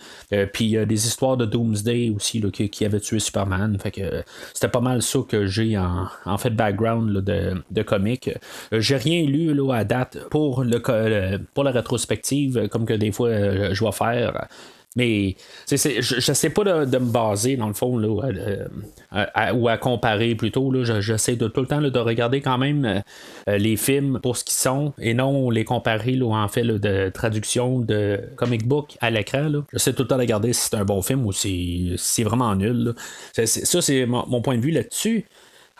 puis 0.53 0.77
des 0.85 1.07
histoires 1.07 1.37
de 1.37 1.45
Doomsday 1.45 2.11
aussi 2.15 2.41
qui, 2.51 2.69
qui, 2.69 2.85
avait 2.85 2.99
tué 2.99 3.19
Superman. 3.19 3.77
Fait 3.79 3.91
que 3.91 4.23
c'était 4.53 4.67
pas 4.67 4.81
mal 4.81 5.01
ça 5.01 5.19
que 5.27 5.45
j'ai 5.45 5.77
en, 5.77 6.07
en 6.25 6.37
fait 6.37 6.51
background 6.51 7.19
de, 7.19 7.61
de 7.69 7.81
comics. 7.81 8.29
Euh, 8.73 8.79
j'ai 8.79 8.97
rien 8.97 9.23
lu 9.23 9.53
à 9.71 9.83
date 9.83 10.17
pour, 10.29 10.63
le, 10.63 11.37
pour 11.53 11.63
la 11.63 11.71
rétrospective, 11.71 12.67
comme 12.69 12.85
que 12.85 12.93
des 12.93 13.11
fois 13.11 13.29
euh, 13.29 13.73
je 13.73 13.83
vais 13.83 13.91
faire. 13.91 14.47
Mais 14.95 15.35
je 15.69 15.75
ne 15.75 16.35
sais 16.35 16.49
pas 16.49 16.63
de, 16.63 16.97
me 16.97 17.11
baser, 17.11 17.55
dans 17.57 17.67
le 17.67 17.75
fond, 17.75 17.97
là, 17.97 19.53
ou 19.53 19.69
à 19.69 19.77
comparer 19.77 20.33
plutôt. 20.33 20.73
J'essaie 20.83 21.35
de 21.35 21.47
tout 21.47 21.61
le 21.61 21.67
temps 21.67 21.79
de 21.79 21.99
regarder 21.99 22.41
quand 22.41 22.57
même 22.57 23.03
euh, 23.47 23.57
les 23.57 23.77
films 23.77 24.19
pour 24.21 24.35
ce 24.35 24.43
qu'ils 24.43 24.55
sont 24.55 24.93
et 24.99 25.13
non 25.13 25.51
les 25.51 25.63
comparer 25.63 26.13
là, 26.13 26.25
en 26.25 26.47
fait 26.47 26.63
de 26.63 27.09
traduction 27.09 27.79
de 27.79 28.19
comic 28.35 28.67
book 28.67 28.97
à 28.99 29.11
l'écran. 29.11 29.51
J'essaie 29.71 29.93
tout 29.93 30.03
le 30.03 30.07
temps 30.07 30.17
de 30.17 30.21
regarder 30.21 30.53
si 30.53 30.69
c'est 30.69 30.77
un 30.77 30.85
bon 30.85 31.03
film 31.03 31.23
ou 31.25 31.31
si 31.31 31.93
c'est 31.97 32.23
vraiment 32.23 32.55
nul. 32.55 32.95
Ça, 33.33 33.81
c'est 33.81 34.05
mon, 34.07 34.41
point 34.41 34.57
de 34.57 34.61
vue 34.61 34.71
là-dessus. 34.71 35.25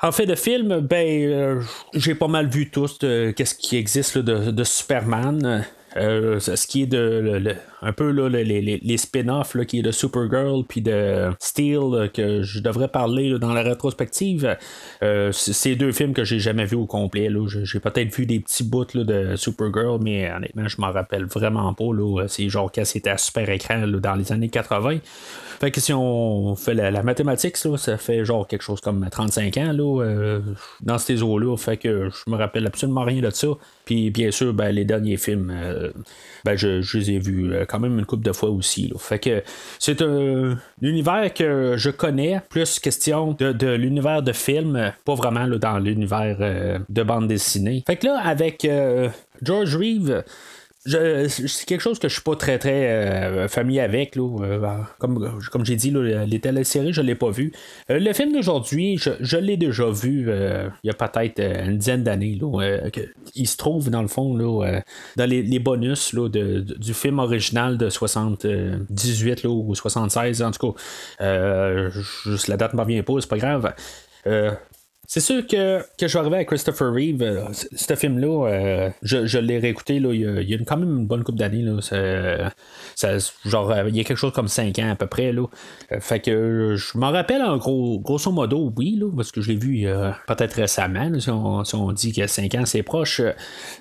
En 0.02 0.12
fait, 0.14 0.26
de 0.26 0.36
film, 0.36 0.80
ben, 0.80 1.30
euh, 1.30 1.62
j'ai 1.94 2.16
pas 2.16 2.30
mal 2.30 2.48
vu 2.48 2.70
tout 2.70 2.88
qu'est-ce 3.00 3.56
qui 3.56 3.76
existe 3.76 4.18
de, 4.18 4.64
Superman. 4.64 5.66
Euh, 5.98 6.40
ce 6.40 6.68
qui 6.68 6.84
est 6.84 6.88
de 6.88 7.56
un 7.82 7.94
peu 7.94 8.12
là, 8.12 8.28
les, 8.30 8.62
les, 8.62 8.98
spin-offs 8.98 9.56
qui 9.66 9.80
est 9.80 9.82
de 9.82 9.92
Supergirl 9.92 10.64
puis 10.68 10.82
de 10.82 11.32
Steel 11.40 12.10
que 12.14 12.42
je 12.44 12.60
devrais 12.60 12.90
parler 12.90 13.40
dans 13.40 13.54
la 13.54 13.62
rétrospective. 13.62 14.58
Euh, 15.02 15.32
c'est 15.32 15.76
deux 15.76 15.92
films 15.92 16.14
que 16.14 16.24
j'ai 16.24 16.40
jamais 16.40 16.66
vus 16.66 16.76
au 16.76 16.86
complet. 16.86 17.30
J'ai 17.64 17.80
peut-être 17.80 18.14
vu 18.14 18.26
des 18.26 18.40
petits 18.40 18.64
bouts 18.64 18.86
de 18.86 19.36
Supergirl, 19.36 20.00
mais 20.02 20.32
honnêtement, 20.32 20.68
je 20.68 20.80
m'en 20.82 20.92
rappelle 20.92 21.26
vraiment 21.26 21.74
pas. 21.74 21.86
C'est 22.28 22.50
genre 22.50 22.72
quand 22.72 22.86
c'était 22.86 23.12
à 23.12 23.18
super 23.18 23.50
écran 23.50 23.88
dans 23.88 24.16
les 24.16 24.32
années 24.32 24.50
80. 24.50 25.00
Fait 25.60 25.72
que 25.72 25.82
si 25.82 25.92
on 25.94 26.56
fait 26.56 26.74
la, 26.74 27.04
mathématique, 27.04 27.58
ça 27.58 27.98
fait 27.98 28.24
genre 28.24 28.48
quelque 28.48 28.62
chose 28.62 28.80
comme 28.80 29.06
35 29.10 29.58
ans 29.58 29.76
euh, 29.78 30.40
dans 30.82 30.98
ces 30.98 31.22
eaux-là. 31.22 31.58
Fait 31.58 31.76
que 31.76 32.10
je 32.10 32.32
me 32.32 32.38
rappelle 32.38 32.66
absolument 32.66 33.04
rien 33.04 33.22
de 33.22 33.30
ça. 33.30 33.48
Puis 33.90 34.12
bien 34.12 34.30
sûr, 34.30 34.54
ben, 34.54 34.70
les 34.70 34.86
derniers 34.86 35.18
films, 35.18 35.52
euh, 35.52 35.90
ben, 36.46 36.56
je, 36.56 36.96
les 36.96 37.10
ai 37.10 37.18
vus 37.18 37.52
euh, 37.52 37.66
quand 37.68 37.80
même 37.80 37.98
une 37.98 38.06
couple 38.06 38.22
de 38.22 38.32
fois 38.32 38.52
aussi. 38.52 38.94
Fait 39.00 39.18
que 39.18 39.42
c'est 39.80 40.04
un, 40.04 40.60
univers 40.84 41.34
que 41.34 41.74
je 41.76 41.90
connais, 41.90 42.40
plus 42.52 42.78
question 42.78 43.36
de, 43.40 43.74
l'univers 43.74 44.22
de 44.22 44.32
film, 44.32 44.94
pas 45.06 45.16
vraiment 45.16 45.48
dans 45.48 45.80
l'univers 45.80 46.38
de 46.88 47.04
bande 47.04 47.28
dessinée. 47.28 47.84
Fait 47.88 47.96
que 47.96 48.06
là, 48.06 48.20
avec 48.24 48.70
George 49.42 49.76
Reeve, 49.76 50.24
c'est 50.86 51.66
quelque 51.66 51.82
chose 51.82 52.00
que 52.00 52.08
je 52.08 52.14
suis 52.14 52.24
pas 52.24 52.38
très 52.38 52.58
très 52.58 52.90
euh, 52.90 53.48
familier 53.50 53.82
avec. 53.82 54.16
Là, 54.16 54.24
euh, 54.42 54.84
comme 54.98 55.40
comme 55.52 55.66
j'ai 55.66 55.76
dit, 55.76 55.92
là, 55.92 56.26
les 56.26 56.40
téléséries, 56.40 56.94
je 56.94 57.02
l'ai 57.02 57.16
pas 57.16 57.32
vu. 57.32 57.52
Euh, 57.92 58.00
le 58.00 58.14
film 58.14 58.32
d'aujourd'hui, 58.32 58.98
je, 58.98 59.38
l'ai 59.38 59.58
déjà 59.58 59.90
vu 59.90 60.30
il 60.30 60.88
y 60.88 60.90
a 60.90 60.94
peut-être 60.94 61.40
une 61.40 61.78
dizaine 61.78 62.04
d'années. 62.04 62.40
il 63.36 63.48
se 63.48 63.58
trouve 63.58 63.90
dans 63.90 64.02
le 64.02 64.08
fond 64.08 64.36
là, 64.38 64.82
dans 65.18 65.30
les, 65.30 65.60
bonus 65.60 66.14
là, 66.14 66.30
du 66.30 66.94
film 66.94 67.20
original 67.20 67.78
de 67.78 67.90
78 67.90 69.44
là, 69.44 69.50
ou 69.50 69.76
76 69.76 70.42
en 70.42 70.52
tout 70.52 70.74
cas. 71.20 71.90
juste 72.26 72.48
la 72.48 72.56
date 72.56 72.74
ne 72.74 72.78
me 72.78 72.84
revient 72.84 73.02
pas, 73.02 73.14
c'est 73.20 73.30
pas 73.30 73.38
grave. 73.38 73.74
C'est 75.12 75.22
sûr 75.22 75.48
que, 75.48 75.82
que 75.98 76.08
je 76.08 76.14
vais 76.14 76.20
arriver 76.20 76.38
à 76.38 76.46
Christopher 76.46 76.94
Reeve. 76.94 77.24
Euh, 77.24 77.46
ce 77.52 77.96
film-là, 77.96 78.48
euh, 78.48 78.92
je, 79.02 79.40
l'ai 79.40 79.58
réécouté 79.58 80.00
là, 80.00 80.14
il, 80.14 80.48
y 80.48 80.54
a, 80.54 80.58
quand 80.60 80.78
même 80.78 81.00
une 81.00 81.08
bonne 81.08 81.24
couple 81.24 81.40
d'années. 81.40 81.66
genre, 81.66 81.82
il 83.88 83.98
y 83.98 84.00
a 84.00 84.04
quelque 84.04 84.16
chose 84.16 84.34
comme 84.34 84.48
5 84.48 84.78
ans 84.78 84.92
à 84.92 84.96
peu 84.96 85.08
près. 85.08 85.32
Là. 85.32 85.48
Euh, 85.92 86.00
fait 86.00 86.20
que 86.20 86.76
je 86.78 86.96
m'en 86.96 87.10
rappelle 87.10 87.42
en 87.42 87.58
gros, 87.58 87.98
grosso 87.98 88.32
modo, 88.32 88.72
oui, 88.78 89.00
là, 89.02 89.10
parce 89.16 89.32
que 89.32 89.42
je 89.42 89.52
l'ai 89.52 89.58
vu 89.58 89.88
peut-être 90.28 90.54
récemment, 90.54 91.20
si, 91.20 91.76
on, 91.76 91.92
dit 91.92 92.14
que 92.14 92.28
5 92.28 92.54
ans 92.54 92.66
c'est 92.68 92.84
proche. 92.84 93.24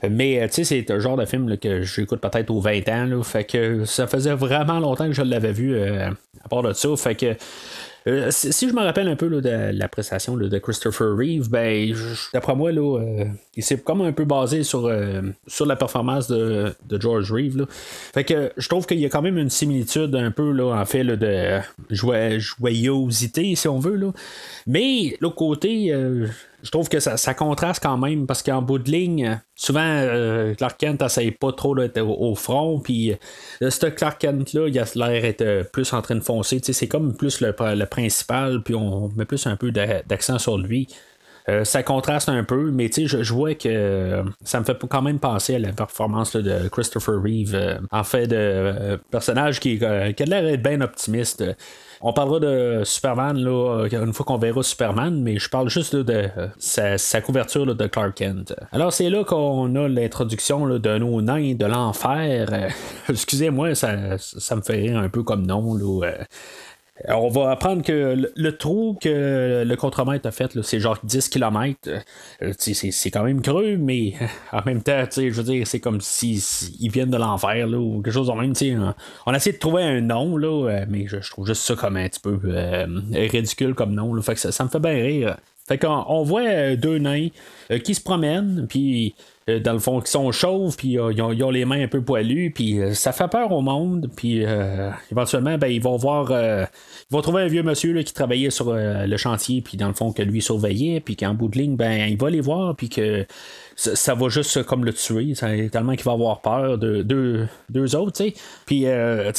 Mais 0.09 0.49
tu 0.49 0.55
sais, 0.55 0.64
c'est 0.64 0.91
un 0.91 0.99
genre 0.99 1.19
de 1.19 1.27
film 1.27 1.59
que 1.59 1.83
j'écoute 1.83 2.23
peut-être 2.23 2.49
aux 2.49 2.62
20 2.62 2.88
ans. 2.88 3.05
Là, 3.05 3.23
fait 3.23 3.45
que 3.45 3.85
ça 3.85 4.07
faisait 4.07 4.35
vraiment 4.35 4.81
longtemps 4.81 5.07
que 5.07 5.12
je 5.12 5.21
l'avais 5.21 5.53
vu 5.53 5.79
à 5.79 6.14
part 6.49 6.62
de 6.62 6.73
ça. 6.73 6.88
Fait 6.97 7.17
que 7.17 7.37
euh, 8.07 8.29
si 8.31 8.69
je 8.69 8.75
me 8.75 8.83
rappelle 8.83 9.09
un 9.09 9.17
peu 9.17 9.29
de 9.29 9.71
la 9.73 9.89
prestation 9.89 10.37
de 10.37 10.59
Christopher 10.59 11.17
Reeve, 11.17 11.51
ben, 11.51 11.95
d'après 12.33 12.55
moi, 12.55 12.73
là, 12.73 12.99
euh, 12.99 13.25
il 13.57 13.63
s'est 13.63 13.79
comme 13.79 14.03
un 14.03 14.13
peu 14.13 14.25
basé 14.25 14.63
sur, 14.63 14.87
euh, 14.87 15.23
sur 15.47 15.67
la 15.67 15.77
performance 15.77 16.29
de, 16.29 16.75
George 16.91 17.33
Reeve. 17.33 17.67
Fait 17.69 18.25
que 18.25 18.53
je 18.57 18.69
trouve 18.69 18.87
qu'il 18.87 18.99
y 18.99 19.05
a 19.05 19.09
quand 19.09 19.23
même 19.23 19.39
une 19.39 19.51
similitude 19.51 20.15
un 20.15 20.31
peu 20.31 20.53
là, 20.53 20.81
en 20.81 20.85
fait 20.85 21.05
de 21.05 21.61
joyosité, 21.91 23.55
si 23.55 23.69
on 23.69 23.79
veut. 23.79 23.97
Là. 23.97 24.13
Mais 24.67 25.17
l'autre 25.21 25.37
côté, 25.37 25.93
je 26.62 26.71
trouve 26.71 26.88
que 26.88 26.99
ça, 26.99 27.35
contraste 27.35 27.83
quand 27.83 27.97
même 27.97 28.27
parce 28.27 28.42
qu'en 28.42 28.62
bout 28.62 28.79
de 28.79 28.90
ligne, 28.90 29.40
souvent 29.55 29.81
euh, 29.85 30.55
Clark 30.55 30.77
Kent 30.79 31.03
n'essaye 31.03 31.31
pas 31.31 31.53
trop 31.53 31.75
d'être 31.75 32.01
au, 32.01 32.35
front, 32.35 32.81
puis 32.81 33.12
euh, 33.62 33.71
ce 33.71 33.87
Clark 33.87 34.21
Kent-là, 34.21 34.68
il 34.68 34.79
a 34.79 34.85
l'air 34.94 35.23
d'être 35.23 35.42
euh, 35.42 35.62
plus 35.64 35.92
en 35.92 36.03
train 36.03 36.16
de 36.16 36.21
foncer. 36.21 36.61
C'est 36.62 36.88
comme 36.88 37.16
plus 37.16 37.40
le, 37.40 37.53
principal, 37.87 38.62
puis 38.62 38.75
on 38.75 39.09
met 39.16 39.25
plus 39.25 39.47
un 39.47 39.57
peu 39.57 39.71
d'accent 39.71 40.38
sur 40.38 40.59
lui. 40.59 40.88
ça 41.62 41.83
contraste 41.83 42.29
un 42.29 42.44
peu, 42.44 42.71
mais 42.71 42.90
je, 42.94 43.23
je 43.23 43.33
vois 43.33 43.55
que 43.55 44.23
ça 44.44 44.61
me 44.61 44.64
fait 44.64 44.77
quand 44.88 45.03
même 45.03 45.18
penser 45.18 45.55
à 45.55 45.59
la 45.59 45.73
performance 45.73 46.35
de 46.35 46.68
Christopher 46.68 47.23
Reeve. 47.23 47.81
en 47.90 48.05
fait, 48.05 48.27
de 48.27 48.99
personnage 49.11 49.61
qui, 49.61 49.79
qui 49.79 49.85
a 49.85 50.27
l'air 50.27 50.42
d'être 50.42 50.62
bien 50.62 50.81
optimiste. 50.81 51.44
On 52.01 52.13
parlera 52.13 52.39
de 52.39 52.83
Superman 52.85 53.37
là, 53.37 53.85
euh, 53.85 54.05
une 54.05 54.13
fois 54.13 54.25
qu'on 54.25 54.39
verra 54.39 54.63
Superman, 54.63 55.21
mais 55.21 55.39
je 55.39 55.49
parle 55.49 55.69
juste 55.69 55.97
de 55.97 56.29
euh, 56.37 56.49
sa, 56.97 57.21
couverture 57.21 57.75
de 57.75 57.87
Clark 57.87 58.15
Kent. 58.15 58.55
Alors 58.71 58.93
c'est 58.93 59.11
là 59.11 59.25
qu'on 59.25 59.75
a 59.75 59.89
l'introduction 59.89 60.67
de 60.79 60.99
nos 60.99 61.21
nains 61.21 61.55
de 61.55 61.67
l'enfer. 61.67 62.71
Excusez-moi, 63.09 63.75
ça, 63.75 64.17
ça, 64.19 64.55
me 64.55 64.63
fait 64.63 64.77
rire 64.77 64.99
un 64.99 65.09
peu 65.09 65.25
comme 65.25 65.45
nom. 65.45 65.75
Là, 65.75 66.13
on 67.07 67.29
va 67.29 67.51
apprendre 67.51 67.83
que 67.83 68.31
le, 68.35 68.57
trou 68.57 68.97
que 69.01 69.65
le 69.65 69.77
contremaître 69.77 70.27
a 70.27 70.31
fait, 70.31 70.61
c'est 70.63 70.81
genre 70.81 70.99
10 71.03 71.29
km. 71.29 71.79
Euh, 71.89 72.53
c'est 72.59 73.11
quand 73.11 73.23
même 73.23 73.41
creux, 73.41 73.77
mais 73.77 74.15
en 74.53 74.63
même 74.65 74.83
temps, 74.83 75.05
je 75.15 75.29
veux 75.29 75.43
dire, 75.43 75.67
c'est 75.67 75.81
comme 75.81 76.01
s'ils 76.01 76.41
si, 76.41 76.89
viennent 76.89 77.11
de 77.11 77.17
l'enfer 77.17 77.69
ou 77.69 78.03
quelque 78.03 78.13
chose 78.13 78.29
de 78.29 78.33
même. 78.33 78.53
On, 78.83 78.95
on 79.27 79.33
a 79.33 79.37
essayé 79.37 79.53
de 79.53 79.59
trouver 79.59 79.85
un 79.85 80.01
nom, 80.01 80.37
là, 80.37 80.69
euh, 80.69 80.87
mais 80.89 81.07
je, 81.07 81.17
trouve 81.31 81.47
juste 81.47 81.63
ça 81.63 81.75
comme 81.75 81.97
un 81.97 82.09
petit 82.09 82.21
peu 82.21 82.39
euh, 82.45 82.87
ridicule 83.13 83.75
comme 83.75 83.95
nom. 83.95 84.21
Fait 84.23 84.35
que 84.35 84.41
ça, 84.41 84.65
me 84.65 84.69
fait 84.69 84.81
bien 84.81 84.93
rire. 84.93 85.37
Fait 85.69 85.79
qu'on 85.79 86.05
on 86.09 86.23
voit 86.23 86.77
deux 86.77 86.99
nains 86.99 87.29
qui 87.85 87.95
se 87.95 88.01
promènent, 88.01 88.67
puis 88.69 89.15
euh, 89.49 89.61
dans 89.61 89.73
le 89.73 89.79
fond, 89.79 90.01
qui 90.01 90.11
sont 90.11 90.31
chauves, 90.33 90.77
puis 90.77 90.99
euh, 90.99 91.13
ils, 91.13 91.23
ont, 91.23 91.51
les 91.51 91.65
mains 91.65 91.83
un 91.83 91.89
peu 91.89 92.03
poilues, 92.03 92.51
puis 92.51 92.81
euh, 92.81 92.93
ça 92.95 93.13
fait 93.13 93.29
peur 93.29 93.51
au 93.53 93.63
monde, 93.63 94.11
puis 94.15 94.45
éventuellement, 95.11 95.57
ben, 95.59 95.69
ils 95.69 95.83
vont 95.83 95.97
voir, 95.97 96.31
ils 96.31 97.15
vont 97.15 97.23
trouver 97.23 97.43
un 97.43 97.47
vieux 97.47 97.63
monsieur 97.63 97.93
là, 97.93 98.03
qui 98.03 98.13
travaillait 98.13 98.51
sur 98.51 98.73
le 98.75 99.17
chantier, 99.17 99.63
puis 99.63 99.77
dans 99.77 99.89
le 99.89 99.95
fond, 99.95 100.13
que 100.13 100.23
lui 100.23 100.43
surveillait, 100.43 101.01
puis 101.01 101.17
qu'en 101.17 101.35
bout 101.35 101.49
de 101.49 101.59
ligne, 101.59 101.77
ben, 101.77 102.09
il 102.09 102.17
va 102.17 102.31
les 102.31 102.41
voir, 102.41 102.77
puis 102.77 102.89
que 102.89 103.27
ça, 103.79 104.14
va 104.14 104.29
juste 104.29 104.64
comme 104.64 104.85
le 104.85 104.93
tuer. 104.93 105.33
tellement 105.71 105.95
qu'il 105.95 106.05
va 106.05 106.12
avoir 106.12 106.41
peur 106.41 106.79
de 106.79 107.03
deux, 107.03 107.97
autres, 107.97 108.12
tu 108.12 108.31
sais. 108.31 108.35
Puis, 108.67 108.87
euh, 108.87 109.31
là, 109.31 109.33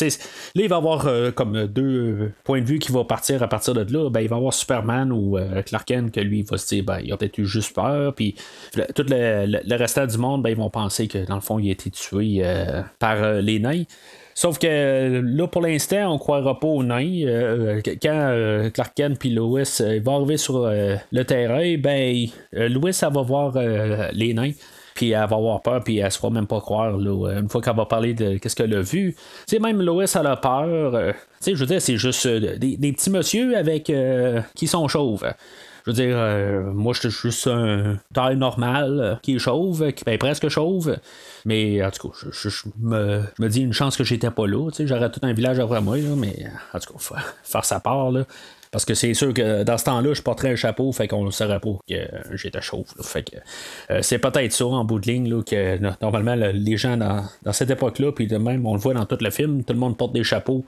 il 0.55 0.69
va 0.69 0.77
avoir 0.77 1.07
euh, 1.07 1.31
comme 1.31 1.67
deux 1.67 2.31
points 2.45 2.61
de 2.61 2.65
vue 2.65 2.79
qui 2.79 2.91
vont 2.91 3.03
partir 3.03 3.43
à 3.43 3.47
partir 3.47 3.73
de 3.73 3.85
là. 3.93 4.09
Ben, 4.09 4.21
il 4.21 4.29
va 4.29 4.37
avoir 4.37 4.53
Superman 4.53 5.11
ou 5.11 5.37
euh, 5.37 5.61
Clark 5.63 5.85
Kent 5.85 6.11
que 6.11 6.21
lui, 6.21 6.39
il 6.39 6.45
va 6.45 6.57
se 6.57 6.67
dire, 6.67 6.83
ben, 6.85 6.99
il 7.03 7.11
a 7.11 7.17
peut-être 7.17 7.37
eu 7.37 7.45
juste 7.45 7.75
peur. 7.75 8.15
Puis, 8.15 8.35
tout 8.95 9.05
le, 9.09 9.45
le, 9.45 9.75
restant 9.75 10.05
du 10.05 10.17
monde, 10.17 10.41
ben, 10.41 10.49
ils 10.49 10.57
vont 10.57 10.69
penser 10.69 11.07
que 11.07 11.25
dans 11.25 11.35
le 11.35 11.41
fond, 11.41 11.59
il 11.59 11.67
a 11.69 11.71
été 11.73 11.89
tué 11.89 12.41
par 12.97 13.33
les 13.41 13.59
nains. 13.59 13.83
Sauf 14.39 14.57
que 14.57 15.21
là, 15.21 15.47
pour 15.47 15.61
l'instant, 15.61 16.13
on 16.13 16.17
croira 16.17 16.57
pas 16.57 16.67
aux 16.67 16.81
nains. 16.81 17.25
Euh, 17.25 17.81
quand 18.01 18.29
euh, 18.31 18.69
Clark 18.69 18.93
Kent 18.95 19.25
et 19.25 19.29
Lois 19.31 19.63
euh, 19.81 19.99
va 20.01 20.13
arriver 20.13 20.37
sur 20.37 20.65
le 20.65 21.23
terrain, 21.25 21.75
ben, 21.77 22.25
Lois, 22.53 22.91
va 23.01 23.21
voir 23.21 23.57
les 24.13 24.33
nains. 24.33 24.53
puis 24.95 25.11
elle 25.11 25.27
va 25.27 25.35
avoir 25.35 25.61
peur, 25.61 25.83
puis 25.83 25.97
elle 25.97 26.09
se 26.09 26.19
fera 26.19 26.29
même 26.29 26.47
pas 26.47 26.61
croire, 26.61 26.95
là, 26.95 27.37
une 27.37 27.49
fois 27.49 27.61
qu'elle 27.61 27.75
va 27.75 27.85
parler 27.85 28.13
de 28.13 28.37
qu'est-ce 28.37 28.55
qu'elle 28.55 28.73
a 28.75 28.81
vu. 28.81 29.13
Tu 29.45 29.55
sais, 29.57 29.59
même 29.59 29.81
Lois, 29.81 30.05
elle 30.05 30.27
a 30.27 30.37
peur. 30.37 31.13
je 31.45 31.51
veux 31.51 31.65
dire, 31.65 31.81
c'est 31.81 31.97
juste 31.97 32.25
des, 32.25 32.77
petits 32.93 33.09
monsieur 33.09 33.57
avec 33.57 33.91
qui 34.55 34.67
sont 34.67 34.87
chauves. 34.87 35.25
Je 35.89 35.95
veux 35.95 36.07
dire, 36.07 36.17
euh, 36.19 36.71
moi, 36.71 36.93
je 36.93 37.07
suis 37.07 37.29
juste 37.29 37.47
un 37.47 37.97
taille 38.13 38.37
normal 38.37 38.99
euh, 38.99 39.15
qui 39.23 39.35
est 39.35 39.39
chauve, 39.39 39.91
qui 39.93 40.03
est 40.05 40.17
presque 40.19 40.47
chauve. 40.47 40.95
Mais 41.45 41.83
en 41.83 41.89
tout 41.89 42.09
cas, 42.09 42.15
je, 42.31 42.49
me, 42.79 43.47
dis 43.47 43.61
une 43.61 43.73
chance 43.73 43.97
que 43.97 44.03
j'étais 44.03 44.29
pas 44.29 44.45
là. 44.45 44.69
J'aurais 44.81 45.09
tout 45.09 45.21
un 45.23 45.33
village 45.33 45.59
après 45.59 45.81
moi, 45.81 45.97
mais 46.15 46.45
en 46.75 46.79
tout 46.79 46.93
cas, 46.93 46.99
faut 46.99 47.15
faire 47.41 47.65
sa 47.65 47.79
part. 47.79 48.11
Là. 48.11 48.25
Parce 48.69 48.85
que 48.85 48.93
c'est 48.93 49.15
sûr 49.15 49.33
que 49.33 49.63
dans 49.63 49.79
ce 49.79 49.85
temps-là, 49.85 50.13
je 50.13 50.21
porterais 50.21 50.51
un 50.51 50.55
chapeau, 50.55 50.91
fait 50.91 51.07
qu'on 51.07 51.25
ne 51.25 51.31
saurait 51.31 51.59
pas 51.59 51.75
que 51.89 51.95
j'étais 52.37 52.61
chauve. 52.61 52.85
Fait 53.01 53.23
que 53.23 53.37
euh, 53.89 54.03
c'est 54.03 54.19
peut-être 54.19 54.53
ça 54.53 54.67
en 54.67 54.85
bout 54.85 54.99
de 54.99 55.07
ligne 55.07 55.27
là, 55.27 55.41
que 55.41 55.79
normalement 56.03 56.35
les 56.35 56.77
gens 56.77 56.97
dans 56.97 57.51
cette 57.51 57.71
époque-là, 57.71 58.11
puis 58.11 58.27
de 58.27 58.37
même, 58.37 58.63
on 58.67 58.75
le 58.75 58.79
voit 58.79 58.93
dans 58.93 59.07
tout 59.07 59.17
le 59.19 59.31
film, 59.31 59.63
tout 59.63 59.73
le 59.73 59.79
monde 59.79 59.97
porte 59.97 60.13
des 60.13 60.23
chapeaux. 60.23 60.65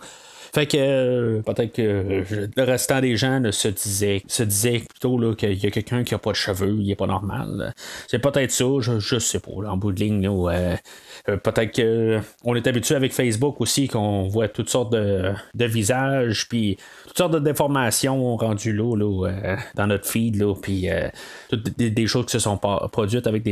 Fait 0.54 0.68
que 0.68 0.78
euh, 0.78 1.42
peut-être 1.42 1.74
que 1.74 2.24
le 2.56 2.64
restant 2.64 3.00
des 3.00 3.16
gens 3.16 3.42
se 3.52 3.70
disaient 3.70 4.22
se 4.28 4.44
disait 4.44 4.80
plutôt 4.80 5.34
qu'il 5.36 5.64
y 5.64 5.66
a 5.66 5.72
quelqu'un 5.72 6.04
qui 6.04 6.14
a 6.14 6.18
pas 6.18 6.32
de 6.32 6.36
cheveux, 6.36 6.76
il 6.78 6.92
est 6.92 6.96
pas 6.96 7.08
normal. 7.08 7.74
C'est 8.08 8.20
peut-être 8.20 8.52
ça, 8.52 8.66
je, 8.82 9.00
je 9.00 9.18
sais 9.18 9.40
pas, 9.40 9.52
en 9.52 9.78
bout 9.78 9.94
de 9.94 10.00
ligne. 10.02 10.28
Euh, 10.28 10.76
euh, 11.30 11.38
peut-être 11.38 11.76
qu'on 11.76 12.56
est 12.56 12.68
habitué 12.68 12.96
avec 12.96 13.14
Facebook 13.14 13.62
aussi 13.62 13.88
qu'on 13.88 14.28
voit 14.28 14.50
toutes 14.50 14.70
sortes 14.70 14.92
de, 14.92 15.34
visages, 15.56 16.50
puis 16.50 16.78
toutes 17.08 17.18
sortes 17.18 17.34
de 17.34 17.40
déformations 17.40 18.36
rendues 18.36 18.74
là, 18.74 18.96
dans 19.76 19.88
notre 19.88 20.06
feed, 20.06 20.44
puis 20.62 20.90
toutes 21.50 21.78
des, 21.78 22.08
choses 22.08 22.26
qui 22.26 22.32
se 22.32 22.40
sont 22.40 22.58
produites 22.58 23.28
avec 23.28 23.48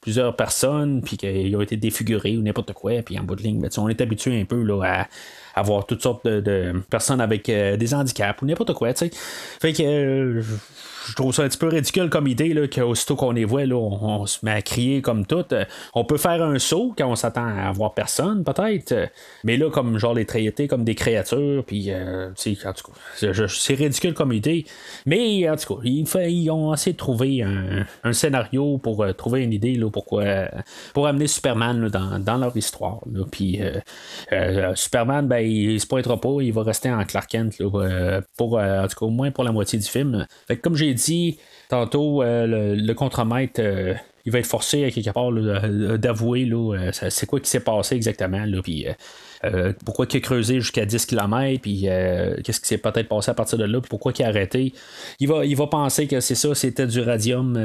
plusieurs 0.00 0.34
personnes, 0.36 1.00
puis 1.02 1.16
qui 1.16 1.54
ont 1.54 1.60
été 1.60 1.76
défigurées 1.76 2.36
ou 2.36 2.42
n'importe 2.42 2.72
quoi, 2.72 3.00
puis 3.02 3.18
en 3.18 3.22
bout 3.22 3.36
de 3.36 3.42
ligne, 3.42 3.60
ben, 3.60 3.70
on 3.78 3.88
est 3.88 4.00
habitué 4.00 4.40
un 4.40 4.44
peu 4.44 4.62
là, 4.62 4.82
à 4.82 5.06
avoir 5.54 5.86
toutes 5.86 6.02
sortes 6.02 6.26
de, 6.26 6.72
personnes 6.90 7.20
avec 7.20 7.48
euh, 7.48 7.76
des 7.76 7.94
handicaps 7.94 8.42
ou 8.42 8.46
n'importe 8.46 8.74
quoi, 8.74 8.92
tu 8.92 9.06
sais. 9.06 9.10
Fait 9.60 9.72
que 9.72 9.82
euh, 9.82 10.42
je 11.08 11.14
trouve 11.14 11.34
ça 11.34 11.42
un 11.42 11.48
petit 11.48 11.58
peu 11.58 11.68
ridicule 11.68 12.08
comme 12.10 12.26
idée, 12.26 12.54
là, 12.54 12.66
qu'aussitôt 12.68 13.16
qu'on 13.16 13.32
les 13.32 13.44
voit, 13.44 13.66
là, 13.66 13.76
on, 13.76 14.26
se 14.26 14.38
met 14.42 14.52
à 14.52 14.62
crier 14.62 15.02
comme 15.02 15.26
tout. 15.26 15.44
Euh, 15.52 15.64
on 15.94 16.04
peut 16.04 16.16
faire 16.16 16.42
un 16.42 16.58
saut 16.58 16.94
quand 16.96 17.08
on 17.08 17.16
s'attend 17.16 17.46
à 17.46 17.70
voir 17.72 17.94
personne, 17.94 18.44
peut-être. 18.44 19.10
Mais 19.44 19.56
là, 19.56 19.70
comme 19.70 19.98
genre 19.98 20.14
les 20.14 20.24
traiter 20.24 20.68
comme 20.68 20.84
des 20.84 20.94
créatures, 20.94 21.64
puis, 21.64 21.90
en 21.94 22.32
tout 22.34 22.54
cas, 22.54 23.46
c'est 23.48 23.74
ridicule 23.74 24.14
comme 24.14 24.32
idée. 24.32 24.64
Mais, 25.06 25.48
en 25.48 25.56
tout 25.56 25.76
cas, 25.76 25.80
ils, 25.84 26.50
ont 26.50 26.72
essayé 26.72 26.92
de 26.92 26.98
trouver 26.98 27.42
un, 27.42 28.12
scénario 28.12 28.78
pour 28.78 29.04
trouver 29.16 29.42
une 29.42 29.52
idée, 29.52 29.74
là, 29.74 29.90
pour 29.90 31.06
amener 31.06 31.26
Superman 31.26 31.88
dans, 31.88 32.38
leur 32.38 32.56
histoire. 32.56 33.00
Puis, 33.30 33.60
Superman, 34.74 35.28
ben, 35.28 35.38
il 35.38 35.80
se 35.80 35.86
pointera 35.86 36.20
pas, 36.20 36.36
il 36.40 36.52
va 36.52 36.62
rester 36.62 36.90
en 36.90 37.04
Clark 37.04 37.30
Kent 37.30 37.60
euh, 37.60 38.20
pour, 38.36 38.58
euh, 38.58 38.84
en 38.84 38.88
tout 38.88 38.96
cas 38.98 39.06
au 39.06 39.10
moins 39.10 39.30
pour 39.30 39.44
la 39.44 39.52
moitié 39.52 39.78
du 39.78 39.86
film. 39.86 40.26
Fait 40.46 40.56
comme 40.56 40.76
j'ai 40.76 40.93
dit 40.94 41.38
tantôt, 41.68 42.22
euh, 42.22 42.74
le, 42.76 42.94
contremaître 42.94 43.60
il 44.26 44.32
va 44.32 44.38
être 44.38 44.46
forcé 44.46 44.84
à 44.84 44.90
quelque 44.90 45.10
part 45.10 45.30
d'avouer 45.98 46.50
c'est 46.92 47.26
quoi 47.26 47.40
qui 47.40 47.50
s'est 47.50 47.60
passé 47.60 47.94
exactement. 47.94 48.42
Pourquoi 49.84 50.06
il 50.10 50.16
a 50.16 50.20
creusé 50.20 50.60
jusqu'à 50.60 50.86
10 50.86 51.04
km, 51.04 51.60
puis 51.60 51.82
qu'est-ce 52.42 52.60
qui 52.60 52.66
s'est 52.66 52.78
peut-être 52.78 53.08
passé 53.08 53.30
à 53.30 53.34
partir 53.34 53.58
de 53.58 53.64
là, 53.64 53.80
puis 53.80 53.90
pourquoi 53.90 54.12
il 54.18 54.22
a 54.22 54.28
arrêté. 54.28 54.72
Il 55.20 55.28
va, 55.28 55.44
il 55.44 55.54
va 55.56 55.66
penser 55.66 56.06
que 56.06 56.20
c'est 56.20 56.34
ça, 56.34 56.54
c'était 56.54 56.86
du 56.86 57.02
radium 57.02 57.60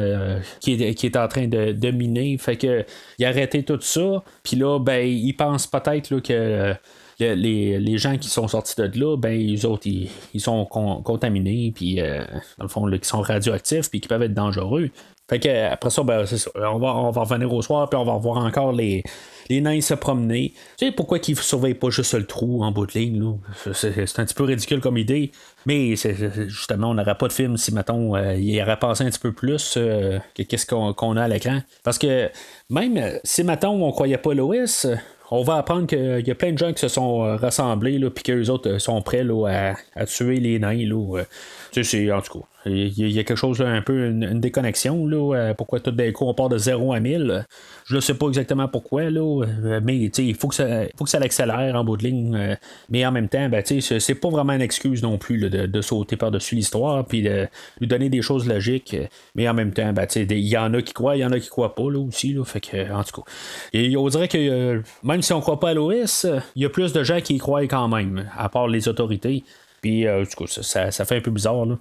qui, 0.60 0.74
est, 0.74 0.96
qui 0.96 1.06
est 1.06 1.16
en 1.16 1.30
train 1.30 1.48
de, 1.48 1.92
miner. 1.92 2.38
Fait 2.38 2.58
que 2.58 2.84
il 3.20 3.26
a 3.26 3.30
arrêté 3.30 3.64
tout 3.64 3.80
ça, 3.80 4.22
puis 4.44 4.58
là, 4.58 4.80
ben, 4.80 5.08
il 5.08 5.34
pense 5.34 5.66
peut-être 5.66 6.20
que 6.20 6.76
les, 7.20 7.98
gens 7.98 8.18
qui 8.18 8.30
sont 8.30 8.48
sortis 8.48 8.76
de 8.78 9.00
là, 9.00 9.18
ben, 9.18 9.38
les 9.38 9.66
autres, 9.66 9.88
ils, 9.88 10.42
sont 10.42 10.66
contaminés, 10.66 11.72
puis 11.76 12.02
euh, 12.02 12.24
dans 12.58 12.66
le 12.66 12.70
fond, 12.70 12.86
là, 12.86 12.98
qui 12.98 13.08
sont 13.08 13.22
radioactifs, 13.22 13.90
puis 13.90 14.02
qui 14.02 14.08
peuvent 14.08 14.24
être 14.24 14.34
dangereux. 14.34 14.90
Fait 15.30 15.40
que 15.40 15.72
après 15.72 15.92
ça, 15.92 16.04
ben, 16.04 16.26
ça. 16.26 16.50
On 16.56 16.80
va, 16.80 16.96
on 16.96 17.12
va 17.12 17.22
revenir 17.22 17.54
au 17.54 17.62
soir, 17.62 17.90
puis 17.90 18.00
on 18.00 18.06
va 18.06 18.18
voir 18.18 18.38
encore 18.38 18.72
les, 18.72 19.04
les 19.50 19.62
nains 19.62 19.82
se 19.82 19.94
promener. 19.94 20.54
Tu 20.78 20.86
sais, 20.86 20.92
pourquoi 20.92 21.20
qu'ils 21.20 21.36
ne 21.36 21.42
surveillent 21.42 21.74
pas 21.74 21.90
juste 21.90 22.14
le 22.14 22.26
trou 22.26 22.64
en 22.64 22.72
bout 22.72 22.86
de 22.86 22.94
ligne, 22.94 23.38
C'est, 23.74 24.20
un 24.20 24.26
petit 24.26 24.34
peu 24.34 24.44
ridicule 24.44 24.80
comme 24.80 24.98
idée. 24.98 25.32
Mais 25.66 25.96
justement, 25.96 26.92
on 26.92 26.94
n'aurait 26.94 27.18
pas 27.18 27.28
de 27.28 27.34
film 27.34 27.58
si, 27.58 27.74
mettons, 27.74 28.16
euh, 28.16 28.36
il 28.36 28.62
aurait 28.62 28.80
passé 28.80 29.04
un 29.04 29.10
petit 29.10 29.20
peu 29.20 29.32
plus 29.32 29.76
euh, 29.78 30.20
que 30.36 30.44
qu'est-ce 30.44 30.66
qu'on, 30.66 31.18
a 31.18 31.24
à 31.24 31.28
l'écran. 31.28 31.60
Parce 31.84 31.98
que 31.98 32.30
même 32.70 33.20
si, 33.24 33.44
mettons, 33.44 33.84
on 33.84 33.92
croyait 33.92 34.18
pas 34.18 34.34
l'OS, 34.34 34.88
on 35.32 35.44
va 35.44 35.58
apprendre 35.58 35.88
qu'il 35.88 36.28
y 36.28 36.32
a 36.32 36.36
plein 36.36 36.52
de 36.52 36.58
gens 36.58 36.74
qui 36.74 36.80
se 36.80 36.88
sont 36.88 37.24
euh, 37.24 37.36
rassemblés, 37.36 38.00
puis 38.10 38.24
qu'eux 38.24 38.50
autres 38.50 38.70
euh, 38.70 38.80
sont 38.80 39.02
prêts 39.02 39.24
là, 39.24 39.74
à, 39.96 40.06
tuer 40.06 40.40
les 40.40 40.60
nains. 40.60 40.86
Là, 40.86 41.24
tu 41.72 41.84
sais, 41.84 42.12
en 42.12 42.22
tout 42.22 42.40
cas, 42.40 42.46
il 42.66 43.00
y, 43.00 43.20
a 43.20 43.24
quelque 43.24 43.38
chose, 43.38 43.62
un 43.62 43.82
peu, 43.82 44.08
une, 44.08 44.42
déconnexion. 44.42 45.08
Là, 45.08 45.36
euh, 45.36 45.54
pourquoi 45.54 45.80
tout 45.80 45.92
d'un 45.92 46.12
coup 46.12 46.26
on 46.26 46.34
part 46.34 46.50
de 46.50 46.58
0 46.58 46.94
à 46.94 47.00
1000 47.00 47.46
Je 47.86 47.96
ne 47.96 48.02
sais 48.02 48.14
pas 48.14 48.28
exactement 48.28 48.68
pourquoi, 48.68 49.10
là, 49.10 49.46
euh, 49.46 49.80
mais 49.82 49.98
il 49.98 50.36
faut 50.36 50.50
que 50.50 50.56
ça 50.56 50.84
faut 50.98 51.06
que 51.06 51.10
ça 51.10 51.20
l'accélère 51.20 51.76
en 51.76 51.84
bout 51.86 51.96
de 51.96 52.04
ligne. 52.04 52.36
Euh, 52.36 52.56
mais 52.90 53.06
en 53.06 53.12
même 53.12 53.30
temps, 53.30 53.48
ben, 53.48 53.64
c'est 53.66 54.16
pas 54.16 54.30
vraiment 54.30 54.54
une 54.54 54.62
excuse 54.62 55.02
non 55.02 55.18
plus 55.18 55.50
de, 55.50 55.82
sauter 55.82 56.18
par-dessus 56.18 56.56
l'histoire 56.56 57.06
puis 57.06 57.22
de 57.22 57.48
lui 57.80 57.88
donner 57.88 58.10
des 58.10 58.22
choses 58.22 58.46
logiques. 58.46 58.96
Mais 59.36 59.48
en 59.48 59.54
même 59.54 59.72
temps, 59.72 59.94
ben, 59.94 60.06
il 60.16 60.48
y 60.48 60.58
en 60.58 60.74
a 60.74 60.82
qui 60.82 60.94
croient, 60.94 61.16
il 61.16 61.22
y 61.22 61.26
en 61.26 61.32
a 61.32 61.40
qui 61.40 61.50
croient 61.50 61.76
pas 61.76 61.90
là, 61.90 62.00
aussi. 62.00 62.34
Là, 62.34 62.44
fait 62.44 62.92
en 62.92 63.04
tout 63.04 63.22
cas, 63.22 63.32
et 63.72 63.96
on 63.96 64.08
dirait 64.10 64.28
que 64.28 64.82
même 65.04 65.22
si 65.22 65.32
on 65.32 65.40
croit 65.40 65.60
pas 65.60 65.70
à 65.70 65.74
l'OS, 65.74 66.28
il 66.56 66.62
y 66.62 66.66
a 66.66 66.70
plus 66.70 66.92
de 66.92 67.04
gens 67.04 67.22
qui 67.22 67.36
y 67.36 67.38
croient 67.38 67.64
quand 67.64 67.88
même, 67.88 68.30
à 68.38 68.50
part 68.50 68.68
les 68.68 68.90
autorités. 68.90 69.44
Puis, 69.82 70.06
du 70.06 70.36
coup, 70.36 70.48
ça, 70.48 70.92
ça, 70.92 71.06
fait 71.06 71.18
un 71.18 71.22
peu 71.22 71.32
bizarre. 71.32 71.66
Là. 71.66 71.76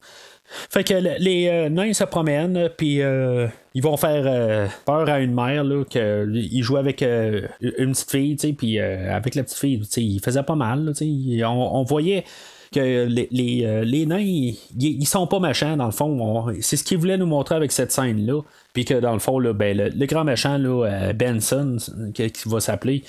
Fait 0.49 0.83
que 0.83 0.95
les 0.95 1.47
euh, 1.49 1.69
nains 1.69 1.93
se 1.93 2.05
promènent, 2.05 2.71
puis 2.77 3.03
euh, 3.03 3.49
ils 3.75 3.83
vont 3.83 3.97
faire 3.99 4.23
euh, 4.27 4.67
peur 4.87 5.09
à 5.09 5.21
une 5.21 5.35
mère, 5.35 5.63
là, 5.63 5.85
qu'ils 5.85 6.63
jouent 6.63 6.79
avec 6.79 7.03
une 7.03 7.93
petite 7.93 8.11
fille, 8.11 8.53
puis 8.55 8.81
avec 8.81 9.35
la 9.35 9.43
petite 9.43 9.59
fille, 9.59 9.83
il 9.97 10.21
faisait 10.21 10.43
pas 10.43 10.55
mal, 10.55 10.93
on, 11.01 11.47
on, 11.47 11.85
voyait 11.85 12.25
que 12.73 13.07
les, 13.07 13.29
les, 13.31 14.07
nains, 14.07 14.21
ils, 14.21 15.07
sont 15.07 15.27
pas 15.27 15.39
méchants, 15.39 15.77
dans 15.77 15.87
le 15.87 15.91
fond. 15.91 16.47
C'est 16.61 16.77
ce 16.77 16.85
qu'ils 16.85 16.99
voulaient 16.99 17.19
nous 17.19 17.27
montrer 17.27 17.55
avec 17.55 17.71
cette 17.71 17.93
scène-là. 17.93 18.41
Puis 18.75 18.85
que 18.85 18.95
dans 18.95 19.13
le 19.13 19.19
fond, 19.19 19.39
là, 19.39 19.53
ben, 19.53 19.77
le, 19.77 20.07
grand 20.07 20.25
méchant, 20.25 20.59
là, 20.59 21.13
Benson, 21.13 21.77
qui, 22.15 22.31
va 22.47 22.61
s'appeler, 22.61 23.03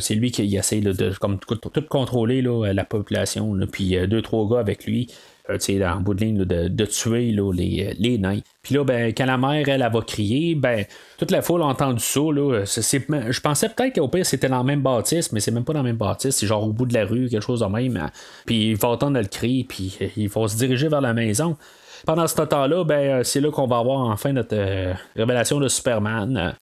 c'est 0.00 0.14
lui 0.14 0.30
qui 0.30 0.54
essaie 0.56 0.80
de 0.80 1.12
comme, 1.18 1.38
tout, 1.38 1.82
contrôler 1.88 2.42
là, 2.42 2.72
la 2.72 2.84
population. 2.84 3.56
Puis 3.70 3.96
deux, 4.08 4.22
trois 4.22 4.48
gars 4.48 4.60
avec 4.60 4.84
lui 4.84 5.08
euh, 5.50 5.58
en 5.86 6.00
bout 6.00 6.14
de 6.14 6.24
ligne, 6.24 6.44
de, 6.44 6.86
tuer 6.86 7.30
les, 7.30 7.94
les, 7.98 8.18
nains. 8.18 8.40
Puis 8.62 8.74
là, 8.74 8.82
ben, 8.82 9.12
quand 9.12 9.26
la 9.26 9.36
mère, 9.36 9.68
elle, 9.68 9.86
va 9.92 10.00
crier, 10.00 10.54
ben, 10.54 10.86
toute 11.18 11.30
la 11.30 11.42
foule 11.42 11.60
a 11.60 11.66
entendu 11.66 12.02
ça. 12.02 12.20
Là, 12.20 12.64
je 12.64 13.40
pensais 13.40 13.68
peut-être 13.68 13.94
qu'au 13.94 14.08
pire, 14.08 14.24
c'était 14.24 14.48
dans 14.48 14.60
le 14.60 14.64
même 14.64 14.80
bâtisse, 14.80 15.32
mais 15.32 15.40
c'est 15.40 15.50
même 15.50 15.64
pas 15.64 15.74
dans 15.74 15.82
le 15.82 15.88
même 15.88 15.96
bâtisse, 15.96 16.36
c'est 16.36 16.46
genre 16.46 16.64
au 16.64 16.72
bout 16.72 16.86
de 16.86 16.94
la 16.94 17.04
rue, 17.04 17.28
quelque 17.28 17.42
chose 17.42 17.60
de 17.60 17.66
même. 17.66 17.98
Hein. 17.98 18.10
Puis 18.46 18.70
il 18.70 18.76
va 18.76 18.88
entendre 18.88 19.20
le 19.20 19.26
cri, 19.26 19.64
puis 19.68 19.98
il 20.16 20.30
va 20.30 20.48
se 20.48 20.56
diriger 20.56 20.88
vers 20.88 21.02
la 21.02 21.12
maison. 21.12 21.58
Pendant 22.06 22.26
ce 22.26 22.34
temps-là, 22.42 22.84
ben, 22.84 23.24
c'est 23.24 23.40
là 23.40 23.50
qu'on 23.50 23.66
va 23.66 23.78
avoir 23.78 24.00
enfin 24.08 24.32
notre 24.32 24.54
euh, 24.56 24.92
révélation 25.16 25.58
de 25.58 25.68
Superman. 25.68 26.54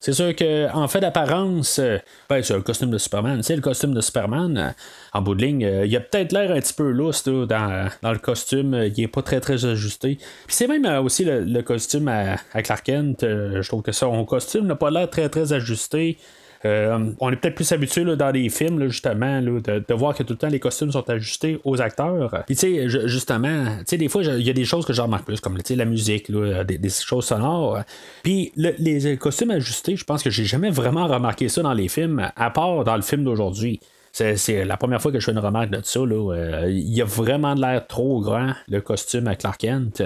C'est 0.00 0.12
sûr 0.12 0.34
qu'en 0.36 0.86
fait 0.86 1.00
d'apparence, 1.00 1.80
euh, 1.80 1.98
ben, 2.30 2.40
c'est 2.40 2.54
le 2.54 2.62
costume 2.62 2.90
de 2.90 2.98
Superman. 2.98 3.42
C'est 3.42 3.56
le 3.56 3.62
costume 3.62 3.94
de 3.94 4.00
Superman. 4.00 4.56
Euh, 4.56 4.70
en 5.12 5.22
bout 5.22 5.34
de 5.34 5.44
ligne, 5.44 5.64
euh, 5.64 5.86
il 5.86 5.96
a 5.96 6.00
peut-être 6.00 6.32
l'air 6.32 6.52
un 6.52 6.60
petit 6.60 6.72
peu 6.72 6.88
lousse 6.90 7.24
dans, 7.24 7.90
le 8.04 8.18
costume. 8.18 8.74
il 8.96 9.02
est 9.02 9.08
pas 9.08 9.22
très 9.22 9.40
très 9.40 9.64
ajusté. 9.64 10.16
Puis 10.46 10.54
c'est 10.54 10.68
même 10.68 10.86
aussi 11.04 11.24
le, 11.24 11.62
costume 11.62 12.06
à, 12.06 12.36
Clark 12.62 12.84
Kent. 12.84 13.22
je 13.22 13.66
trouve 13.66 13.82
que 13.82 13.90
son 13.90 14.24
costume 14.24 14.66
n'a 14.66 14.76
pas 14.76 14.90
l'air 14.90 15.10
très 15.10 15.28
très 15.28 15.52
ajusté. 15.52 16.16
Euh, 16.64 17.12
on 17.20 17.30
est 17.30 17.36
peut-être 17.36 17.54
plus 17.54 17.70
habitué 17.72 18.04
dans 18.04 18.30
les 18.30 18.48
films, 18.48 18.88
justement, 18.88 19.40
de, 19.40 19.94
voir 19.94 20.14
que 20.14 20.22
tout 20.22 20.32
le 20.32 20.38
temps 20.38 20.48
les 20.48 20.60
costumes 20.60 20.92
sont 20.92 21.08
ajustés 21.08 21.60
aux 21.64 21.80
acteurs. 21.80 22.42
Puis, 22.46 22.56
tu 22.56 22.60
sais, 22.60 22.88
justement, 23.08 23.66
tu 23.78 23.84
sais, 23.86 23.96
des 23.96 24.08
fois, 24.08 24.22
il 24.22 24.46
y 24.46 24.50
a 24.50 24.52
des 24.52 24.64
choses 24.64 24.84
que 24.84 24.92
je 24.92 25.02
remarque 25.02 25.24
plus, 25.24 25.40
comme 25.40 25.58
la 25.68 25.84
musique, 25.84 26.30
des, 26.32 26.90
choses 26.90 27.26
sonores. 27.26 27.80
Puis, 28.22 28.52
les 28.56 29.16
costumes 29.16 29.50
ajustés, 29.50 29.96
je 29.96 30.04
pense 30.04 30.22
que 30.22 30.30
j'ai 30.30 30.44
jamais 30.44 30.70
vraiment 30.70 31.06
remarqué 31.06 31.48
ça 31.48 31.62
dans 31.62 31.74
les 31.74 31.88
films, 31.88 32.30
à 32.34 32.50
part 32.50 32.84
dans 32.84 32.96
le 32.96 33.02
film 33.02 33.24
d'aujourd'hui. 33.24 33.80
C'est 34.12 34.64
la 34.64 34.76
première 34.76 35.00
fois 35.00 35.12
que 35.12 35.20
je 35.20 35.26
fais 35.26 35.32
une 35.32 35.38
remarque 35.38 35.70
de 35.70 35.80
ça. 35.84 36.00
Euh, 36.00 36.70
il 36.70 37.00
a 37.00 37.04
vraiment 37.04 37.54
l'air 37.54 37.86
trop 37.86 38.20
grand, 38.20 38.52
le 38.68 38.80
costume 38.80 39.28
à 39.28 39.36
Clark 39.36 39.60
Kent. 39.60 40.02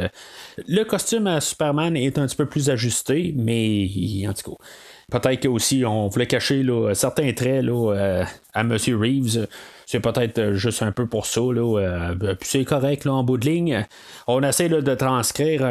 Le 0.68 0.84
costume 0.84 1.26
à 1.26 1.40
Superman 1.40 1.96
est 1.96 2.18
un 2.18 2.26
petit 2.26 2.36
peu 2.36 2.46
plus 2.46 2.68
ajusté, 2.68 3.32
mais 3.36 3.88
en 4.28 4.32
tout 4.34 4.50
cas, 4.50 4.64
Peut-être 5.12 5.46
aussi 5.46 5.84
on 5.84 6.08
voulait 6.08 6.26
cacher 6.26 6.64
certains 6.94 7.34
traits 7.34 7.62
là, 7.64 7.92
euh, 7.92 8.24
à 8.54 8.60
M. 8.62 8.72
Reeves. 8.72 9.46
C'est 9.84 10.00
peut-être 10.00 10.38
euh, 10.38 10.54
juste 10.54 10.82
un 10.82 10.90
peu 10.90 11.06
pour 11.06 11.26
ça. 11.26 11.42
Là, 11.42 11.78
euh, 11.78 12.34
puis 12.34 12.48
c'est 12.48 12.64
correct 12.64 13.04
là, 13.04 13.12
en 13.12 13.22
bout 13.22 13.36
de 13.36 13.44
ligne. 13.44 13.86
On 14.26 14.42
essaie 14.42 14.70
de 14.70 14.94
transcrire 14.94 15.66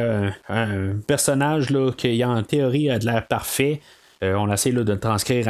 un 0.47 0.93
personnage 1.07 1.71
là, 1.71 1.91
qui 1.91 2.23
en 2.23 2.43
théorie 2.43 2.91
a 2.91 2.99
de 2.99 3.05
l'air 3.07 3.25
parfait. 3.25 3.81
on 4.21 4.51
essaie 4.51 4.73
de 4.73 4.83
le 4.83 4.99
transcrire 4.99 5.47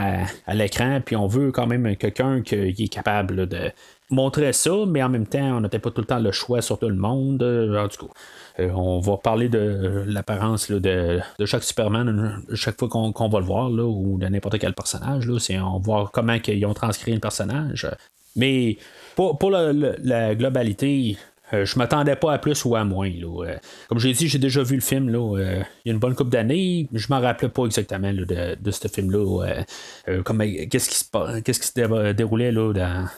à, 0.48 0.54
l'écran, 0.54 1.02
puis 1.06 1.18
on 1.18 1.28
veut 1.28 1.52
quand 1.52 1.68
même 1.68 1.98
quelqu'un 1.98 2.42
qui 2.42 2.56
est 2.56 2.94
capable 2.94 3.46
de 3.48 3.72
montrer 4.10 4.54
ça, 4.54 4.72
mais 4.88 5.04
en 5.04 5.10
même 5.10 5.28
temps, 5.28 5.58
on 5.58 5.62
n'avait 5.62 5.80
pas 5.80 5.92
tout 5.92 6.02
le 6.02 6.08
temps 6.08 6.20
le 6.20 6.32
choix 6.32 6.62
sur 6.62 6.80
tout 6.80 6.90
le 6.90 6.96
monde. 6.96 7.40
Tout 7.40 8.08
cas, 8.08 8.14
on 8.60 9.00
va 9.00 9.18
parler 9.18 9.50
de 9.50 10.04
l'apparence 10.08 10.72
de, 10.72 11.22
chaque 11.46 11.64
Superman 11.64 12.42
chaque 12.54 12.78
fois 12.78 12.90
qu'on 12.90 13.30
va 13.30 13.40
le 13.40 13.46
voir, 13.46 13.70
là, 13.70 13.84
ou 13.84 14.18
de 14.18 14.28
n'importe 14.28 14.60
quel 14.60 14.74
personnage. 14.74 15.28
Là, 15.28 15.38
on 15.64 15.78
va 15.78 15.80
voir 15.80 16.12
comment 16.12 16.38
ils 16.48 16.66
ont 16.66 16.74
transcrit 16.74 17.14
le 17.14 17.20
personnage. 17.20 17.88
Mais 18.36 18.78
pour, 19.16 19.38
pour 19.38 19.52
la 19.52 20.36
globalité, 20.36 21.18
euh, 21.54 21.66
je 21.66 21.78
m'attendais 21.78 22.16
pas 22.16 22.34
à 22.34 22.38
plus 22.38 22.64
ou 22.66 22.76
à 22.76 22.84
moins. 22.84 23.10
Là. 23.10 23.46
Euh, 23.46 23.56
comme 23.90 24.00
j'ai 24.00 24.14
dit, 24.14 24.28
j'ai 24.28 24.40
déjà 24.40 24.64
vu 24.64 24.76
le 24.76 24.82
film 24.82 25.10
là, 25.10 25.38
euh, 25.38 25.62
il 25.84 25.90
y 25.90 25.92
a 25.92 25.94
une 25.94 26.00
bonne 26.00 26.16
couple 26.16 26.30
d'années. 26.30 26.88
Je 26.94 27.08
m'en 27.10 27.20
rappelais 27.20 27.50
pas 27.50 27.66
exactement 27.66 28.14
de, 28.14 28.72
ce 28.72 28.88
film-là. 28.88 29.64
qu'est-ce 30.06 30.90
qui 30.90 30.96
se 30.96 31.42
qu'est-ce 31.42 31.60
qui 31.60 31.68
se 31.68 32.12
déroulait 32.14 32.52
là, 32.52 32.74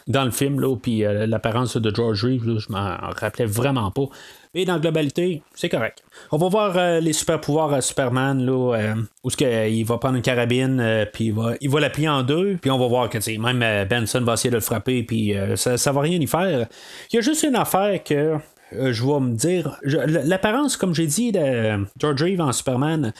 dans, 0.07 0.25
le 0.25 0.31
film, 0.31 0.59
là, 0.59 0.75
puis 0.75 1.03
l'apparence 1.27 1.77
de 1.77 1.93
George 1.93 2.25
Reeves, 2.25 2.57
je 2.57 2.71
m'en 2.71 2.97
rappelais 3.15 3.45
vraiment 3.45 3.91
pas. 3.91 4.05
Mais 4.53 4.65
dans 4.65 4.73
la 4.73 4.79
globalité, 4.79 5.41
c'est 5.55 5.69
correct. 5.69 6.03
On 6.31 6.37
va 6.37 6.47
voir 6.47 6.77
euh, 6.77 6.99
les 6.99 7.13
super 7.13 7.41
pouvoirs 7.41 7.73
à 7.73 7.81
Superman, 7.81 8.45
là, 8.45 8.75
euh, 8.75 8.93
où 9.23 9.31
ce 9.31 9.69
il 9.69 9.83
va 9.83 9.97
prendre 9.97 10.15
une 10.15 10.21
carabine, 10.21 10.79
euh, 10.79 11.05
puis 11.11 11.25
il 11.25 11.33
va, 11.33 11.53
il 11.59 11.69
va 11.71 11.79
la 11.79 11.89
plier 11.89 12.09
en 12.09 12.21
deux, 12.21 12.57
puis 12.61 12.69
on 12.69 12.77
va 12.77 12.87
voir 12.87 13.09
que 13.09 13.17
même 13.39 13.87
Benson 13.87 14.21
va 14.21 14.33
essayer 14.33 14.51
de 14.51 14.55
le 14.55 14.61
frapper, 14.61 15.01
puis 15.03 15.33
ça, 15.55 15.77
ça 15.77 15.91
va 15.91 16.01
rien 16.01 16.19
y 16.19 16.27
faire. 16.27 16.67
Il 17.11 17.15
y 17.15 17.19
a 17.19 17.21
juste 17.21 17.43
une 17.43 17.55
affaire 17.55 18.03
que 18.03 18.37
je 18.71 19.03
vais 19.03 19.19
me 19.19 19.35
dire. 19.35 19.79
L'apparence, 19.83 20.77
comme 20.77 20.93
j'ai 20.93 21.07
dit, 21.07 21.31
de 21.31 21.85
George 21.99 22.21
Reeve 22.21 22.41
en 22.41 22.51
Superman 22.51 23.13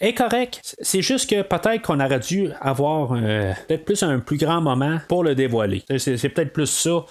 est 0.00 0.14
correcte. 0.14 0.76
C'est 0.80 1.02
juste 1.02 1.28
que 1.28 1.42
peut-être 1.42 1.82
qu'on 1.82 2.00
aurait 2.00 2.20
dû 2.20 2.50
avoir 2.60 3.10
peut-être 3.10 3.84
plus 3.84 4.02
un 4.02 4.20
plus 4.20 4.38
grand 4.38 4.60
moment 4.60 4.98
pour 5.08 5.22
le 5.22 5.34
dévoiler. 5.34 5.82
C'est 5.98 6.28
peut-être 6.28 6.52
plus 6.52 6.66
ça. 6.66 7.04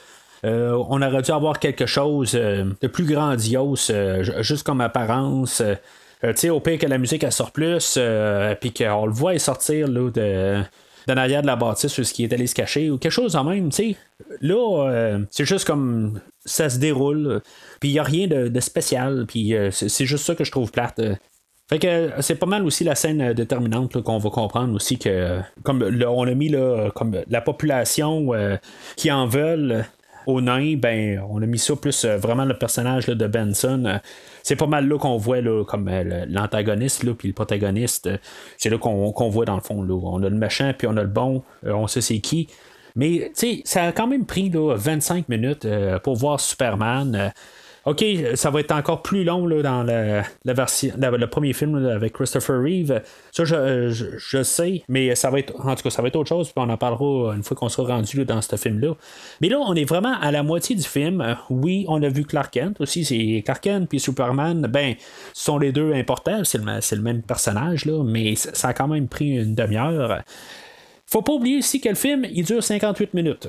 Euh, 0.47 0.81
on 0.89 1.01
aurait 1.01 1.21
dû 1.21 1.31
avoir 1.31 1.59
quelque 1.59 1.85
chose 1.85 2.31
euh, 2.35 2.65
de 2.81 2.87
plus 2.87 3.05
grandiose, 3.05 3.89
euh, 3.91 4.23
juste 4.41 4.63
comme 4.63 4.81
apparence. 4.81 5.61
tu 6.21 6.31
sais, 6.35 6.49
au 6.49 6.59
pire 6.59 6.79
que 6.79 6.85
la 6.85 6.97
musique 6.97 7.23
elle 7.23 7.31
sort 7.31 7.51
plus, 7.51 7.99
puis 8.61 8.73
qu'on 8.73 9.05
le 9.05 9.11
voit 9.11 9.37
sortir 9.39 9.87
là, 9.87 10.09
de, 10.09 10.63
de 11.07 11.13
l'arrière 11.13 11.41
de 11.41 11.47
la 11.47 11.55
bâtisse, 11.55 12.01
ce 12.01 12.13
qui 12.13 12.23
est 12.23 12.33
allé 12.33 12.47
se 12.47 12.55
cacher, 12.55 12.89
ou 12.89 12.97
quelque 12.97 13.11
chose 13.11 13.35
en 13.35 13.43
même, 13.43 13.69
tu 13.69 13.75
sais. 13.75 13.95
Là, 14.41 15.19
c'est 15.29 15.45
juste 15.45 15.65
comme 15.65 16.19
ça 16.45 16.69
se 16.69 16.79
déroule, 16.79 17.41
puis 17.79 17.89
il 17.89 17.93
n'y 17.93 17.99
a 17.99 18.03
rien 18.03 18.27
de, 18.27 18.59
spécial, 18.59 19.25
puis 19.27 19.53
c'est 19.71 20.05
juste 20.05 20.25
ça 20.25 20.33
que 20.33 20.43
je 20.43 20.51
trouve 20.51 20.71
plate. 20.71 21.01
Fait 21.69 21.79
que 21.79 22.11
c'est 22.21 22.35
pas 22.35 22.45
mal 22.45 22.65
aussi 22.65 22.83
la 22.83 22.95
scène 22.95 23.33
déterminante 23.33 24.01
qu'on 24.01 24.17
va 24.17 24.29
comprendre 24.29 24.73
aussi 24.73 24.97
que 24.97 25.39
comme 25.63 25.83
on 25.83 26.27
a 26.27 26.33
mis 26.33 26.49
là, 26.49 26.89
comme 26.95 27.21
la 27.27 27.41
population 27.41 28.31
qui 28.95 29.11
en 29.11 29.27
veulent 29.27 29.85
au 30.27 30.41
nain, 30.41 30.75
ben, 30.75 31.23
on 31.29 31.41
a 31.41 31.45
mis 31.45 31.57
ça 31.57 31.75
plus 31.75 32.05
euh, 32.05 32.17
vraiment 32.17 32.45
le 32.45 32.53
personnage 32.53 33.07
de 33.07 33.27
Benson. 33.27 33.83
Euh, 33.85 33.97
c'est 34.43 34.57
pas 34.57 34.67
mal 34.67 34.87
là 34.87 34.97
qu'on 34.99 35.17
voit 35.17 35.41
là, 35.41 35.63
comme 35.63 35.87
euh, 35.87 36.25
l'antagoniste 36.27 37.09
puis 37.15 37.29
le 37.29 37.33
protagoniste. 37.33 38.09
c'est 38.57 38.69
là 38.69 38.77
qu'on 38.77 39.29
voit 39.29 39.45
dans 39.45 39.55
le 39.55 39.61
fond. 39.61 39.81
Là. 39.81 39.93
On 39.93 40.21
a 40.23 40.29
le 40.29 40.35
méchant 40.35 40.73
puis 40.77 40.87
on 40.87 40.97
a 40.97 41.01
le 41.01 41.07
bon. 41.07 41.43
on 41.63 41.87
sait 41.87 42.01
c'est 42.01 42.19
qui. 42.19 42.47
Mais 42.95 43.31
ça 43.63 43.83
a 43.83 43.91
quand 43.91 44.07
même 44.07 44.25
pris 44.25 44.49
là, 44.49 44.75
25 44.75 45.29
minutes 45.29 45.67
pour 46.03 46.15
voir 46.15 46.39
Superman. 46.39 47.31
OK, 47.87 48.03
ça 48.35 48.49
va 48.49 48.59
être 48.59 48.73
encore 48.73 49.01
plus 49.01 49.23
long 49.23 49.47
là, 49.47 49.61
dans 49.61 49.81
la, 49.81 50.23
version, 50.43 50.91
le 50.97 51.25
premier 51.27 51.53
film 51.53 51.85
avec 51.85 52.11
Christopher 52.11 52.61
Reeve. 52.61 53.01
Ça, 53.31 53.45
je, 53.45 54.43
sais, 54.43 54.83
mais 54.89 55.15
ça 55.15 55.29
va 55.29 55.39
être, 55.39 55.53
en 55.65 55.73
tout 55.73 55.83
cas, 55.83 55.89
ça 55.89 56.01
va 56.01 56.09
être 56.09 56.17
autre 56.17 56.27
chose, 56.27 56.51
puis 56.51 56.55
on 56.57 56.69
en 56.69 56.75
parlera 56.75 57.33
une 57.33 57.43
fois 57.43 57.55
qu'on 57.55 57.69
sera 57.69 57.95
rendu 57.95 58.25
dans 58.25 58.41
ce 58.41 58.57
film-là. 58.57 58.93
Mais 59.39 59.47
là, 59.47 59.59
on 59.59 59.73
est 59.73 59.85
vraiment 59.85 60.19
à 60.19 60.31
la 60.31 60.43
moitié 60.43 60.75
du 60.75 60.83
film. 60.83 61.37
Oui, 61.49 61.85
on 61.87 62.03
a 62.03 62.09
vu 62.09 62.25
Clark 62.25 62.51
Kent 62.51 62.81
aussi, 62.81 63.05
c'est 63.05 63.41
Clark 63.45 63.63
Kent 63.63 63.87
puis 63.87 64.01
Superman. 64.01 64.67
Ben, 64.67 64.95
ce 65.33 65.45
sont 65.45 65.57
les 65.57 65.71
deux 65.71 65.93
importants, 65.93 66.43
c'est 66.43 66.57
le, 66.57 66.65
le, 66.65 67.01
même 67.01 67.21
personnage, 67.21 67.85
là, 67.85 68.03
mais 68.03 68.35
ça 68.35 68.67
a 68.67 68.73
quand 68.73 68.89
même 68.89 69.07
pris 69.07 69.37
une 69.37 69.55
demi-heure. 69.55 70.23
Faut 71.05 71.21
pas 71.21 71.31
oublier 71.31 71.59
aussi 71.59 71.79
que 71.79 71.87
le 71.87 71.95
film, 71.95 72.25
il 72.29 72.43
dure 72.43 72.61
58 72.61 73.13
minutes. 73.13 73.47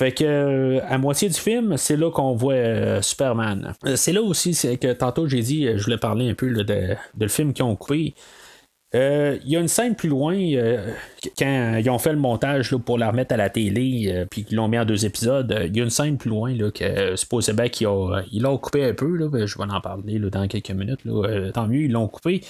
Fait 0.00 0.12
que 0.12 0.24
euh, 0.24 0.80
à 0.88 0.96
moitié 0.96 1.28
du 1.28 1.38
film, 1.38 1.76
c'est 1.76 1.98
là 1.98 2.10
qu'on 2.10 2.34
voit 2.34 2.54
euh, 2.54 3.02
Superman. 3.02 3.74
Euh, 3.84 3.96
c'est 3.96 4.14
là 4.14 4.22
aussi 4.22 4.52
que 4.80 4.94
tantôt 4.94 5.28
j'ai 5.28 5.42
dit, 5.42 5.68
je 5.76 5.84
voulais 5.84 5.98
parler 5.98 6.30
un 6.30 6.32
peu 6.32 6.50
de, 6.64 6.96
le 7.18 7.28
film 7.28 7.52
qu'ils 7.52 7.66
ont 7.66 7.76
coupé. 7.76 8.14
Il 8.94 9.40
y 9.44 9.58
a 9.58 9.60
une 9.60 9.68
scène 9.68 9.96
plus 9.96 10.08
loin, 10.08 10.34
quand 11.38 11.76
ils 11.78 11.90
ont 11.90 11.98
fait 11.98 12.14
le 12.14 12.18
montage 12.18 12.74
pour 12.78 12.96
la 12.96 13.10
remettre 13.10 13.34
à 13.34 13.36
la 13.36 13.50
télé, 13.50 14.24
puis 14.30 14.44
qu'ils 14.46 14.56
l'ont 14.56 14.68
mis 14.68 14.78
en 14.78 14.86
deux 14.86 15.04
épisodes, 15.04 15.54
il 15.66 15.76
y 15.76 15.80
a 15.80 15.84
une 15.84 15.90
scène 15.90 16.16
plus 16.16 16.30
loin 16.30 16.54
là, 16.54 16.70
que 16.70 17.14
supposément 17.14 17.68
qu'ils 17.68 17.86
l'ont 18.40 18.56
coupé 18.56 18.86
un 18.86 18.94
peu. 18.94 19.14
Là, 19.18 19.28
je 19.46 19.58
vais 19.58 19.64
en 19.64 19.80
parler 19.82 20.18
dans 20.18 20.48
quelques 20.48 20.70
minutes. 20.70 21.00
tant 21.52 21.68
mieux, 21.68 21.82
ils 21.82 21.92
l'ont 21.92 22.08
coupé. 22.08 22.40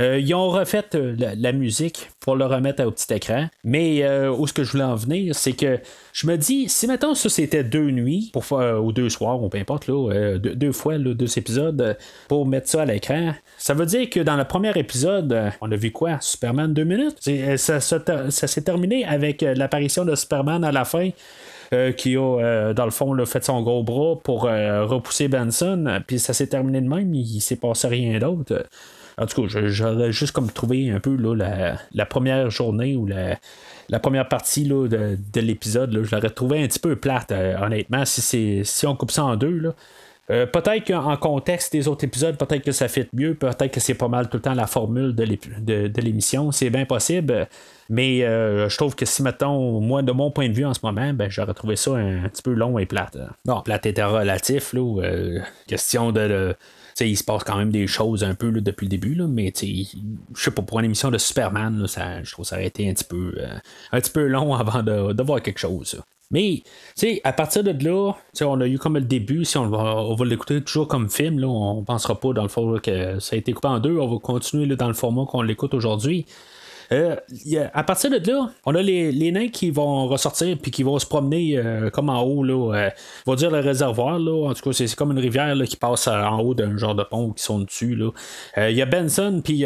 Euh, 0.00 0.20
ils 0.20 0.32
ont 0.32 0.48
refait 0.48 0.84
euh, 0.94 1.16
la, 1.18 1.52
musique 1.52 2.10
pour 2.20 2.36
le 2.36 2.46
remettre 2.46 2.84
au 2.84 2.90
petit 2.90 3.12
écran. 3.12 3.46
Mais 3.64 4.04
euh, 4.04 4.30
où 4.30 4.46
ce 4.46 4.52
que 4.52 4.62
je 4.62 4.72
voulais 4.72 4.84
en 4.84 4.94
venir, 4.94 5.34
c'est 5.34 5.52
que 5.52 5.80
je 6.12 6.26
me 6.26 6.36
dis, 6.36 6.68
si 6.68 6.86
maintenant 6.86 7.14
ça 7.14 7.28
c'était 7.28 7.64
deux 7.64 7.90
nuits, 7.90 8.30
faire, 8.40 8.84
ou 8.84 8.92
deux 8.92 9.08
soirs, 9.08 9.42
ou 9.42 9.48
peu 9.48 9.58
importe, 9.58 9.88
là, 9.88 10.38
deux, 10.38 10.72
fois 10.72 10.98
deux 10.98 11.38
épisodes, 11.38 11.96
pour 12.28 12.46
mettre 12.46 12.68
ça 12.68 12.82
à 12.82 12.84
l'écran, 12.84 13.34
ça 13.56 13.74
veut 13.74 13.86
dire 13.86 14.08
que 14.08 14.20
dans 14.20 14.36
le 14.36 14.44
premier 14.44 14.76
épisode, 14.78 15.52
on 15.60 15.70
a 15.72 15.76
vu 15.76 15.90
quoi? 15.90 16.18
Superman 16.20 16.72
deux 16.72 16.84
minutes? 16.84 17.18
Ça, 17.56 17.80
s'est 17.80 18.62
terminé 18.62 19.04
avec 19.04 19.42
l'apparition 19.42 20.04
de 20.04 20.14
Superman 20.14 20.62
à 20.64 20.72
la 20.72 20.84
fin. 20.84 21.10
qui 21.96 22.16
a, 22.16 22.72
dans 22.72 22.84
le 22.84 22.90
fond, 22.90 23.16
fait 23.26 23.44
son 23.44 23.62
gros 23.62 23.82
bras 23.82 24.16
pour 24.22 24.42
repousser 24.42 25.28
Benson. 25.28 26.00
Puis 26.06 26.18
ça 26.18 26.32
s'est 26.32 26.46
terminé 26.46 26.80
de 26.80 26.88
même, 26.88 27.12
il, 27.14 27.36
il 27.36 27.40
s'est 27.40 27.56
passé 27.56 27.88
rien 27.88 28.18
d'autre. 28.18 28.64
En 29.18 29.26
tout 29.26 29.42
cas, 29.42 29.60
j'aurais 29.66 30.12
juste 30.12 30.32
comme 30.32 30.50
trouvé 30.50 30.90
un 30.90 31.00
peu 31.00 31.16
là, 31.16 31.76
la, 31.92 32.06
première 32.06 32.50
journée 32.50 32.96
ou 32.96 33.06
la, 33.06 34.00
première 34.00 34.28
partie 34.28 34.64
là, 34.64 34.86
de, 34.86 35.40
l'épisode, 35.40 35.90
je 36.04 36.14
l'aurais 36.14 36.30
trouvé 36.30 36.62
un 36.62 36.66
petit 36.66 36.78
peu 36.78 36.96
plate, 36.96 37.32
euh, 37.32 37.56
honnêtement, 37.60 38.04
si, 38.04 38.64
si 38.64 38.86
on 38.86 38.94
coupe 38.94 39.10
ça 39.10 39.24
en 39.24 39.36
deux. 39.36 39.58
Là. 39.58 39.74
Euh, 40.30 40.44
peut-être 40.44 40.86
qu'en 40.86 41.16
contexte 41.16 41.72
des 41.72 41.88
autres 41.88 42.04
épisodes, 42.04 42.36
peut-être 42.36 42.62
que 42.62 42.72
ça 42.72 42.86
fait 42.88 43.08
mieux, 43.14 43.34
peut-être 43.34 43.70
que 43.70 43.80
c'est 43.80 43.94
pas 43.94 44.08
mal 44.08 44.28
tout 44.28 44.36
le 44.36 44.42
temps 44.42 44.52
la 44.52 44.66
formule 44.66 45.14
de 45.14 46.00
l'émission, 46.00 46.52
c'est 46.52 46.68
bien 46.68 46.84
possible. 46.84 47.48
Mais 47.88 48.24
euh, 48.24 48.68
je 48.68 48.76
trouve 48.76 48.94
que 48.94 49.06
si, 49.06 49.22
mettons, 49.22 49.80
moi, 49.80 50.02
de 50.02 50.12
mon 50.12 50.30
point 50.30 50.48
de 50.48 50.52
vue 50.52 50.66
en 50.66 50.74
ce 50.74 50.80
moment, 50.82 51.14
ben, 51.14 51.30
j'aurais 51.30 51.54
trouvé 51.54 51.76
ça 51.76 51.92
un, 51.92 52.28
petit 52.28 52.42
peu 52.42 52.52
long 52.52 52.78
et 52.78 52.84
plate. 52.84 53.16
Non, 53.46 53.62
plate 53.62 53.86
était 53.86 54.04
relatif, 54.04 54.74
là, 54.74 55.40
question 55.66 56.12
de, 56.12 56.54
il 57.00 57.16
se 57.16 57.24
passe 57.24 57.44
quand 57.44 57.56
même 57.56 57.70
des 57.70 57.86
choses 57.86 58.24
un 58.24 58.34
peu 58.34 58.50
depuis 58.50 58.86
le 58.86 58.90
début, 58.90 59.14
là, 59.14 59.26
mais 59.26 59.52
je 59.54 59.84
sais 60.34 60.50
pas, 60.50 60.62
pour 60.62 60.78
une 60.78 60.86
émission 60.86 61.10
de 61.10 61.18
Superman, 61.18 61.86
ça, 61.86 62.22
je 62.22 62.32
trouve 62.32 62.44
que 62.44 62.48
ça 62.48 62.56
aurait 62.56 62.66
été 62.66 62.88
un 62.88 62.94
petit 62.94 63.04
peu, 63.04 63.34
euh, 63.38 63.56
un 63.92 64.00
petit 64.00 64.10
peu 64.10 64.26
long 64.26 64.54
avant 64.56 64.82
de, 64.82 65.22
voir 65.22 65.42
quelque 65.42 65.60
chose. 65.60 66.00
Mais, 66.30 66.62
à 67.24 67.32
partir 67.32 67.64
de 67.64 67.72
là, 67.84 68.12
on 68.42 68.60
a 68.60 68.66
eu 68.66 68.78
comme 68.78 68.96
le 68.96 69.04
début, 69.04 69.44
si 69.44 69.56
on 69.56 69.68
va, 69.68 69.96
on 69.96 70.14
va 70.14 70.24
l'écouter 70.26 70.60
toujours 70.62 70.86
comme 70.86 71.08
film, 71.08 71.38
là, 71.38 71.48
on 71.48 71.82
pensera 71.84 72.20
pas 72.20 72.32
dans 72.34 72.42
le 72.42 72.48
fond 72.48 72.78
que 72.82 73.18
ça 73.18 73.34
a 73.34 73.38
été 73.38 73.52
coupé 73.52 73.68
en 73.68 73.80
deux, 73.80 73.96
on 73.96 74.08
va 74.08 74.18
continuer 74.18 74.76
dans 74.76 74.88
le 74.88 74.94
format 74.94 75.24
qu'on 75.24 75.42
l'écoute 75.42 75.72
aujourd'hui. 75.72 76.26
Euh, 76.92 77.16
à 77.74 77.84
partir 77.84 78.10
de 78.10 78.30
là, 78.30 78.50
on 78.64 78.74
a 78.74 78.82
les, 78.82 79.30
nains 79.30 79.48
qui 79.48 79.70
vont 79.70 80.06
ressortir 80.06 80.56
puis 80.60 80.70
qui 80.70 80.82
vont 80.82 80.98
se 80.98 81.06
promener 81.06 81.58
euh, 81.58 81.90
comme 81.90 82.08
en 82.08 82.22
haut. 82.22 82.42
Là, 82.42 82.74
euh, 82.74 82.90
on 83.26 83.32
va 83.32 83.36
dire 83.36 83.50
le 83.50 83.60
réservoir. 83.60 84.18
Là, 84.18 84.48
en 84.48 84.54
tout 84.54 84.62
cas, 84.62 84.72
c'est 84.72 84.94
comme 84.94 85.12
une 85.12 85.18
rivière 85.18 85.54
qui 85.64 85.76
passe 85.76 86.08
en 86.08 86.40
haut 86.40 86.54
d'un 86.54 86.76
genre 86.76 86.94
de 86.94 87.04
pont 87.04 87.32
qui 87.32 87.42
sont 87.42 87.60
dessus. 87.60 87.98
Il 88.56 88.70
y 88.70 88.82
a 88.82 88.86
Benson 88.86 89.40
puis 89.44 89.64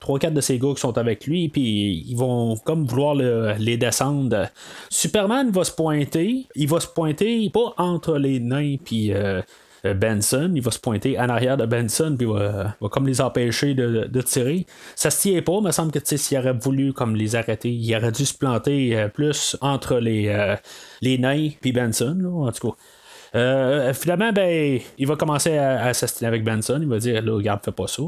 trois 0.00 0.18
quatre 0.18 0.34
de 0.34 0.40
ses 0.40 0.58
gars 0.58 0.72
qui 0.74 0.80
sont 0.80 0.96
avec 0.98 1.26
lui 1.26 1.48
puis 1.48 2.04
ils 2.08 2.16
vont 2.16 2.56
comme 2.56 2.86
vouloir 2.86 3.14
les 3.14 3.76
descendre. 3.76 4.48
Superman 4.90 5.50
va 5.50 5.64
se 5.64 5.72
pointer. 5.72 6.46
Il 6.54 6.68
va 6.68 6.80
se 6.80 6.88
pointer 6.88 7.50
pas 7.50 7.74
entre 7.78 8.18
les 8.18 8.40
nains 8.40 8.76
puis 8.84 9.12
euh, 9.12 9.42
Benson. 9.84 10.52
Il 10.54 10.62
va 10.62 10.70
se 10.70 10.78
pointer 10.78 11.18
en 11.18 11.28
arrière 11.28 11.56
de 11.56 11.66
Benson, 11.66 12.14
puis 12.16 12.26
va, 12.26 12.76
va 12.80 12.88
comme 12.88 13.06
les 13.06 13.20
empêcher 13.20 13.74
de, 13.74 14.20
tirer. 14.22 14.66
Ça 14.94 15.10
se 15.10 15.22
tient 15.22 15.40
pas, 15.42 15.54
il 15.60 15.64
me 15.64 15.70
semble 15.70 15.92
que 15.92 15.98
s'il 16.04 16.38
aurait 16.38 16.52
voulu 16.52 16.92
comme 16.92 17.16
les 17.16 17.36
arrêter, 17.36 17.70
il 17.70 17.96
aurait 17.96 18.12
dû 18.12 18.24
se 18.24 18.34
planter 18.34 18.96
euh, 18.96 19.08
plus 19.08 19.56
entre 19.60 19.98
les, 19.98 20.28
euh, 20.28 20.56
les 21.00 21.18
nains 21.18 21.50
puis 21.60 21.72
Benson, 21.72 22.18
en 22.24 22.52
tout 22.52 22.70
cas. 22.70 23.92
finalement, 23.94 24.32
ben, 24.32 24.80
il 24.98 25.06
va 25.06 25.16
commencer 25.16 25.56
à, 25.56 25.90
à 25.90 26.26
avec 26.26 26.44
Benson. 26.44 26.78
Il 26.82 26.88
va 26.88 26.98
dire 26.98 27.22
là, 27.22 27.32
regarde, 27.32 27.60
fais 27.64 27.72
pas 27.72 27.86
ça. 27.86 28.02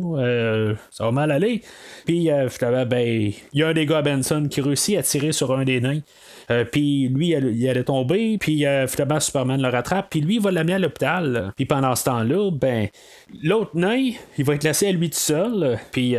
ça 0.91 1.05
va 1.05 1.11
mal 1.13 1.31
aller. 1.31 1.63
Puis 2.05 2.29
finalement, 2.51 2.87
ben, 2.87 3.33
il 3.53 3.61
y 3.61 3.63
a 3.63 3.69
un 3.69 3.73
des 3.73 3.87
gars 3.87 3.99
à 3.99 4.03
Benson 4.03 4.49
qui 4.51 4.61
réussit 4.61 4.99
à 4.99 5.03
tirer 5.03 5.33
sur 5.33 5.57
un 5.57 5.65
des 5.65 5.81
nains. 5.81 6.01
Puis 6.71 7.09
lui, 7.09 7.29
il 7.29 7.69
allait 7.69 7.85
tomber, 7.85 8.39
puis 8.39 8.65
finalement, 8.89 9.21
Superman 9.21 9.61
le 9.61 9.69
rattrape, 9.69 10.09
puis 10.11 10.21
lui, 10.21 10.37
il 10.37 10.41
va 10.41 10.51
l'amener 10.51 10.75
à 10.75 10.79
l'hôpital. 10.79 11.53
Puis 11.57 11.67
pendant 11.67 11.95
ce 11.95 12.05
temps-là, 12.05 12.51
ben, 12.51 12.89
l'autre 13.43 13.73
nain, 13.75 14.11
il 14.39 14.45
va 14.45 14.55
être 14.55 14.65
laissé 14.65 14.89
à 14.89 14.93
lui 14.93 15.11
tout 15.11 15.19
seul, 15.19 15.79
puis 15.91 16.17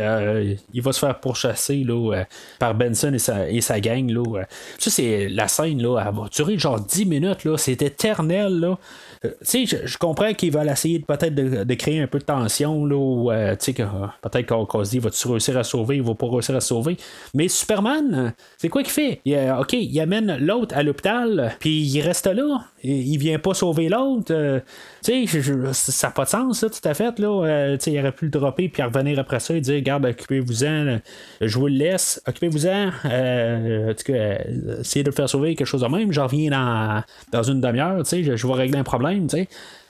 il 0.72 0.82
va 0.82 0.92
se 0.92 0.98
faire 0.98 1.20
pourchasser 1.20 1.84
là, 1.84 2.24
par 2.58 2.74
Benson 2.74 3.12
et 3.12 3.18
sa, 3.18 3.48
et 3.48 3.60
sa 3.60 3.80
gang. 3.80 4.10
Là. 4.10 4.44
Ça, 4.78 4.90
c'est 4.90 5.28
la 5.28 5.48
scène, 5.48 5.82
là, 5.82 6.02
elle 6.06 6.14
va 6.14 6.28
durer 6.28 6.58
genre 6.58 6.80
10 6.80 7.06
minutes, 7.06 7.44
là, 7.44 7.56
c'est 7.56 7.82
éternel. 7.82 8.60
Là. 8.60 8.78
Euh, 9.24 9.30
tu 9.40 9.66
sais, 9.66 9.86
je, 9.86 9.98
comprends 9.98 10.32
qu'ils 10.34 10.52
veulent 10.52 10.68
essayer 10.68 10.98
peut-être 11.00 11.34
de, 11.34 11.74
créer 11.74 12.00
un 12.00 12.06
peu 12.06 12.18
de 12.18 12.24
tension, 12.24 12.84
là, 12.84 13.32
euh, 13.32 13.56
tu 13.56 13.72
sais, 13.72 13.80
euh, 13.80 13.86
peut-être 14.22 14.66
qu'on 14.66 14.84
se 14.84 14.90
dit, 14.90 14.98
va-tu 14.98 15.28
réussir 15.28 15.56
à 15.56 15.64
sauver, 15.64 15.96
il 15.96 16.02
va 16.02 16.14
pas 16.14 16.28
réussir 16.28 16.54
à 16.54 16.60
sauver? 16.60 16.96
Mais 17.34 17.48
Superman, 17.48 18.34
c'est 18.58 18.68
quoi 18.68 18.82
qu'il 18.82 18.92
fait? 18.92 19.20
ok, 19.58 19.72
il 19.72 20.00
amène 20.00 20.36
l'autre 20.38 20.76
à 20.76 20.82
l'hôpital, 20.82 21.54
puis 21.58 21.82
il 21.82 22.00
reste 22.00 22.26
là. 22.26 22.64
Il, 22.84 23.18
vient 23.18 23.38
pas 23.38 23.54
sauver 23.54 23.88
l'autre. 23.88 24.60
tu 25.02 25.26
sais, 25.26 25.72
ça 25.72 26.08
n'a 26.08 26.12
pas 26.12 26.24
de 26.24 26.28
sens, 26.28 26.60
ça, 26.60 26.68
tout 26.68 26.86
à 26.88 26.94
fait, 26.94 27.18
là. 27.18 27.76
sais, 27.78 27.92
il 27.92 27.98
aurait 27.98 28.12
pu 28.12 28.26
le 28.26 28.30
dropper, 28.30 28.68
puis 28.68 28.82
revenir 28.82 29.18
après 29.18 29.40
ça 29.40 29.54
et 29.54 29.60
dire, 29.60 29.80
garde, 29.80 30.04
occupez-vous-en, 30.04 30.98
je 31.40 31.58
vous 31.58 31.66
le 31.66 31.74
laisse, 31.74 32.22
occupez-vous-en. 32.26 32.90
cas, 33.02 34.38
essayez 34.80 35.02
de 35.02 35.10
le 35.10 35.14
faire 35.14 35.28
sauver, 35.28 35.54
quelque 35.54 35.66
chose 35.66 35.80
de 35.80 35.88
même. 35.88 36.12
J'en 36.12 36.26
reviens 36.26 37.04
dans, 37.32 37.42
une 37.42 37.60
demi-heure, 37.60 38.06
sais, 38.06 38.22
je, 38.22 38.36
je 38.36 38.46
vais 38.46 38.54
régler 38.54 38.78
un 38.78 38.84
problème. 38.84 39.28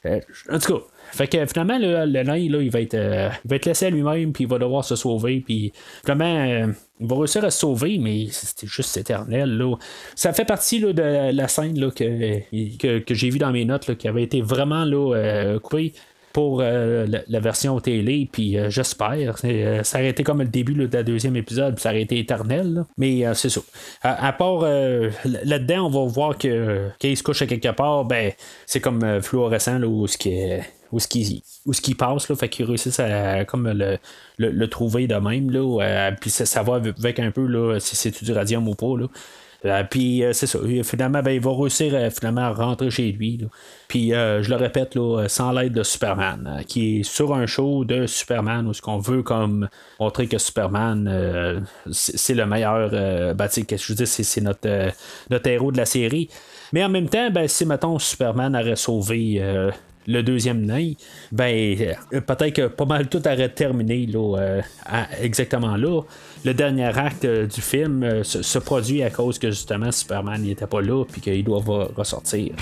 Euh, 0.07 0.21
en 0.51 0.59
tout 0.59 0.75
cas, 0.75 0.85
fait 1.13 1.29
que 1.29 1.47
finalement, 1.47 1.79
le, 1.79 2.23
nain, 2.23 2.49
là, 2.51 2.61
il, 2.61 2.71
va 2.71 2.81
être, 2.81 2.95
euh, 2.95 3.29
va 3.45 3.57
être 3.57 3.67
laissé 3.67 3.87
à 3.87 3.91
lui-même, 3.91 4.33
puis 4.33 4.45
il 4.45 4.51
va 4.51 4.59
devoir 4.59 4.85
se 4.85 4.97
sauver, 4.97 5.41
puis 5.41 5.73
finalement, 6.05 6.45
euh, 6.45 6.73
il 7.01 7.07
va 7.07 7.17
réussir 7.17 7.45
à 7.45 7.51
se 7.51 7.61
sauver, 7.61 7.99
mais 7.99 8.27
c'était 8.31 8.67
juste 8.67 8.97
éternel. 8.97 9.57
Là. 9.57 9.77
Ça 10.15 10.33
fait 10.33 10.45
partie 10.45 10.79
là, 10.79 10.93
de 10.93 11.33
la 11.33 11.49
scène 11.49 11.79
là, 11.79 11.91
que, 11.91 12.99
que, 12.99 13.15
j'ai 13.15 13.31
vu 13.31 13.39
dans 13.39 13.53
mes 13.53 13.65
notes, 13.65 13.97
qui 13.97 14.09
avait 14.09 14.23
été 14.23 14.43
vraiment 14.43 14.85
là, 14.85 15.59
coupée 15.63 15.93
pour 16.35 16.59
euh, 16.61 17.07
la, 17.29 17.41
version 17.41 17.79
télé, 17.79 18.29
puis 18.31 18.59
euh, 18.59 18.69
j'espère. 18.69 19.37
Euh, 19.45 19.85
ça 19.85 19.99
aurait 19.99 20.09
été 20.09 20.25
comme 20.25 20.41
le 20.41 20.49
début 20.49 20.75
de 20.75 20.89
la 20.93 21.05
deuxième 21.05 21.37
épisode, 21.37 21.75
puis 21.75 21.83
ça 21.83 21.91
aurait 21.91 22.03
été 22.03 22.19
éternel. 22.19 22.85
Mais 22.99 23.23
c'est 23.35 23.49
ça. 23.49 23.61
À, 24.03 24.33
part 24.33 24.63
là-dedans, 25.25 25.87
on 25.87 25.91
va 25.91 26.13
voir 26.13 26.37
que 26.37 26.89
quand 27.01 27.09
il 27.09 27.17
se 27.17 27.23
couche 27.23 27.43
à 27.43 27.47
quelque 27.47 27.71
part, 27.71 28.05
ben 28.05 28.33
c'est 28.67 28.81
comme 28.81 29.23
fluorescent 29.23 29.79
là, 29.79 29.87
où 29.87 30.09
ce 30.09 30.19
qui 30.19 30.35
où 30.91 30.99
ce 30.99 31.07
qui, 31.07 31.43
où 31.67 31.73
ce 31.73 31.81
qui 31.81 31.95
passe, 31.95 32.29
là, 32.29 32.37
fait 32.37 32.49
qu'il 32.49 32.67
réussissent 32.67 33.01
à 33.01 33.45
comme 33.45 33.71
le, 33.71 33.99
le, 34.39 34.69
trouver 34.69 35.07
de 35.07 35.15
même, 35.15 35.51
là, 35.51 36.11
puis 36.21 36.31
ça, 36.31 36.47
ça, 36.47 36.63
va 36.65 36.75
avec 36.75 37.21
un 37.21 37.31
peu 37.31 37.47
là, 37.47 37.79
si 37.79 37.95
c'est 37.95 38.25
du 38.25 38.33
radium 38.33 38.67
ou 38.69 38.75
pas. 38.75 38.99
Là. 38.99 39.07
Euh, 39.65 39.83
puis 39.89 40.23
euh, 40.23 40.33
c'est 40.33 40.47
ça. 40.47 40.59
Finalement, 40.83 41.23
ben, 41.23 41.31
il 41.31 41.41
va 41.41 41.53
réussir 41.53 41.93
euh, 41.95 42.11
finalement 42.11 42.43
à 42.43 42.51
rentrer 42.53 42.91
chez 42.91 43.13
lui. 43.13 43.41
Puis 43.89 44.11
je 44.11 44.49
le 44.49 44.57
répète, 44.57 44.99
sans 45.29 45.53
l'aide 45.53 45.73
de 45.73 45.83
Superman, 45.83 46.63
qui 46.67 47.01
est 47.01 47.03
sur 47.05 47.35
un 47.35 47.47
show 47.47 47.85
de 47.85 48.07
Superman 48.07 48.67
où 48.67 48.73
ce 48.73 48.83
qu'on 48.83 48.99
veut 48.99 49.23
comme 49.23 49.69
montrer 50.01 50.27
que 50.27 50.39
Superman 50.39 51.65
c'est 51.93 52.35
le 52.35 52.47
meilleur. 52.47 52.91
ben, 52.91 53.49
je 53.49 53.89
veux 53.89 53.95
dire, 53.95 54.09
c'est 54.09 54.41
notre, 54.41 54.91
notre 55.31 55.49
héros 55.49 55.71
de 55.71 55.77
la 55.77 55.87
série. 55.87 56.29
Mais 56.73 56.83
en 56.85 56.89
même 56.89 57.09
temps, 57.09 57.31
ben, 57.31 57.47
si 57.47 57.67
mettons 57.67 57.99
Superman 57.99 58.57
aurait 58.57 58.77
sauvé 58.77 59.41
le 60.07 60.23
deuxième 60.23 60.65
nain, 60.67 60.93
ben 61.31 61.77
peut-être 62.11 62.53
que 62.53 62.67
pas 62.67 62.87
mal 62.87 63.09
tout 63.09 63.27
aurait 63.27 63.49
terminé 63.51 64.09
exactement 65.21 65.77
là 65.77 66.03
le 66.45 66.53
dernier 66.53 66.97
acte 66.99 67.25
euh, 67.25 67.47
du 67.47 67.61
film 67.61 68.03
euh, 68.03 68.23
se, 68.23 68.59
produit 68.59 69.03
à 69.03 69.11
cause 69.11 69.39
que 69.39 69.51
justement 69.51 69.91
Superman 69.91 70.43
n'était 70.43 70.67
pas 70.67 70.83
là 70.83 71.05
puis 71.05 71.21
qu'il 71.21 71.43
doit 71.43 71.63
ressortir. 71.97 72.55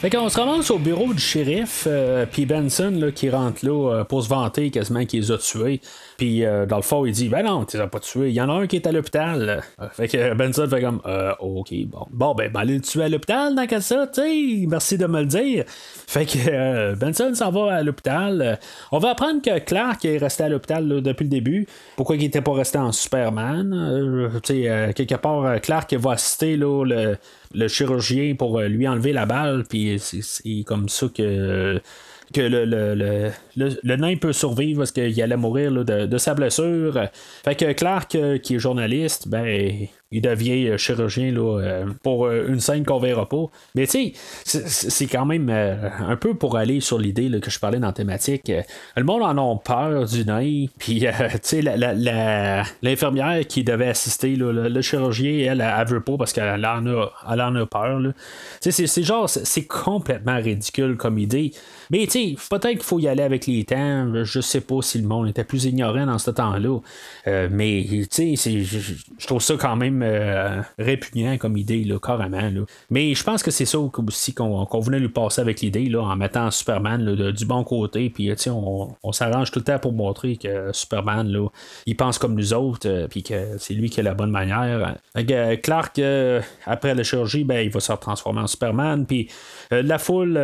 Fait 0.00 0.10
qu'on 0.10 0.28
se 0.28 0.36
ramasse 0.36 0.68
au 0.72 0.80
bureau 0.80 1.14
du 1.14 1.22
shérif, 1.22 1.84
euh, 1.86 2.26
puis 2.26 2.44
Benson 2.44 3.12
qui 3.14 3.30
rentre 3.30 3.64
là 3.64 4.02
pour 4.02 4.24
se 4.24 4.28
vanter 4.28 4.72
quasiment 4.72 5.04
qu'il 5.04 5.20
les 5.20 5.30
a 5.30 5.38
tués. 5.38 5.80
Puis 6.22 6.44
euh, 6.44 6.66
dans 6.66 6.76
le 6.76 6.82
fond, 6.82 7.04
il 7.04 7.10
dit 7.10 7.28
Ben 7.28 7.42
non, 7.42 7.64
tu 7.64 7.76
les 7.76 7.82
as 7.82 7.88
pas 7.88 7.98
tués. 7.98 8.28
Il 8.28 8.32
y 8.32 8.40
en 8.40 8.48
a 8.48 8.52
un 8.52 8.68
qui 8.68 8.76
est 8.76 8.86
à 8.86 8.92
l'hôpital. 8.92 9.60
Fait 9.90 10.06
que 10.06 10.34
Benson 10.34 10.68
fait 10.70 10.80
comme 10.80 11.00
euh, 11.04 11.32
Ok, 11.40 11.74
bon. 11.86 12.06
Bon, 12.12 12.32
ben, 12.32 12.48
ben 12.48 12.60
allez 12.60 12.76
le 12.76 12.80
tuer 12.80 13.02
à 13.02 13.08
l'hôpital 13.08 13.56
dans 13.56 13.80
ça, 13.80 14.06
tu. 14.06 14.68
Merci 14.68 14.98
de 14.98 15.06
me 15.06 15.18
le 15.18 15.26
dire. 15.26 15.64
Fait 15.66 16.24
que 16.24 16.38
euh, 16.48 16.94
Benson 16.94 17.34
s'en 17.34 17.50
va 17.50 17.74
à 17.74 17.82
l'hôpital. 17.82 18.60
On 18.92 18.98
va 18.98 19.10
apprendre 19.10 19.42
que 19.42 19.58
Clark 19.58 20.04
est 20.04 20.18
resté 20.18 20.44
à 20.44 20.48
l'hôpital 20.48 21.02
depuis 21.02 21.24
le 21.24 21.30
début. 21.30 21.66
Pourquoi 21.96 22.14
il 22.14 22.22
était 22.22 22.40
pas 22.40 22.52
resté 22.52 22.78
en 22.78 22.92
Superman 22.92 24.30
Tu 24.44 24.62
quelque 24.94 25.16
part, 25.16 25.60
Clark 25.60 25.92
va 25.94 26.12
assister 26.12 26.56
là, 26.56 26.84
le, 26.84 27.18
le 27.52 27.66
chirurgien 27.66 28.36
pour 28.36 28.60
lui 28.60 28.86
enlever 28.86 29.12
la 29.12 29.26
balle. 29.26 29.64
Puis 29.68 29.98
c'est 29.98 30.62
comme 30.64 30.88
ça 30.88 31.08
que 31.12 31.80
que 32.32 32.40
le, 32.40 32.64
le, 32.64 33.32
le, 33.56 33.96
nain 33.96 34.16
peut 34.16 34.32
survivre 34.32 34.80
parce 34.80 34.92
qu'il 34.92 35.20
allait 35.22 35.36
mourir 35.36 35.72
de, 35.72 36.06
de, 36.06 36.18
sa 36.18 36.34
blessure. 36.34 37.08
Fait 37.44 37.54
que 37.54 37.72
Clark, 37.72 38.14
euh, 38.14 38.38
qui 38.38 38.56
est 38.56 38.58
journaliste, 38.58 39.28
ben, 39.28 39.86
il 40.12 40.20
devient 40.20 40.68
euh, 40.68 40.76
chirurgien 40.76 41.32
là, 41.32 41.58
euh, 41.60 41.86
pour 42.02 42.26
euh, 42.26 42.46
une 42.48 42.60
scène 42.60 42.84
qu'on 42.84 42.98
verra 42.98 43.26
pas. 43.26 43.46
Mais 43.74 43.86
tu 43.86 44.12
sais, 44.44 44.62
c'est 44.66 45.06
quand 45.06 45.24
même 45.24 45.48
un 45.48 46.16
peu 46.16 46.34
pour 46.34 46.56
aller 46.56 46.80
sur 46.80 46.98
l'idée 46.98 47.30
que 47.40 47.50
je 47.50 47.58
parlais 47.58 47.78
dans 47.78 47.88
la 47.88 47.92
thématique. 47.92 48.52
le 48.96 49.04
monde 49.04 49.22
en 49.22 49.52
a 49.52 49.56
peur 49.58 50.04
du 50.06 50.24
nain. 50.24 50.66
Puis, 50.78 51.00
tu 51.00 51.38
sais, 51.42 51.62
l'infirmière 52.82 53.46
qui 53.46 53.64
devait 53.64 53.88
assister, 53.88 54.36
le, 54.36 54.82
chirurgien, 54.82 55.52
elle, 55.52 55.60
elle, 55.60 55.86
veut 55.88 56.02
pas 56.02 56.16
parce 56.18 56.32
qu'elle 56.32 56.64
en 56.66 56.86
a, 56.86 57.10
elle 57.32 57.40
en 57.40 57.54
a 57.56 57.66
peur. 57.66 58.00
C'est 58.60 59.02
genre, 59.02 59.28
c'est 59.28 59.66
complètement 59.66 60.36
ridicule 60.36 60.96
comme 60.96 61.18
idée. 61.18 61.52
Mais 61.90 62.06
tu 62.06 62.36
peut-être 62.50 62.70
qu'il 62.70 62.82
faut 62.82 62.98
y 62.98 63.08
aller 63.08 63.22
avec 63.22 63.46
les 63.46 63.64
temps. 63.64 64.24
Je 64.24 64.40
sais 64.40 64.60
pas 64.60 64.82
si 64.82 65.00
le 65.00 65.08
monde 65.08 65.28
était 65.28 65.44
plus 65.44 65.64
ignorant 65.64 66.06
dans 66.06 66.18
ce 66.18 66.30
temps-là. 66.30 66.78
mais 67.50 67.86
tu 68.10 68.36
sais, 68.36 68.62
je 68.62 69.26
trouve 69.26 69.40
ça 69.40 69.54
quand 69.58 69.76
même 69.76 70.01
euh, 70.02 70.60
répugnant 70.78 71.36
comme 71.38 71.56
idée, 71.56 71.86
carrément. 72.02 72.50
Mais 72.90 73.14
je 73.14 73.24
pense 73.24 73.42
que 73.42 73.50
c'est 73.50 73.64
ça 73.64 73.78
aussi 73.78 74.34
qu'on 74.34 74.80
voulait 74.80 74.98
lui 74.98 75.08
passer 75.08 75.40
avec 75.40 75.60
l'idée, 75.60 75.94
en 75.96 76.16
mettant 76.16 76.50
Superman 76.50 77.32
du 77.32 77.46
bon 77.46 77.64
côté. 77.64 78.10
Puis 78.10 78.32
on, 78.48 78.94
on 79.02 79.12
s'arrange 79.12 79.50
tout 79.50 79.58
le 79.58 79.64
temps 79.64 79.78
pour 79.78 79.92
montrer 79.92 80.36
que 80.36 80.70
Superman, 80.72 81.28
là, 81.28 81.48
il 81.86 81.96
pense 81.96 82.18
comme 82.18 82.34
nous 82.34 82.54
autres, 82.54 82.88
euh, 82.88 83.08
puis 83.08 83.22
que 83.22 83.56
c'est 83.58 83.74
lui 83.74 83.90
qui 83.90 84.00
a 84.00 84.02
la 84.02 84.14
bonne 84.14 84.30
manière. 84.30 84.96
Euh, 85.16 85.56
Clark, 85.56 86.00
après 86.66 86.94
la 86.94 87.02
chirurgie, 87.02 87.44
ben, 87.44 87.60
il 87.64 87.70
va 87.70 87.80
se 87.80 87.92
transformer 87.92 88.40
en 88.40 88.46
Superman. 88.46 89.06
Puis 89.06 89.28
la 89.70 89.98
foule, 89.98 90.40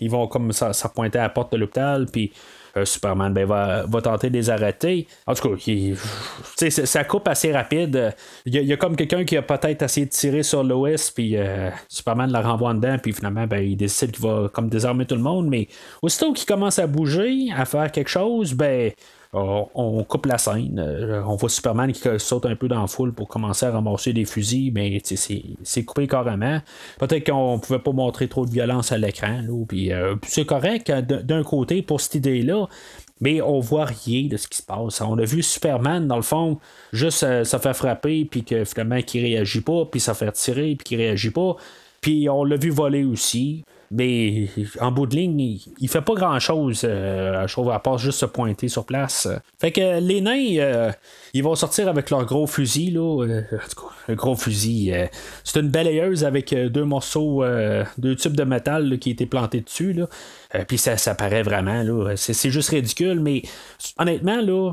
ils 0.00 0.10
vont 0.10 0.26
comme 0.26 0.52
ça 0.52 0.72
pointer 0.94 1.18
à 1.18 1.22
la 1.22 1.28
porte 1.28 1.52
de 1.52 1.58
l'hôpital. 1.58 2.06
Puis 2.06 2.32
euh, 2.76 2.84
Superman 2.84 3.32
ben, 3.32 3.46
va, 3.46 3.86
tenter 4.02 4.30
de 4.30 4.34
les 4.34 4.50
arrêter. 4.50 5.06
En 5.26 5.34
tout 5.34 5.56
cas, 5.56 6.70
ça 6.70 7.04
coupe 7.04 7.28
assez 7.28 7.52
rapide. 7.52 8.14
Il 8.46 8.54
y, 8.54 8.72
a, 8.72 8.76
comme 8.76 8.96
quelqu'un 8.96 9.24
qui 9.24 9.36
a 9.36 9.42
peut-être 9.42 9.82
essayé 9.82 10.06
de 10.06 10.10
tirer 10.10 10.42
sur 10.42 10.62
Lois, 10.62 11.10
puis 11.14 11.36
euh, 11.36 11.70
Superman 11.88 12.30
la 12.30 12.40
renvoie 12.40 12.74
dedans, 12.74 12.96
puis 13.02 13.12
finalement, 13.12 13.46
ben, 13.46 13.62
il 13.62 13.76
décide 13.76 14.12
qu'il 14.12 14.24
va 14.24 14.48
comme 14.52 14.68
désarmer 14.68 15.06
tout 15.06 15.16
le 15.16 15.22
monde. 15.22 15.48
Mais 15.48 15.68
aussitôt 16.02 16.32
qu'il 16.32 16.46
commence 16.46 16.78
à 16.78 16.86
bouger, 16.86 17.48
à 17.56 17.64
faire 17.64 17.90
quelque 17.90 18.10
chose, 18.10 18.54
ben 18.54 18.92
on, 19.32 20.04
coupe 20.04 20.26
la 20.26 20.38
scène. 20.38 20.78
Euh, 20.78 21.22
on 21.24 21.36
voit 21.36 21.48
Superman 21.48 21.92
qui 21.92 22.00
saute 22.18 22.46
un 22.46 22.56
peu 22.56 22.68
dans 22.68 22.80
la 22.80 22.86
foule 22.86 23.12
pour 23.12 23.28
commencer 23.28 23.66
à 23.66 23.70
ramasser 23.70 24.12
des 24.12 24.24
fusils, 24.24 24.72
mais 24.72 25.00
c'est 25.04 25.84
coupé 25.84 26.08
carrément. 26.08 26.60
Peut-être 26.98 27.30
qu'on 27.30 27.58
pouvait 27.58 27.78
pas 27.78 27.92
montrer 27.92 28.28
trop 28.28 28.44
de 28.44 28.50
violence 28.50 28.90
à 28.92 28.98
l'écran. 28.98 29.42
Euh, 29.72 30.16
c'est 30.26 30.44
correct 30.44 30.90
hein, 30.90 31.02
d'un 31.02 31.42
côté 31.44 31.82
pour 31.82 32.00
cette 32.00 32.16
idée-là. 32.16 32.66
Mais 33.22 33.42
on 33.42 33.60
voit 33.60 33.84
rien 33.84 34.28
de 34.28 34.38
ce 34.38 34.48
qui 34.48 34.56
se 34.58 34.62
passe. 34.62 35.02
On 35.02 35.18
a 35.18 35.24
vu 35.24 35.42
Superman, 35.42 36.08
dans 36.08 36.16
le 36.16 36.22
fond, 36.22 36.58
juste 36.92 37.22
euh, 37.22 37.44
se 37.44 37.58
faire 37.58 37.76
frapper, 37.76 38.24
puis 38.24 38.44
que 38.44 38.64
finalement, 38.64 39.02
qui 39.02 39.20
réagit 39.20 39.60
pas, 39.60 39.84
puis 39.84 40.00
se 40.00 40.14
faire 40.14 40.32
tirer, 40.32 40.74
puis 40.74 40.84
qui 40.84 40.96
réagit 40.96 41.30
pas. 41.30 41.56
Puis 42.00 42.30
on 42.30 42.44
l'a 42.44 42.56
vu 42.56 42.70
voler 42.70 43.04
aussi. 43.04 43.64
Mais 43.92 44.46
en 44.80 44.92
bout 44.92 45.06
de 45.06 45.16
ligne, 45.16 45.58
il, 45.80 45.88
fait 45.88 46.00
pas 46.00 46.14
grand 46.14 46.38
chose, 46.38 46.82
euh, 46.84 47.44
je 47.48 47.52
trouve, 47.52 47.70
à 47.70 47.80
part 47.80 47.98
juste 47.98 48.20
se 48.20 48.26
pointer 48.26 48.68
sur 48.68 48.84
place. 48.84 49.26
Fait 49.58 49.72
que 49.72 49.98
les 49.98 50.20
nains, 50.20 50.58
euh, 50.58 50.92
ils 51.34 51.42
vont 51.42 51.56
sortir 51.56 51.88
avec 51.88 52.08
leur 52.10 52.24
gros 52.24 52.46
fusil, 52.46 52.92
là. 52.92 53.24
Euh, 53.24 53.42
un 54.08 54.14
gros 54.14 54.36
fusil. 54.36 54.92
c'est 55.42 55.58
une 55.58 55.70
balayeuse 55.70 56.24
avec 56.24 56.54
deux 56.54 56.84
morceaux, 56.84 57.44
deux 57.98 58.14
tubes 58.14 58.36
de 58.36 58.44
métal 58.44 58.98
qui 59.00 59.10
étaient 59.10 59.26
plantés 59.26 59.60
dessus, 59.60 59.92
là. 59.92 60.08
Puis 60.68 60.78
ça, 60.78 60.96
ça 60.96 61.16
paraît 61.16 61.42
vraiment, 61.42 61.82
là. 61.82 62.14
C'est, 62.16 62.50
juste 62.50 62.70
ridicule, 62.70 63.18
mais 63.18 63.42
honnêtement, 63.98 64.40
là, 64.40 64.72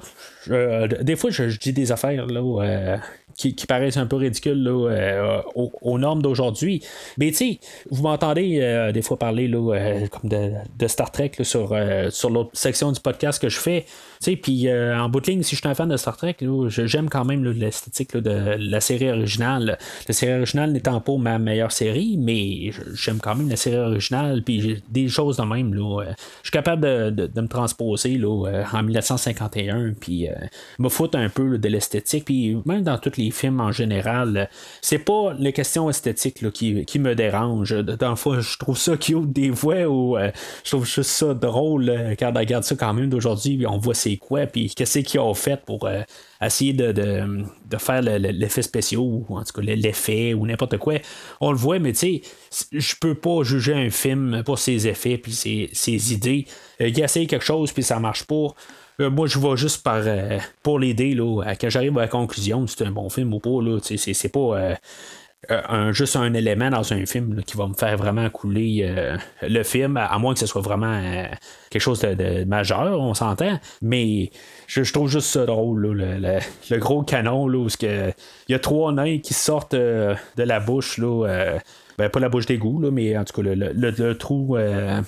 des 1.01 1.15
fois, 1.15 1.31
je, 1.31 1.49
je, 1.49 1.59
dis 1.59 1.73
des 1.73 1.91
affaires, 1.91 2.27
là 2.27 2.99
qui, 3.37 3.53
paraissent 3.67 3.97
un 3.97 4.07
peu 4.07 4.15
ridicules 4.15 4.61
là, 4.63 4.89
euh, 4.89 5.41
aux, 5.55 5.99
normes 5.99 6.21
d'aujourd'hui. 6.21 6.83
Mais 7.17 7.31
tu 7.31 7.59
vous 7.91 8.03
m'entendez 8.03 8.59
euh, 8.61 8.91
des 8.91 9.01
fois 9.01 9.17
parler 9.17 9.47
là, 9.47 10.07
comme 10.09 10.29
de, 10.29 10.87
Star 10.87 11.11
Trek 11.11 11.31
sur, 11.43 11.77
sur 12.09 12.29
l'autre 12.29 12.49
section 12.53 12.91
du 12.91 12.99
podcast 12.99 13.41
que 13.41 13.49
je 13.49 13.59
fais. 13.59 13.85
Puis 14.21 14.71
en 14.71 15.09
bout 15.09 15.21
de 15.21 15.27
ligne, 15.27 15.43
si 15.43 15.55
je 15.55 15.61
suis 15.61 15.67
un 15.67 15.75
fan 15.75 15.89
de 15.89 15.97
Star 15.97 16.17
Trek, 16.17 16.37
j'aime 16.67 17.09
quand 17.09 17.25
même 17.25 17.43
l'esthétique 17.43 18.15
de 18.15 18.55
la 18.57 18.81
série 18.81 19.09
originale. 19.09 19.77
La 20.07 20.13
série 20.13 20.33
originale 20.37 20.71
n'étant 20.71 20.99
pas 21.01 21.17
ma 21.17 21.39
meilleure 21.39 21.71
série, 21.71 22.17
mais 22.17 22.71
j'aime 22.93 23.19
quand 23.19 23.35
même 23.35 23.49
la 23.49 23.55
série 23.55 23.77
originale. 23.77 24.43
Puis 24.43 24.83
des 24.89 25.07
choses 25.07 25.37
de 25.37 25.43
même. 25.43 25.73
Là, 25.73 26.03
je 26.43 26.49
suis 26.49 26.51
capable 26.51 27.15
de, 27.15 27.41
me 27.41 27.47
transposer 27.47 28.17
là, 28.17 28.63
en 28.73 28.83
1951. 28.83 29.93
Puis 29.99 30.27
me 30.79 30.89
foutre 30.89 31.17
un 31.17 31.29
peu 31.29 31.57
de 31.57 31.67
l'esthétique. 31.67 32.25
Puis 32.25 32.57
même 32.65 32.83
dans 32.83 32.97
tous 32.97 33.17
les 33.17 33.31
films 33.31 33.59
en 33.59 33.71
général, 33.71 34.49
c'est 34.81 34.99
pas 34.99 35.33
les 35.37 35.53
questions 35.53 35.89
esthétiques 35.89 36.51
qui, 36.51 36.85
qui, 36.85 36.99
me 36.99 37.15
dérangent. 37.15 37.83
Dans 37.83 38.11
le 38.11 38.41
je 38.41 38.57
trouve 38.57 38.77
ça 38.77 38.97
cute 38.97 39.31
des 39.31 39.51
fois 39.51 39.87
ou 39.87 40.17
je 40.63 40.69
trouve 40.69 40.85
juste 40.85 41.11
ça 41.11 41.33
drôle 41.33 42.15
quand 42.19 42.31
on 42.33 42.39
regarde 42.39 42.63
ça 42.63 42.75
quand 42.75 42.93
même 42.93 43.09
d'aujourd'hui. 43.09 43.65
On 43.67 43.77
voit 43.77 43.93
quoi, 44.15 44.45
puis 44.45 44.73
qu'est-ce 44.73 44.99
qu'ils 44.99 45.19
ont 45.19 45.33
fait 45.33 45.59
pour 45.65 45.89
essayer 46.41 46.73
de, 46.73 46.91
de, 46.91 47.77
faire 47.77 48.01
l'effet 48.01 48.61
spécial, 48.61 49.01
ou 49.01 49.25
en 49.29 49.43
tout 49.43 49.53
cas 49.53 49.61
l'effet, 49.61 50.33
ou 50.33 50.45
n'importe 50.45 50.77
quoi. 50.77 50.95
On 51.41 51.51
le 51.51 51.57
voit, 51.57 51.79
mais 51.79 51.91
tu 51.93 52.21
sais, 52.51 52.69
je 52.71 52.95
peux 52.99 53.15
pas 53.15 53.43
juger 53.43 53.73
un 53.73 53.89
film 53.89 54.43
pour 54.45 54.59
ses 54.59 54.87
effets, 54.87 55.17
puis 55.17 55.33
ses, 55.33 55.69
ses 55.73 56.13
idées. 56.13 56.45
Euh, 56.81 56.87
il 56.87 56.99
essaye 56.99 57.27
quelque 57.27 57.45
chose, 57.45 57.71
puis 57.71 57.83
ça 57.83 57.99
marche 57.99 58.23
pas. 58.23 58.47
Euh, 58.99 59.09
moi, 59.09 59.27
je 59.27 59.37
vois 59.37 59.55
juste 59.55 59.83
par 59.83 60.01
euh, 60.05 60.39
pour 60.63 60.79
l'aider, 60.79 61.13
là, 61.13 61.43
quand 61.59 61.69
j'arrive 61.69 61.97
à 61.97 62.01
la 62.01 62.07
conclusion, 62.07 62.65
c'est 62.67 62.85
un 62.85 62.91
bon 62.91 63.09
film 63.09 63.33
ou 63.33 63.39
pas, 63.39 63.61
là, 63.61 63.79
c'est 63.81 64.31
pas 64.31 64.77
euh, 65.51 65.61
un, 65.69 65.91
juste 65.91 66.15
un 66.15 66.33
élément 66.33 66.71
dans 66.71 66.93
un 66.93 67.05
film 67.05 67.43
qui 67.43 67.57
va 67.57 67.67
me 67.67 67.75
faire 67.75 67.95
vraiment 67.95 68.27
couler 68.29 68.79
euh, 68.81 69.17
le 69.43 69.61
film, 69.61 69.95
à, 69.95 70.17
moins 70.17 70.33
que 70.33 70.39
ce 70.39 70.47
soit 70.47 70.61
vraiment 70.61 70.91
euh, 70.91 71.25
quelque 71.69 71.81
chose 71.81 72.01
de, 72.01 72.43
majeur, 72.43 72.99
on 72.99 73.13
s'entend. 73.13 73.59
Mais 73.83 74.31
je, 74.65 74.81
trouve 74.91 75.07
juste 75.07 75.27
ça 75.27 75.45
drôle, 75.45 75.91
le, 75.91 76.77
gros 76.79 77.03
canon, 77.03 77.47
là, 77.47 77.59
où 77.59 77.67
il 77.81 78.13
y 78.49 78.53
a 78.55 78.59
trois 78.59 78.91
nains 78.91 79.19
qui 79.19 79.35
sortent 79.35 79.75
de 79.75 80.15
la 80.37 80.59
bouche. 80.59 80.97
Là, 80.97 81.59
ben, 81.97 82.09
pas 82.09 82.19
la 82.19 82.29
bouche 82.29 82.45
d'égout, 82.45 82.79
mais 82.91 83.17
en 83.17 83.23
tout 83.23 83.41
cas, 83.41 83.49
le, 83.55 84.13
trou 84.13 84.55
euh, 84.55 85.01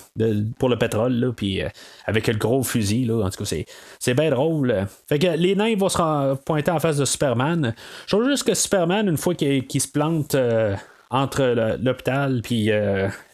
pour 0.58 0.68
le 0.68 0.76
pétrole, 0.76 1.12
là, 1.12 1.32
puis 1.32 1.62
euh, 1.62 1.68
avec 2.04 2.26
le 2.26 2.34
gros 2.34 2.64
fusil, 2.64 3.04
là, 3.04 3.24
en 3.24 3.30
tout 3.30 3.44
cas, 3.44 3.64
c'est, 4.00 4.14
bien 4.14 4.30
drôle. 4.30 4.86
Fait 5.08 5.20
que 5.20 5.28
les 5.28 5.54
nains 5.54 5.76
vont 5.76 5.88
se 5.88 6.34
pointer 6.44 6.72
en 6.72 6.80
face 6.80 6.96
de 6.96 7.04
Superman. 7.04 7.74
Je 8.06 8.16
trouve 8.16 8.28
juste 8.28 8.44
que 8.44 8.54
Superman, 8.54 9.08
une 9.08 9.16
fois 9.16 9.36
qu'il, 9.36 9.80
se 9.80 9.86
plante 9.86 10.34
euh, 10.34 10.74
entre 11.10 11.78
l'hôpital 11.80 12.40
puis 12.42 12.70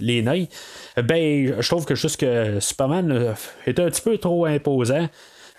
les 0.00 0.22
nains, 0.22 0.44
ben, 1.02 1.54
je 1.58 1.68
trouve 1.68 1.86
que 1.86 1.94
juste 1.94 2.20
que 2.20 2.60
Superman 2.60 3.34
est 3.66 3.80
un 3.80 3.86
petit 3.86 4.02
peu 4.02 4.18
trop 4.18 4.44
imposant. 4.44 5.08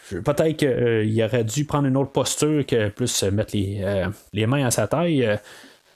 Peut-être 0.10 0.56
qu'il 0.56 1.24
aurait 1.24 1.44
dû 1.44 1.66
prendre 1.66 1.88
une 1.88 1.98
autre 1.98 2.12
posture 2.12 2.66
que 2.66 2.90
plus 2.90 3.24
mettre 3.24 3.56
les, 3.56 4.06
les 4.34 4.46
mains 4.46 4.66
à 4.66 4.72
sa 4.72 4.88
taille. 4.88 5.40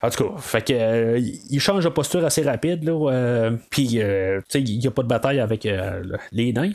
En 0.04 0.10
tout 0.10 0.24
cas, 0.24 0.38
fait 0.38 0.62
que, 0.66 0.74
euh, 0.74 1.20
il 1.50 1.60
change 1.60 1.84
de 1.84 1.90
posture 1.90 2.26
assez 2.26 2.42
rapide, 2.42 2.84
là, 2.84 3.12
euh, 3.12 3.52
puis 3.70 4.02
euh, 4.02 4.42
il 4.56 4.80
n'y 4.80 4.88
a 4.88 4.92
pas 4.92 5.04
de 5.04 5.08
bataille 5.08 5.40
avec 5.40 5.68
les 6.32 6.54
nains. 6.54 6.72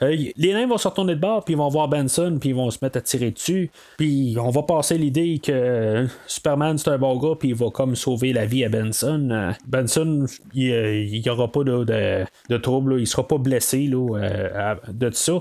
les 0.00 0.52
nains 0.52 0.66
vont 0.66 0.78
se 0.78 0.88
retourner 0.88 1.14
de 1.14 1.20
bord, 1.20 1.44
puis 1.44 1.52
ils 1.52 1.58
vont 1.58 1.68
voir 1.68 1.88
Benson, 1.88 2.38
puis 2.40 2.50
ils 2.50 2.54
vont 2.54 2.70
se 2.70 2.78
mettre 2.80 2.96
à 2.96 3.00
tirer 3.02 3.32
dessus. 3.32 3.70
Puis 3.98 4.36
on 4.40 4.48
va 4.48 4.62
passer 4.62 4.96
l'idée 4.96 5.40
que 5.42 6.06
Superman 6.26 6.78
c'est 6.78 6.88
un 6.88 6.98
bon 6.98 7.16
gars, 7.18 7.36
puis 7.38 7.50
il 7.50 7.54
va 7.54 7.68
comme 7.70 7.94
sauver 7.96 8.32
la 8.32 8.46
vie 8.46 8.64
à 8.64 8.70
Benson. 8.70 9.52
Benson, 9.66 10.24
il 10.54 11.20
n'y 11.22 11.28
aura 11.28 11.52
pas 11.52 11.64
de, 11.64 11.84
de, 12.48 12.56
trouble, 12.56 12.98
il 12.98 13.06
sera 13.06 13.28
pas 13.28 13.38
blessé 13.38 13.88
là, 13.88 14.76
de 14.88 15.10
ça. 15.10 15.34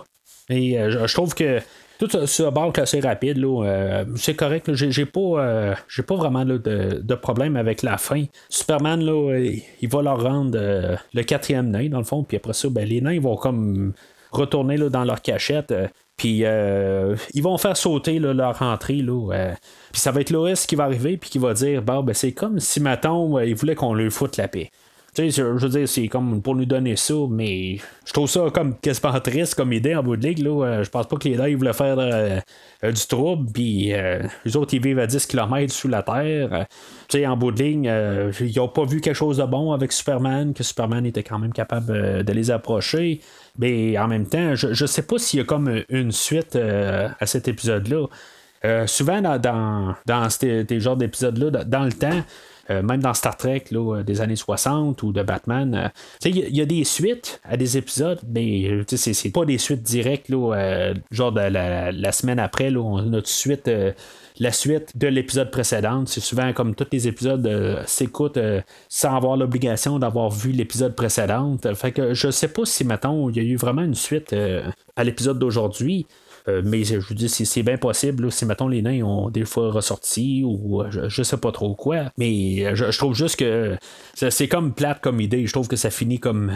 Et 0.50 0.74
je 0.74 1.14
trouve 1.14 1.34
que 1.36 1.62
tout 2.00 2.10
se 2.26 2.44
barque 2.50 2.80
assez 2.80 3.00
rapide. 3.00 3.44
Euh, 3.44 4.06
c'est 4.16 4.36
correct. 4.36 4.74
J'ai, 4.74 5.06
pas, 5.06 5.20
euh, 5.20 5.76
j'ai 5.88 6.04
pas 6.04 6.16
vraiment 6.16 6.46
de, 6.46 7.16
problème 7.16 7.56
avec 7.56 7.84
la 7.84 7.98
fin. 7.98 8.24
Superman, 8.50 9.02
là, 9.04 9.40
il 9.82 9.90
va 9.90 10.02
leur 10.02 10.22
rendre 10.22 10.58
euh, 10.60 10.96
le 11.14 11.24
quatrième 11.24 11.70
nain, 11.70 11.90
dans 11.90 12.00
le 12.00 12.04
fond. 12.04 12.24
Puis 12.24 12.38
après 12.38 12.54
ça, 12.54 12.70
ben, 12.70 12.88
les 12.88 13.02
nains 13.02 13.20
vont 13.20 13.36
comme 13.36 13.94
retourner 14.32 14.78
là, 14.78 14.90
dans 14.90 15.04
leur 15.04 15.22
cachette. 15.22 15.74
puis 16.18 16.40
ils 16.40 17.44
vont 17.44 17.58
faire 17.58 17.78
sauter 17.78 18.20
leur 18.20 18.62
entrée. 18.62 19.02
Là, 19.02 19.54
puis 19.92 20.02
ça 20.02 20.12
va 20.12 20.22
être 20.22 20.32
Lois 20.32 20.54
qui 20.54 20.76
va 20.76 20.86
arriver 20.86 21.18
puis 21.18 21.30
qui 21.30 21.38
va 21.38 21.54
dire 21.54 21.84
ben, 21.84 22.04
c'est 22.14 22.32
comme 22.32 22.60
si 22.60 22.80
Maton 22.80 23.40
il 23.40 23.56
voulait 23.56 23.76
qu'on 23.76 23.94
lui 23.94 24.10
foute 24.10 24.38
la 24.38 24.48
paix. 24.48 24.72
Tu 25.14 25.30
sais, 25.30 25.44
je 25.44 25.44
veux 25.44 25.70
dire, 25.70 25.88
c'est 25.88 26.08
comme 26.08 26.42
pour 26.42 26.56
nous 26.56 26.66
donner 26.66 26.96
ça, 26.96 27.14
mais 27.30 27.78
je 28.04 28.14
trouve 28.14 28.28
ça 28.28 28.48
comme 28.52 28.76
quasiment 28.80 29.20
triste 29.24 29.54
comme 29.54 29.72
idée 29.72 29.96
en 29.96 30.02
bout 30.02 30.18
de 30.18 30.26
ligue. 30.26 30.40
Là. 30.40 30.66
Euh, 30.66 30.84
je 30.84 30.90
pense 30.90 31.08
pas 31.08 31.18
que 31.18 31.30
les 31.30 31.52
ils 31.52 31.56
voulaient 31.56 31.74
faire 31.74 32.00
euh, 32.00 32.40
euh, 32.84 32.92
du 32.92 33.06
trouble, 33.06 33.52
puis 33.52 33.94
les 34.46 34.58
autres, 34.58 34.74
ils 34.74 34.82
vivent 34.82 34.98
à 34.98 35.06
10 35.06 35.28
km 35.28 35.72
sous 35.72 35.88
la 35.88 36.02
terre. 36.02 36.66
tu 37.08 37.20
sais, 37.20 37.28
en 37.28 37.38
bout 37.38 37.52
de 37.52 37.62
ligne, 37.62 37.92
ils 38.40 38.58
n'ont 38.58 38.68
pas 38.68 38.86
vu 38.86 39.02
quelque 39.02 39.16
chose 39.16 39.38
de 39.38 39.44
bon 39.44 39.72
avec 39.72 39.92
Superman, 39.92 40.54
que 40.54 40.64
Superman 40.64 41.06
était 41.06 41.24
quand 41.24 41.38
même 41.38 41.54
capable 41.54 42.24
de 42.24 42.34
les 42.34 42.50
approcher. 42.50 43.22
Mais 43.60 43.98
en 44.00 44.08
même 44.08 44.26
temps, 44.26 44.56
je, 44.56 44.74
je 44.74 44.86
sais 44.88 45.04
pas 45.04 45.20
s'il 45.20 45.40
y 45.40 45.42
a 45.44 45.46
comme 45.46 45.84
une 45.90 46.12
suite 46.12 46.56
à 46.56 47.26
cet 47.28 47.48
épisode-là. 47.48 48.08
souvent 48.88 49.22
dans, 49.22 49.38
dans, 49.38 49.96
dans 50.08 50.30
ces, 50.32 50.66
ces 50.68 50.80
genres 50.80 50.98
d'épisodes-là, 50.98 51.66
dans 51.66 51.84
le 51.84 51.94
temps, 51.94 52.24
même 52.70 53.02
dans 53.02 53.14
Star 53.14 53.36
Trek 53.36 53.66
euh, 53.74 54.04
des 54.04 54.22
années 54.22 54.36
60 54.36 55.04
ou 55.04 55.12
de 55.12 55.22
Batman. 55.22 55.76
Euh, 55.76 55.90
il 56.26 56.38
y, 56.38 56.62
a 56.62 56.66
des 56.66 56.84
suites 56.84 57.42
à 57.44 57.58
des 57.58 57.78
épisodes, 57.78 58.20
mais 58.28 58.84
c'est 58.88 59.32
pas 59.32 59.46
des 59.46 59.58
suites 59.58 59.84
directes, 59.84 60.32
genre 61.12 61.32
de 61.32 61.42
la, 61.42 62.12
semaine 62.12 62.40
après, 62.40 62.70
là, 62.70 62.80
on 62.80 63.14
a 63.14 63.22
suite 63.24 63.70
la 64.40 64.52
suite 64.52 64.98
de 64.98 65.08
l'épisode 65.08 65.52
précédent. 65.52 66.06
C'est 66.06 66.22
souvent 66.22 66.54
comme 66.54 66.76
tous 66.76 66.88
les 66.92 67.08
épisodes 67.08 67.84
s'écoutent 67.86 68.40
sans 68.90 69.16
avoir 69.16 69.38
l'obligation 69.38 70.00
d'avoir 70.00 70.30
vu 70.30 70.52
l'épisode 70.52 70.96
précédent. 70.96 71.58
Fait 71.76 71.92
que 71.92 72.14
je 72.14 72.32
sais 72.32 72.48
pas 72.48 72.66
si 72.66 72.84
maintenant 72.84 73.30
il 73.30 73.38
y 73.38 73.40
a 73.40 73.44
eu 73.44 73.56
vraiment 73.56 73.84
une 73.84 73.96
suite 73.96 74.36
à 74.96 75.04
l'épisode 75.04 75.40
d'aujourd'hui. 75.40 76.08
Euh, 76.48 76.62
mais 76.64 76.84
je 76.84 76.98
vous 76.98 77.14
dis, 77.14 77.30
c'est 77.30 77.64
bien 77.64 77.78
possible, 77.78 78.32
si 78.32 78.46
mettons 78.46 78.68
les 78.68 78.82
nains 78.82 79.02
ont 79.04 79.30
des 79.30 79.46
fois 79.46 79.72
ressorti 79.72 80.44
ou 80.46 80.82
euh, 80.82 81.08
je, 81.08 81.24
sais 81.24 81.38
pas 81.38 81.52
trop 81.52 81.74
quoi. 81.74 82.12
Mais 82.18 82.66
euh, 82.66 82.76
je, 82.76 82.98
trouve 82.98 83.16
juste 83.16 83.38
que 83.38 83.78
c'est 84.14 84.48
comme 84.48 84.74
plate 84.74 85.00
comme 85.02 85.22
idée. 85.22 85.48
Je 85.48 85.54
trouve 85.54 85.68
que 85.68 85.76
ça 85.76 85.90
finit 85.90 86.20
comme 86.20 86.52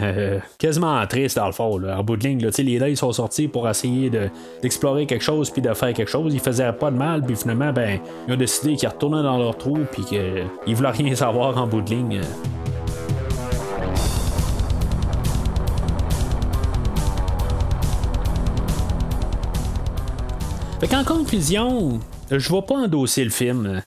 quasiment 0.58 1.06
triste 1.06 1.36
dans 1.36 1.46
le 1.46 1.52
fond. 1.52 1.82
En 1.82 2.04
bout 2.04 2.16
de 2.16 2.26
ligne, 2.26 2.50
les 2.58 2.78
nains 2.78 2.94
sont 2.96 3.12
sortis 3.12 3.48
pour 3.48 3.68
essayer 3.68 4.10
d'explorer 4.62 5.06
quelque 5.06 5.24
chose 5.24 5.50
puis 5.50 5.62
de 5.62 5.72
faire 5.72 5.92
quelque 5.94 6.10
chose. 6.10 6.34
Ils 6.34 6.40
faisaient 6.40 6.72
pas 6.72 6.90
de 6.90 6.96
mal, 6.96 7.22
puis 7.22 7.36
finalement, 7.36 7.72
ben, 7.72 7.98
ils 8.26 8.34
ont 8.34 8.36
décidé 8.36 8.76
qu'ils 8.76 8.88
retournaient 8.88 9.22
dans 9.22 9.38
leur 9.38 9.56
trou 9.56 9.78
puis 9.90 10.04
qu'ils 10.04 10.74
voulaient 10.74 10.90
rien 10.90 11.14
savoir 11.14 11.56
en 11.56 11.66
bout 11.66 11.80
de 11.80 11.90
ligne. 11.90 12.20
Fait 20.80 20.86
qu'en 20.86 21.02
conclusion, 21.02 21.98
je 22.30 22.52
vais 22.52 22.62
pas 22.62 22.76
endosser 22.76 23.24
le 23.24 23.30
film. 23.30 23.82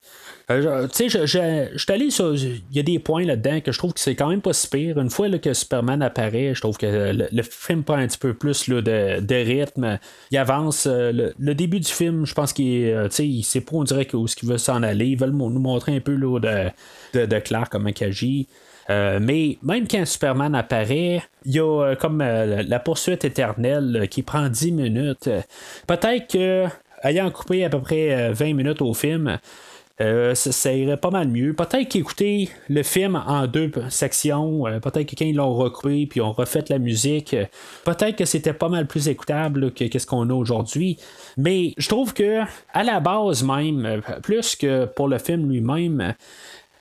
Euh, 0.50 0.88
tu 0.90 1.10
sais, 1.10 1.26
je, 1.26 1.78
suis 1.78 1.92
allé 1.94 2.12
sur. 2.12 2.36
Il 2.36 2.62
y 2.74 2.80
a 2.80 2.84
des 2.84 3.00
points 3.00 3.24
là-dedans 3.24 3.62
que 3.62 3.72
je 3.72 3.78
trouve 3.78 3.94
que 3.94 4.00
c'est 4.02 4.16
quand 4.16 4.28
même 4.28 4.42
pas 4.42 4.52
si 4.52 4.68
pire. 4.68 5.00
Une 5.00 5.10
fois 5.10 5.30
que 5.38 5.54
Superman 5.54 6.02
apparaît, 6.02 6.54
je 6.54 6.60
trouve 6.60 6.78
que 6.78 7.14
le, 7.14 7.44
film 7.44 7.84
prend 7.84 7.96
un 7.96 8.08
petit 8.08 8.18
peu 8.18 8.34
plus 8.34 8.68
de, 8.70 9.34
rythme. 9.34 10.00
Il 10.32 10.38
avance. 10.38 10.86
Euh, 10.86 11.32
le, 11.38 11.56
début 11.56 11.80
du 11.80 11.90
film, 11.90 12.26
je 12.26 12.34
pense 12.34 12.52
qu'il 12.52 12.88
euh, 12.88 13.10
sait 13.10 13.62
pas, 13.62 13.78
on 13.78 13.86
dirait 13.86 14.14
où 14.14 14.28
ce 14.28 14.36
qu'il 14.36 14.50
veut 14.50 14.58
s'en 14.58 14.84
aller. 14.84 15.08
Ils 15.08 15.18
veulent 15.18 15.32
nous 15.32 15.50
montrer 15.50 15.96
un 15.96 16.02
peu 16.02 16.16
là, 16.16 16.40
de, 16.40 17.20
de, 17.20 17.26
de 17.26 17.40
Clark, 17.40 17.72
comment 17.72 17.90
il 17.90 18.04
agit. 18.04 18.48
Mais 19.20 19.58
même 19.62 19.88
quand 19.88 20.06
Superman 20.06 20.56
apparaît, 20.56 21.22
il 21.46 21.56
y 21.56 21.60
a 21.60 21.96
comme 21.96 22.20
la 22.22 22.80
poursuite 22.80 23.26
éternelle 23.26 24.08
qui 24.10 24.24
prend 24.24 24.50
10 24.50 24.72
minutes. 24.72 25.30
Peut-être 25.88 26.28
que 26.32 26.66
ayant 27.04 27.30
coupé 27.32 27.64
à 27.64 27.70
peu 27.70 27.80
près 27.80 28.32
20 28.32 28.54
minutes 28.54 28.82
au 28.82 28.94
film, 28.94 29.40
euh, 30.02 30.34
ça, 30.34 30.74
irait 30.74 30.98
pas 30.98 31.12
mal 31.12 31.28
mieux. 31.28 31.54
Peut-être 31.54 31.88
qu'écouter 31.88 32.50
le 32.70 32.82
film 32.82 33.16
en 33.16 33.46
deux 33.46 33.72
sections, 33.90 34.66
euh, 34.66 34.80
peut-être 34.80 35.08
que 35.08 35.16
quand 35.16 35.26
ils 35.26 35.36
l'ont 35.36 35.54
recoupé 35.54 36.08
puis 36.08 36.22
ont 36.22 36.32
refait 36.32 36.64
la 36.70 36.80
musique, 36.80 37.36
euh, 37.36 37.46
peut-être 37.86 38.16
que 38.16 38.26
c'était 38.26 38.54
pas 38.54 38.70
mal 38.70 38.88
plus 38.88 39.10
écoutable 39.10 39.72
que 39.72 40.00
ce 40.00 40.08
qu'on 40.08 40.30
a 40.30 40.34
aujourd'hui. 40.34 40.98
Mais 41.38 41.74
je 41.78 41.88
trouve 41.88 42.14
que 42.14 42.42
à 42.74 42.84
la 42.84 43.00
base 43.00 43.44
même, 43.44 44.02
plus 44.24 44.56
que 44.56 44.86
pour 44.86 45.08
le 45.08 45.20
film 45.20 45.50
lui-même, 45.50 46.16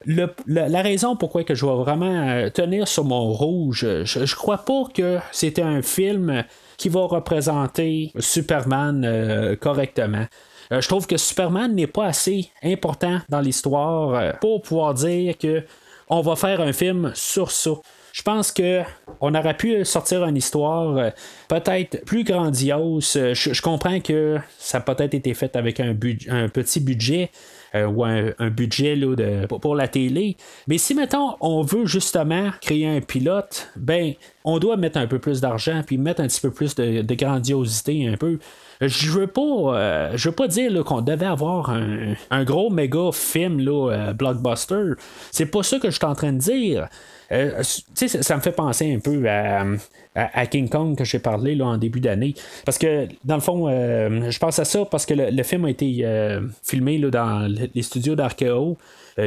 la, 0.07 0.83
raison 0.83 1.17
pourquoi 1.17 1.45
que 1.45 1.55
je 1.55 1.67
vais 1.67 1.77
vraiment 1.77 2.49
tenir 2.51 2.89
sur 2.89 3.05
mon 3.05 3.33
rouge, 3.33 3.87
je, 4.05 4.25
je 4.25 4.35
crois 4.35 4.59
pas 4.59 4.85
que 4.95 5.19
c'était 5.31 5.63
un 5.63 5.83
film 5.83 6.45
qui 6.79 6.89
va 6.89 7.01
représenter 7.01 8.13
Superman 8.19 9.57
correctement. 9.61 10.27
Euh, 10.73 10.81
je 10.81 10.89
trouve 10.89 11.07
que 11.07 11.17
Superman 11.17 11.75
n'est 11.75 11.87
pas 11.87 12.07
assez 12.07 12.51
important 12.63 13.19
dans 13.29 13.41
l'histoire 13.41 14.15
euh, 14.15 14.33
pour 14.41 14.63
pouvoir 14.63 14.95
dire 14.95 15.37
que 15.37 15.65
on 16.09 16.21
va 16.23 16.37
faire 16.37 16.61
un 16.61 16.73
film 16.73 17.13
sur 17.15 17.51
ça. 17.51 17.71
je 18.13 18.23
pense 18.23 18.51
que 18.51 18.83
on 19.21 19.35
aurait 19.35 19.57
pu 19.57 19.85
sortir 19.85 20.25
une 20.25 20.37
histoire 20.37 20.97
euh, 20.97 21.11
peut-être 21.49 22.05
plus 22.05 22.25
grandiose. 22.25 23.13
Je, 23.33 23.63
comprends 23.63 24.01
que 24.01 24.39
ça 24.59 24.79
a 24.79 24.81
peut-être 24.81 25.15
été 25.15 25.35
fait 25.35 25.57
avec 25.57 25.81
un 25.81 25.95
petit 25.95 26.81
budget. 26.81 27.31
Euh, 27.77 27.87
ou 27.87 28.05
un, 28.05 28.51
budget 28.51 28.97
de, 28.97 29.47
pour 29.47 29.77
la 29.77 29.87
télé. 29.87 30.37
Mais 30.67 30.77
si 30.77 30.93
maintenant 30.93 31.37
on 31.41 31.63
veut 31.63 31.87
justement 31.87 32.51
créer 32.61 32.89
un 32.89 33.01
pilote, 33.01 33.69
ben 33.77 34.15
on 34.43 34.59
doit 34.59 34.77
mettre 34.77 34.99
un 34.99 35.07
peu 35.07 35.21
plus 35.21 35.41
d'argent 35.41 35.83
puis 35.87 35.97
mettre 35.97 36.21
un 36.21 36.27
petit 36.27 36.41
peu 36.41 36.51
plus 36.51 36.75
de, 36.75 37.15
grandiosité 37.15 38.09
un 38.09 38.17
peu. 38.17 38.41
Je 38.81 39.13
veux 39.13 39.29
pas, 39.29 39.41
euh, 39.41 40.13
je 40.17 40.31
veux 40.31 40.35
pas 40.35 40.49
dire 40.49 40.83
qu'on 40.83 41.01
devait 41.01 41.27
avoir 41.27 41.71
un, 41.71 42.45
gros 42.45 42.71
méga 42.71 43.13
film 43.13 43.61
là, 43.61 44.13
blockbuster. 44.15 44.95
C'est 45.31 45.47
pas 45.47 45.63
ça 45.63 45.79
que 45.79 45.91
je 45.91 45.97
suis 45.97 46.05
en 46.05 46.17
train 46.17 46.33
de 46.33 46.39
dire. 46.39 46.89
Euh, 47.33 47.63
ça, 47.63 48.37
me 48.37 48.41
fait 48.41 48.53
penser 48.53 48.93
un 48.93 48.99
peu 48.99 49.25
à, 49.29 50.47
King 50.47 50.69
Kong 50.69 50.97
que 50.97 51.05
j'ai 51.05 51.21
parlé 51.21 51.55
là, 51.55 51.67
en 51.67 51.79
début 51.79 52.01
d'année. 52.01 52.35
Parce 52.65 52.79
que, 52.79 53.07
dans 53.25 53.37
le 53.37 53.41
fond, 53.41 53.69
euh, 53.69 54.31
je 54.31 54.39
pense 54.39 54.59
à 54.59 54.65
ça 54.65 54.85
parce 54.85 55.07
que 55.07 55.15
le, 55.15 55.43
film 55.43 55.65
a 55.65 55.71
été 55.71 56.01
euh, 56.03 56.41
filmé 56.63 56.99
là, 56.99 57.11
dans 57.11 57.55
les 57.75 57.83
studios 57.83 58.15
d'Archeo. 58.15 58.77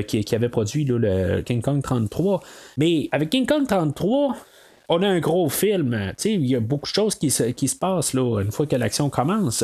Qui, 0.08 0.24
qui, 0.24 0.34
avait 0.34 0.50
produit 0.50 0.86
le 0.86 1.42
King 1.42 1.62
Kong 1.62 1.84
33. 1.84 2.40
Mais 2.78 3.10
avec 3.12 3.30
King 3.30 3.46
Kong 3.46 3.68
33, 3.68 4.36
on 4.90 5.04
a 5.04 5.08
un 5.08 5.20
gros 5.20 5.50
film. 5.50 6.14
Il 6.26 6.46
y 6.48 6.56
a 6.56 6.60
beaucoup 6.60 6.90
de 6.90 6.94
choses 6.96 7.14
qui 7.14 7.30
se, 7.30 7.44
qui 7.44 7.68
se 7.68 7.76
passent 7.76 8.14
là, 8.16 8.42
une 8.42 8.52
fois 8.52 8.66
que 8.66 8.76
l'action 8.76 9.12
commence. 9.12 9.64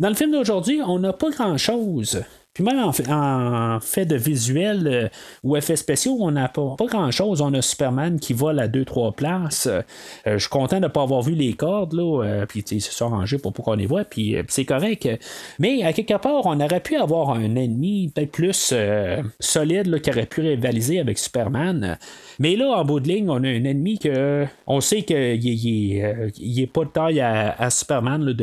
Dans 0.00 0.08
le 0.08 0.14
film 0.14 0.32
d'aujourd'hui, 0.32 0.80
on 0.86 0.98
n'a 0.98 1.12
pas 1.12 1.28
grand-chose. 1.28 2.22
Puis 2.56 2.64
même 2.64 2.78
en, 2.78 3.80
fait 3.80 4.06
de 4.06 4.16
visuel 4.16 4.86
euh, 4.86 5.08
ou 5.44 5.58
effets 5.58 5.76
spéciaux, 5.76 6.16
on 6.20 6.30
n'a 6.30 6.48
pas, 6.48 6.74
grand-chose. 6.86 7.42
On 7.42 7.52
a 7.52 7.60
Superman 7.60 8.18
qui 8.18 8.32
vole 8.32 8.58
à 8.60 8.66
2-3 8.66 9.14
places. 9.14 9.66
Euh, 9.66 9.82
je 10.24 10.38
suis 10.38 10.48
content 10.48 10.76
de 10.76 10.84
ne 10.84 10.88
pas 10.88 11.02
avoir 11.02 11.20
vu 11.20 11.34
les 11.34 11.52
cordes, 11.52 11.92
là. 11.92 12.24
Euh, 12.24 12.46
puis 12.46 12.64
ils 12.70 12.80
se 12.80 12.94
sont 12.94 13.10
rangés 13.10 13.36
pour, 13.36 13.52
pour 13.52 13.66
qu'on 13.66 13.74
les 13.74 13.84
voit, 13.84 14.04
puis 14.04 14.36
c'est 14.48 14.64
correct. 14.64 15.06
Mais 15.58 15.82
à 15.82 15.92
quelque 15.92 16.16
part, 16.16 16.46
on 16.46 16.58
aurait 16.58 16.80
pu 16.80 16.96
avoir 16.96 17.28
un 17.32 17.56
ennemi 17.56 18.10
peut-être 18.14 18.32
plus 18.32 18.72
solide 19.38 20.00
qui 20.00 20.10
aurait 20.10 20.24
pu 20.24 20.40
rivaliser 20.40 20.98
avec 20.98 21.18
Superman. 21.18 21.98
Mais 22.38 22.56
là, 22.56 22.70
en 22.70 22.86
bout 22.86 23.00
de 23.00 23.08
ligne, 23.08 23.28
on 23.28 23.44
a 23.44 23.48
un 23.48 23.64
ennemi 23.64 23.98
que 23.98 24.46
on 24.66 24.80
sait 24.80 25.02
qu'il 25.02 25.16
n'est 25.20 26.66
pas 26.68 26.84
de 26.84 26.90
taille 26.90 27.20
à, 27.20 27.68
Superman 27.68 28.34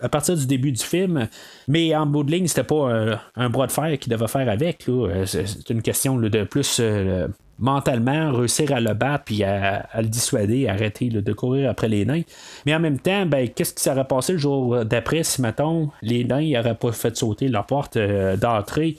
à 0.00 0.08
partir 0.08 0.34
du 0.34 0.46
début 0.46 0.72
du 0.72 0.82
film. 0.82 1.28
Mais 1.70 1.94
en 1.94 2.04
bout 2.04 2.24
de 2.24 2.32
ligne, 2.32 2.48
c'était 2.48 2.64
pas 2.64 3.20
un 3.36 3.48
bras 3.48 3.68
de 3.68 3.72
fer 3.72 3.96
qu'il 4.00 4.12
devait 4.12 4.26
faire 4.26 4.48
avec. 4.48 4.88
Euh, 4.88 5.24
c'est 5.24 5.70
une 5.70 5.82
question 5.82 6.16
de 6.16 6.42
plus 6.42 6.78
euh, 6.80 7.28
mentalement 7.60 8.32
réussir 8.32 8.72
à 8.72 8.80
le 8.80 8.92
battre 8.92 9.22
puis 9.26 9.44
à, 9.44 9.86
le 9.96 10.08
dissuader, 10.08 10.66
arrêter 10.66 11.10
de 11.10 11.32
courir 11.32 11.70
après 11.70 11.88
les 11.88 12.04
nains. 12.04 12.22
Mais 12.66 12.74
en 12.74 12.80
même 12.80 12.98
temps, 12.98 13.24
ben, 13.24 13.48
qu'est-ce 13.48 13.72
qui 13.72 13.84
s'aurait 13.84 14.04
passé 14.04 14.32
le 14.32 14.38
jour 14.40 14.84
d'après 14.84 15.22
si, 15.22 15.40
mettons, 15.42 15.90
les 16.02 16.24
nains 16.24 16.50
n'auraient 16.56 16.74
pas 16.74 16.90
fait 16.90 17.16
sauter 17.16 17.46
leur 17.46 17.66
porte 17.66 17.96
euh, 17.96 18.36
d'entrée? 18.36 18.96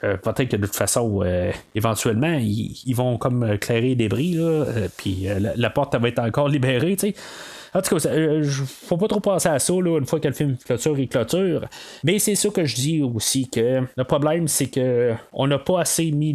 peut-être 0.00 0.44
que 0.50 0.56
de 0.56 0.66
toute 0.66 0.76
façon, 0.76 1.24
éventuellement, 1.74 2.38
ils, 2.40 2.94
vont 2.94 3.18
comme 3.18 3.58
clairer 3.58 3.80
les 3.80 3.94
débris, 3.96 4.38
puis 4.96 5.26
la, 5.40 5.56
la, 5.56 5.70
porte 5.70 5.96
va 5.96 6.06
être 6.06 6.20
encore 6.20 6.48
libérée. 6.48 6.94
sais 6.96 7.16
en 7.74 7.82
tout 7.82 7.96
cas, 7.96 8.08
euh, 8.08 8.44
faut 8.44 8.96
pas 8.96 9.08
trop 9.08 9.20
passer 9.20 9.48
à 9.48 9.58
ça 9.58 9.72
une 9.72 10.06
fois 10.06 10.20
que 10.20 10.28
le 10.28 10.34
film 10.34 10.56
clôture 10.56 10.98
et 10.98 11.06
clôture. 11.06 11.66
Mais 12.04 12.18
c'est 12.18 12.34
ça 12.34 12.48
que 12.48 12.64
je 12.64 12.74
dis 12.74 13.02
aussi 13.02 13.48
que 13.48 13.82
le 13.96 14.04
problème, 14.04 14.48
c'est 14.48 14.68
que 14.68 15.12
on 15.32 15.46
n'a 15.46 15.58
pas 15.58 15.80
assez 15.80 16.10
mis 16.10 16.34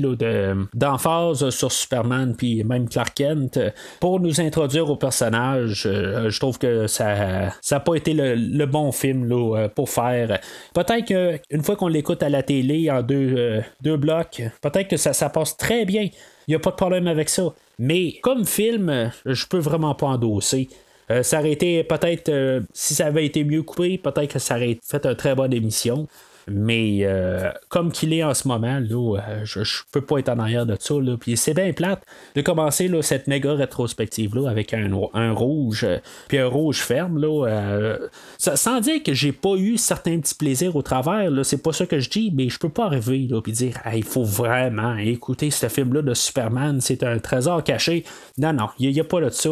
d'emphase 0.73 1.49
sur 1.49 1.71
Superman 1.71 2.35
puis 2.35 2.63
même 2.63 2.87
Clark 2.87 3.13
Kent 3.15 3.59
pour 3.99 4.19
nous 4.19 4.41
introduire 4.41 4.89
au 4.89 4.95
personnage. 4.95 5.83
Euh, 5.85 6.29
je 6.29 6.39
trouve 6.39 6.57
que 6.57 6.87
ça 6.87 7.53
n'a 7.71 7.79
pas 7.79 7.95
été 7.95 8.13
le, 8.13 8.65
bon 8.65 8.91
film 8.91 9.27
là, 9.27 9.67
pour 9.69 9.89
faire. 9.89 10.39
Peut-être 10.73 11.05
qu'une 11.05 11.63
fois 11.63 11.75
qu'on 11.75 11.87
l'écoute 11.87 12.23
à 12.23 12.29
la 12.29 12.43
télé 12.43 12.89
en 12.89 13.01
deux, 13.01 13.35
euh, 13.37 13.61
deux 13.81 13.97
blocs, 13.97 14.41
peut-être 14.61 14.87
que 14.87 14.97
ça, 14.97 15.13
ça 15.13 15.29
passe 15.29 15.57
très 15.57 15.85
bien. 15.85 16.03
Il 16.47 16.51
n'y 16.51 16.55
a 16.55 16.59
pas 16.59 16.71
de 16.71 16.75
problème 16.75 17.07
avec 17.07 17.29
ça. 17.29 17.53
Mais 17.79 18.15
comme 18.21 18.45
film, 18.45 19.11
je 19.25 19.45
peux 19.47 19.59
vraiment 19.59 19.95
pas 19.95 20.07
endosser. 20.07 20.69
Euh, 21.11 21.23
ça 21.23 21.39
aurait 21.39 21.51
été 21.51 21.83
peut-être, 21.83 22.29
euh, 22.29 22.61
si 22.73 22.95
ça 22.95 23.07
avait 23.07 23.25
été 23.25 23.43
mieux 23.43 23.63
coupé, 23.63 23.97
peut-être 23.97 24.33
que 24.33 24.39
ça 24.39 24.55
aurait 24.55 24.79
fait 24.83 25.05
une 25.05 25.15
très 25.15 25.35
bonne 25.35 25.53
émission. 25.53 26.07
Mais 26.45 26.99
euh, 27.03 27.49
comme 27.69 27.93
qu'il 27.93 28.11
est 28.11 28.21
en 28.21 28.33
ce 28.33 28.49
moment, 28.49 28.81
là, 28.81 29.17
je, 29.45 29.63
je, 29.63 29.83
peux 29.93 30.01
pas 30.01 30.17
être 30.17 30.27
en 30.27 30.39
arrière 30.39 30.65
de 30.65 30.75
ça. 30.77 30.95
Là. 30.95 31.15
Puis 31.17 31.37
c'est 31.37 31.53
bien 31.53 31.71
plate 31.71 32.03
de 32.35 32.41
commencer 32.41 32.89
là, 32.89 33.01
cette 33.01 33.27
méga 33.27 33.53
rétrospective 33.53 34.35
là, 34.35 34.49
avec 34.49 34.73
un, 34.73 34.89
rouge, 35.33 35.87
puis 36.27 36.39
un 36.39 36.47
rouge 36.47 36.81
ferme. 36.81 37.17
Là, 37.17 37.97
sans 38.37 38.81
dire 38.81 39.01
que 39.03 39.13
j'ai 39.13 39.31
pas 39.31 39.55
eu 39.55 39.77
certains 39.77 40.19
petits 40.19 40.35
plaisirs 40.35 40.75
au 40.75 40.81
travers, 40.81 41.31
là, 41.31 41.45
c'est 41.45 41.63
pas 41.63 41.71
ça 41.71 41.85
que 41.85 41.99
je 42.01 42.09
dis, 42.09 42.33
mais 42.35 42.49
je 42.49 42.59
peux 42.59 42.67
pas 42.67 42.87
arriver 42.87 43.19
là, 43.19 43.41
puis 43.41 43.53
dire 43.53 43.79
il 43.93 44.03
faut 44.03 44.25
vraiment 44.25 44.97
écouter 44.97 45.49
ce 45.49 45.69
film-là 45.69 46.01
de 46.01 46.13
Superman, 46.13 46.81
c'est 46.81 47.03
un 47.03 47.19
trésor 47.19 47.63
caché. 47.63 48.03
Non, 48.37 48.51
non, 48.51 48.67
il 48.79 48.91
n'y 48.91 48.99
a, 48.99 49.05
pas 49.05 49.21
de 49.21 49.29
ça. 49.29 49.49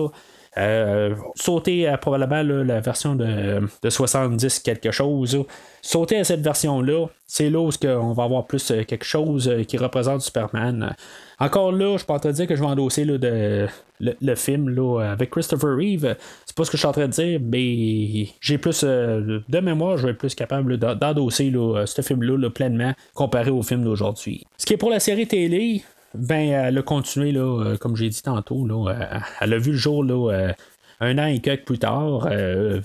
Euh, 0.58 1.16
sauter 1.36 1.88
à 1.88 1.98
probablement 1.98 2.44
la 2.44 2.82
version 2.82 3.16
de, 3.16 3.62
70 3.88 4.60
quelque 4.60 4.92
chose. 4.92 5.46
Sauter 5.82 6.18
à 6.18 6.24
cette 6.26 6.42
version-là, 6.42 7.08
c'est 7.26 7.50
là 7.50 7.62
où 7.62 7.70
on 7.86 8.12
va 8.12 8.24
avoir 8.24 8.46
plus 8.48 8.70
euh, 8.72 8.84
quelque 8.84 9.06
chose 9.06 9.48
euh, 9.48 9.64
qui 9.64 9.78
représente 9.78 10.22
Superman. 10.22 10.94
Encore 11.40 11.72
là, 11.72 11.96
je 11.98 12.04
peux 12.04 12.20
te 12.20 12.28
dire 12.28 12.48
que 12.48 12.56
je 12.58 12.62
vais 12.62 12.68
endosser 12.68 13.06
de, 13.06 13.68
le, 14.02 14.36
film 14.36 14.68
là, 14.70 15.12
avec 15.12 15.30
Christopher 15.30 15.74
Reeve. 15.78 16.18
C'est 16.46 16.56
pas 16.56 16.66
ce 16.66 16.72
que 16.72 16.76
je 16.76 16.82
suis 16.82 16.88
en 16.88 16.92
train 16.92 17.08
de 17.08 17.14
dire, 17.14 17.40
mais 17.42 18.28
j'ai 18.42 18.58
plus 18.58 18.84
de 18.84 19.60
mémoire, 19.62 19.98
je 19.98 20.08
vais 20.08 20.12
être 20.12 20.20
plus 20.20 20.36
capable 20.36 20.78
d'endosser 20.78 21.52
ce 21.86 22.02
film-là 22.02 22.50
pleinement 22.50 22.94
comparé 23.16 23.50
au 23.50 23.64
film 23.64 23.84
d'aujourd'hui. 23.84 24.46
Ce 24.58 24.66
qui 24.66 24.74
est 24.74 24.78
pour 24.78 24.92
la 24.92 25.00
série 25.00 25.28
télé, 25.28 25.82
ben, 26.14 26.50
elle 26.50 26.78
a 26.78 26.82
continué, 26.82 27.32
là, 27.32 27.42
euh, 27.42 27.78
comme 27.78 27.96
j'ai 27.96 28.10
dit 28.10 28.22
tantôt. 28.22 28.66
Là, 28.66 28.92
euh, 28.92 29.20
elle 29.40 29.54
a 29.54 29.58
vu 29.58 29.72
le 29.72 29.78
jour 29.78 30.04
là, 30.04 30.34
euh, 30.34 30.54
un 31.00 31.18
an 31.18 31.26
et 31.26 31.40
quelques 31.40 31.66
plus 31.66 31.80
tard. 31.80 32.30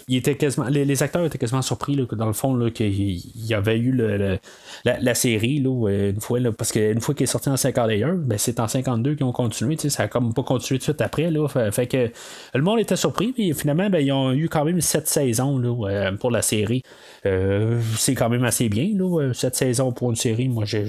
il 0.09 0.17
était 0.17 0.37
quasiment, 0.37 0.69
les, 0.69 1.03
acteurs 1.03 1.25
étaient 1.27 1.37
quasiment 1.37 1.61
surpris 1.61 1.97
là, 1.97 2.07
que 2.07 2.15
dans 2.15 2.27
le 2.27 2.33
fond 2.33 2.71
qu'il 2.71 3.21
y 3.47 3.53
avait 3.53 3.77
eu 3.79 3.93
le, 3.93 4.39
la, 4.85 5.15
série 5.15 5.61
là, 5.61 5.91
une 5.91 6.21
fois, 6.21 6.41
là, 6.41 6.51
parce 6.51 6.73
qu'une 6.73 7.01
fois 7.03 7.15
qu'il 7.15 7.25
est 7.25 7.27
sorti 7.27 7.51
en 7.51 7.59
51, 7.59 8.15
ben, 8.15 8.39
c'est 8.39 8.59
en 8.59 8.69
52 8.69 9.17
qu'ils 9.17 9.25
ont 9.25 9.33
continué. 9.33 9.77
Ça 9.77 10.05
a 10.05 10.09
comme 10.09 10.33
pas 10.33 10.43
continué 10.45 10.79
tout 10.79 10.85
de 10.85 10.93
suite 10.93 11.01
après. 11.03 11.31
Là, 11.31 11.47
fait, 11.71 11.87
que 11.89 12.11
le 12.55 12.63
monde 12.63 12.81
était 12.81 12.97
surpris. 12.97 13.33
Puis 13.33 13.53
finalement, 13.53 13.91
ben, 13.91 13.99
ils 13.99 14.13
ont 14.13 14.33
eu 14.33 14.49
quand 14.49 14.65
même 14.65 14.81
sept 14.81 15.09
saisons 15.09 15.59
là, 15.59 16.13
pour 16.13 16.31
la 16.31 16.41
série. 16.41 16.83
c'est 17.23 18.15
quand 18.15 18.31
même 18.31 18.45
assez 18.45 18.71
bien, 18.71 18.89
là, 18.95 19.33
cette 19.35 19.57
saison 19.57 19.93
pour 19.93 20.09
une 20.09 20.17
série. 20.17 20.49
Moi, 20.49 20.65
j'ai 20.65 20.87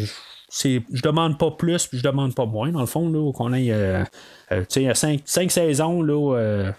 c'est, 0.49 0.81
je 0.93 1.01
demande 1.01 1.37
pas 1.37 1.51
plus, 1.51 1.87
puis 1.87 1.97
je 1.97 2.03
demande 2.03 2.33
pas 2.33 2.45
moins, 2.45 2.71
dans 2.71 2.79
le 2.79 2.85
fond, 2.85 3.09
là, 3.09 3.31
qu'on 3.33 3.53
ait 3.53 3.71
euh, 3.71 4.03
euh, 4.51 4.63
saisons, 4.69 6.01
là, 6.01 6.37
euh, 6.37 6.71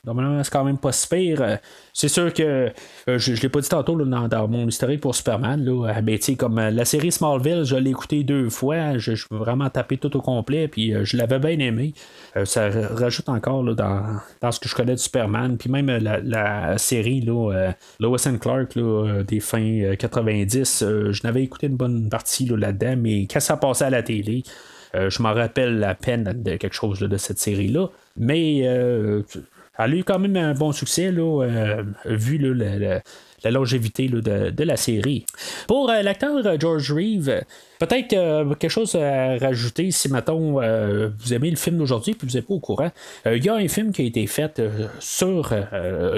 c'est 0.42 0.50
quand 0.50 0.64
même 0.64 0.78
pas 0.78 0.92
si 0.92 1.06
pire. 1.06 1.42
Euh, 1.42 1.56
c'est 1.92 2.08
sûr 2.08 2.32
que 2.32 2.72
je, 3.06 3.32
ne 3.32 3.36
l'ai 3.36 3.48
pas 3.48 3.60
dit 3.60 3.68
tantôt 3.68 3.94
dans, 3.96 4.48
mon 4.48 4.68
historique 4.68 5.00
pour 5.00 5.14
Superman, 5.14 5.62
là, 5.64 6.00
mais 6.02 6.18
comme 6.38 6.58
la 6.58 6.84
série 6.84 7.12
Smallville, 7.12 7.64
je 7.64 7.76
l'ai 7.76 7.90
écouté 7.90 8.22
deux 8.22 8.48
fois, 8.50 8.96
je, 8.98 9.14
je 9.14 9.26
vraiment 9.30 9.68
tapé 9.68 9.98
tout 9.98 10.16
au 10.16 10.20
complet, 10.20 10.68
puis 10.68 10.94
je 11.02 11.16
l'avais 11.16 11.40
bien 11.40 11.58
aimé. 11.58 11.92
ça 12.44 12.70
rajoute 12.70 13.28
encore 13.28 13.64
là, 13.64 13.74
dans, 13.74 14.02
dans, 14.40 14.52
ce 14.52 14.60
que 14.60 14.68
je 14.68 14.76
connais 14.76 14.94
de 14.94 15.00
Superman, 15.00 15.58
puis 15.58 15.68
même 15.68 15.88
la, 15.88 16.78
série 16.78 17.20
là, 17.20 17.72
Lois 17.98 18.18
Clark 18.40 18.78
des 19.26 19.40
fins 19.40 19.96
90, 19.98 20.84
je 21.10 21.20
n'avais 21.24 21.42
écouté 21.42 21.66
une 21.66 21.76
bonne 21.76 22.08
partie 22.08 22.46
là-dedans, 22.46 22.94
mais 22.96 23.26
quand 23.26 23.40
ça 23.40 23.56
passait 23.59 23.84
à 23.84 23.90
la 23.90 24.02
télé, 24.02 24.42
euh, 24.94 25.11
je 25.11 25.22
m'en 25.22 25.34
rappelle 25.34 25.78
la 25.78 25.94
peine 25.94 26.24
de 26.24 26.56
quelque 26.56 26.74
chose 26.74 27.00
de 27.00 27.16
cette 27.16 27.38
série-là. 27.38 27.88
Mais 28.16 28.62
euh, 28.64 29.22
elle 29.78 29.92
a 29.92 29.96
eu 29.96 30.04
quand 30.04 30.18
même 30.18 30.36
un 30.36 30.54
bon 30.54 30.72
succès, 30.72 31.12
là, 31.12 31.42
euh, 31.44 31.82
vu 32.04 32.38
la, 33.45 33.51
longévité 33.51 34.09
de, 34.09 34.64
la 34.64 34.76
série. 34.76 35.24
Pour 35.66 35.89
l'acteur 35.89 36.59
George 36.59 36.93
Reeve, 36.93 37.43
peut-être 37.78 38.09
quelque 38.59 38.70
chose 38.70 38.95
à 38.95 39.39
rajouter 39.39 39.91
si, 39.91 40.11
mettons, 40.11 40.61
vous 40.61 41.34
aimez 41.34 41.51
le 41.51 41.57
film 41.57 41.78
d'aujourd'hui 41.78 42.12
et 42.12 42.26
vous 42.26 42.34
n'êtes 42.34 42.47
pas 42.47 42.55
au 42.55 42.61
courant. 42.61 42.91
Il 43.26 43.45
y 43.45 43.49
a 43.49 43.55
un 43.55 43.68
film 43.68 43.93
qui 43.93 44.03
a 44.03 44.05
été 44.05 44.26
fait 44.26 44.61
sur 44.99 45.53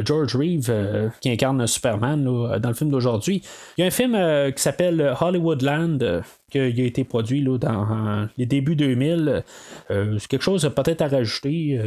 George 0.04 0.36
Reeve 0.36 1.10
qui 1.20 1.30
incarne 1.30 1.66
Superman 1.66 2.24
dans 2.24 2.68
le 2.68 2.74
film 2.74 2.90
d'aujourd'hui. 2.90 3.42
Il 3.76 3.82
y 3.82 3.84
a 3.84 3.86
un 3.86 3.90
film 3.90 4.16
qui 4.52 4.62
s'appelle 4.62 5.14
Hollywoodland 5.20 6.22
qui 6.50 6.58
a 6.58 6.66
été 6.66 7.04
produit 7.04 7.42
dans 7.42 8.28
les 8.36 8.46
débuts 8.46 8.76
2000. 8.76 9.44
Euh, 9.90 10.18
c'est 10.18 10.28
quelque 10.28 10.42
chose 10.42 10.70
peut-être 10.74 11.02
à 11.02 11.08
rajouter. 11.08 11.80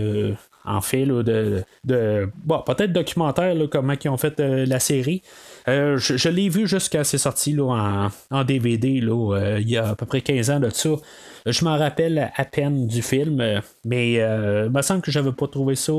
Euh, 0.65 0.71
en 0.71 0.81
fait, 0.81 1.05
de, 1.05 1.63
de 1.83 2.29
bon, 2.43 2.61
peut-être 2.61 2.93
documentaire, 2.93 3.55
comment 3.71 3.93
ils 4.03 4.09
ont 4.09 4.17
fait 4.17 4.39
la 4.39 4.79
série. 4.79 5.21
Je, 5.67 6.29
l'ai 6.29 6.49
vu 6.49 6.67
jusqu'à 6.67 7.03
ses 7.03 7.17
sorties 7.17 7.53
là, 7.53 8.09
en, 8.31 8.43
DVD 8.43 8.99
là, 9.01 9.57
il 9.59 9.69
y 9.69 9.77
a 9.77 9.89
à 9.89 9.95
peu 9.95 10.05
près 10.05 10.21
15 10.21 10.49
ans 10.49 10.59
de 10.59 10.69
ça. 10.69 10.89
Je 11.45 11.65
m'en 11.65 11.77
rappelle 11.77 12.31
à 12.35 12.45
peine 12.45 12.87
du 12.87 13.01
film, 13.01 13.61
mais 13.85 14.13
il 14.13 14.69
me 14.69 14.81
semble 14.81 15.01
que 15.01 15.11
j'avais 15.11 15.31
pas 15.31 15.47
trouvé 15.47 15.75
ça 15.75 15.91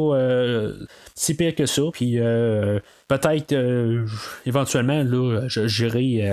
si 1.14 1.34
pire 1.36 1.54
que 1.54 1.66
ça. 1.66 1.82
Puis 1.92 2.18
peut-être 3.08 3.54
éventuellement 4.46 5.02
là, 5.02 5.46
j'irai 5.48 6.30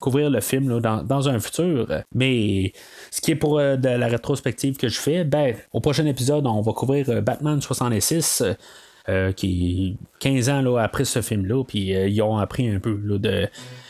couvrir 0.00 0.30
le 0.30 0.40
film 0.40 0.80
dans, 0.80 1.02
dans, 1.02 1.28
un 1.28 1.38
futur. 1.38 1.86
Mais 2.14 2.72
ce 3.10 3.20
qui 3.20 3.32
est 3.32 3.36
pour 3.36 3.58
de 3.58 3.88
la 3.88 4.06
rétrospective 4.06 4.76
que 4.76 4.88
je 4.88 4.98
fais, 4.98 5.24
ben, 5.24 5.54
au 5.72 5.80
prochain 5.80 6.06
épisode, 6.06 6.46
on 6.46 6.60
va 6.62 6.72
couvrir 6.72 7.22
Batman 7.22 7.60
66. 7.60 8.42
Euh, 9.08 9.30
qui 9.30 9.96
15 10.18 10.48
ans 10.48 10.62
là, 10.62 10.80
après 10.80 11.04
ce 11.04 11.22
film-là, 11.22 11.62
puis 11.62 11.94
euh, 11.94 12.08
ils 12.08 12.20
ont 12.22 12.38
appris 12.38 12.68
un 12.68 12.80
peu 12.80 12.94
de, 12.94 13.18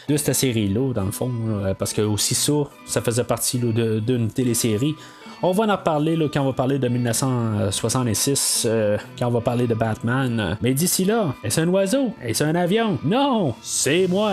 de 0.09 0.17
cette 0.17 0.35
série-là, 0.35 0.93
dans 0.93 1.05
le 1.05 1.11
fond, 1.11 1.31
parce 1.79 1.95
que 1.95 2.03
aussi 2.03 2.35
ça, 2.35 2.53
ça 2.85 3.01
faisait 3.01 3.25
partie 3.25 3.59
d'une 3.59 4.29
télésérie. 4.29 4.95
On 5.43 5.53
va 5.53 5.64
en 5.64 5.77
reparler 5.77 6.17
quand 6.33 6.41
on 6.41 6.47
va 6.47 6.53
parler 6.55 6.79
de 6.79 6.89
1966, 6.89 8.67
euh, 8.69 8.97
quand 9.19 9.27
on 9.27 9.31
va 9.31 9.41
parler 9.41 9.67
de 9.67 9.75
Batman. 9.75 10.57
Mais 10.62 10.73
d'ici 10.73 11.05
là, 11.05 11.35
est-ce 11.45 11.61
un 11.61 11.69
oiseau? 11.69 12.12
Est-ce 12.23 12.43
un 12.43 12.55
avion? 12.55 12.99
Non, 13.05 13.55
c'est 13.62 14.09
moi! 14.09 14.33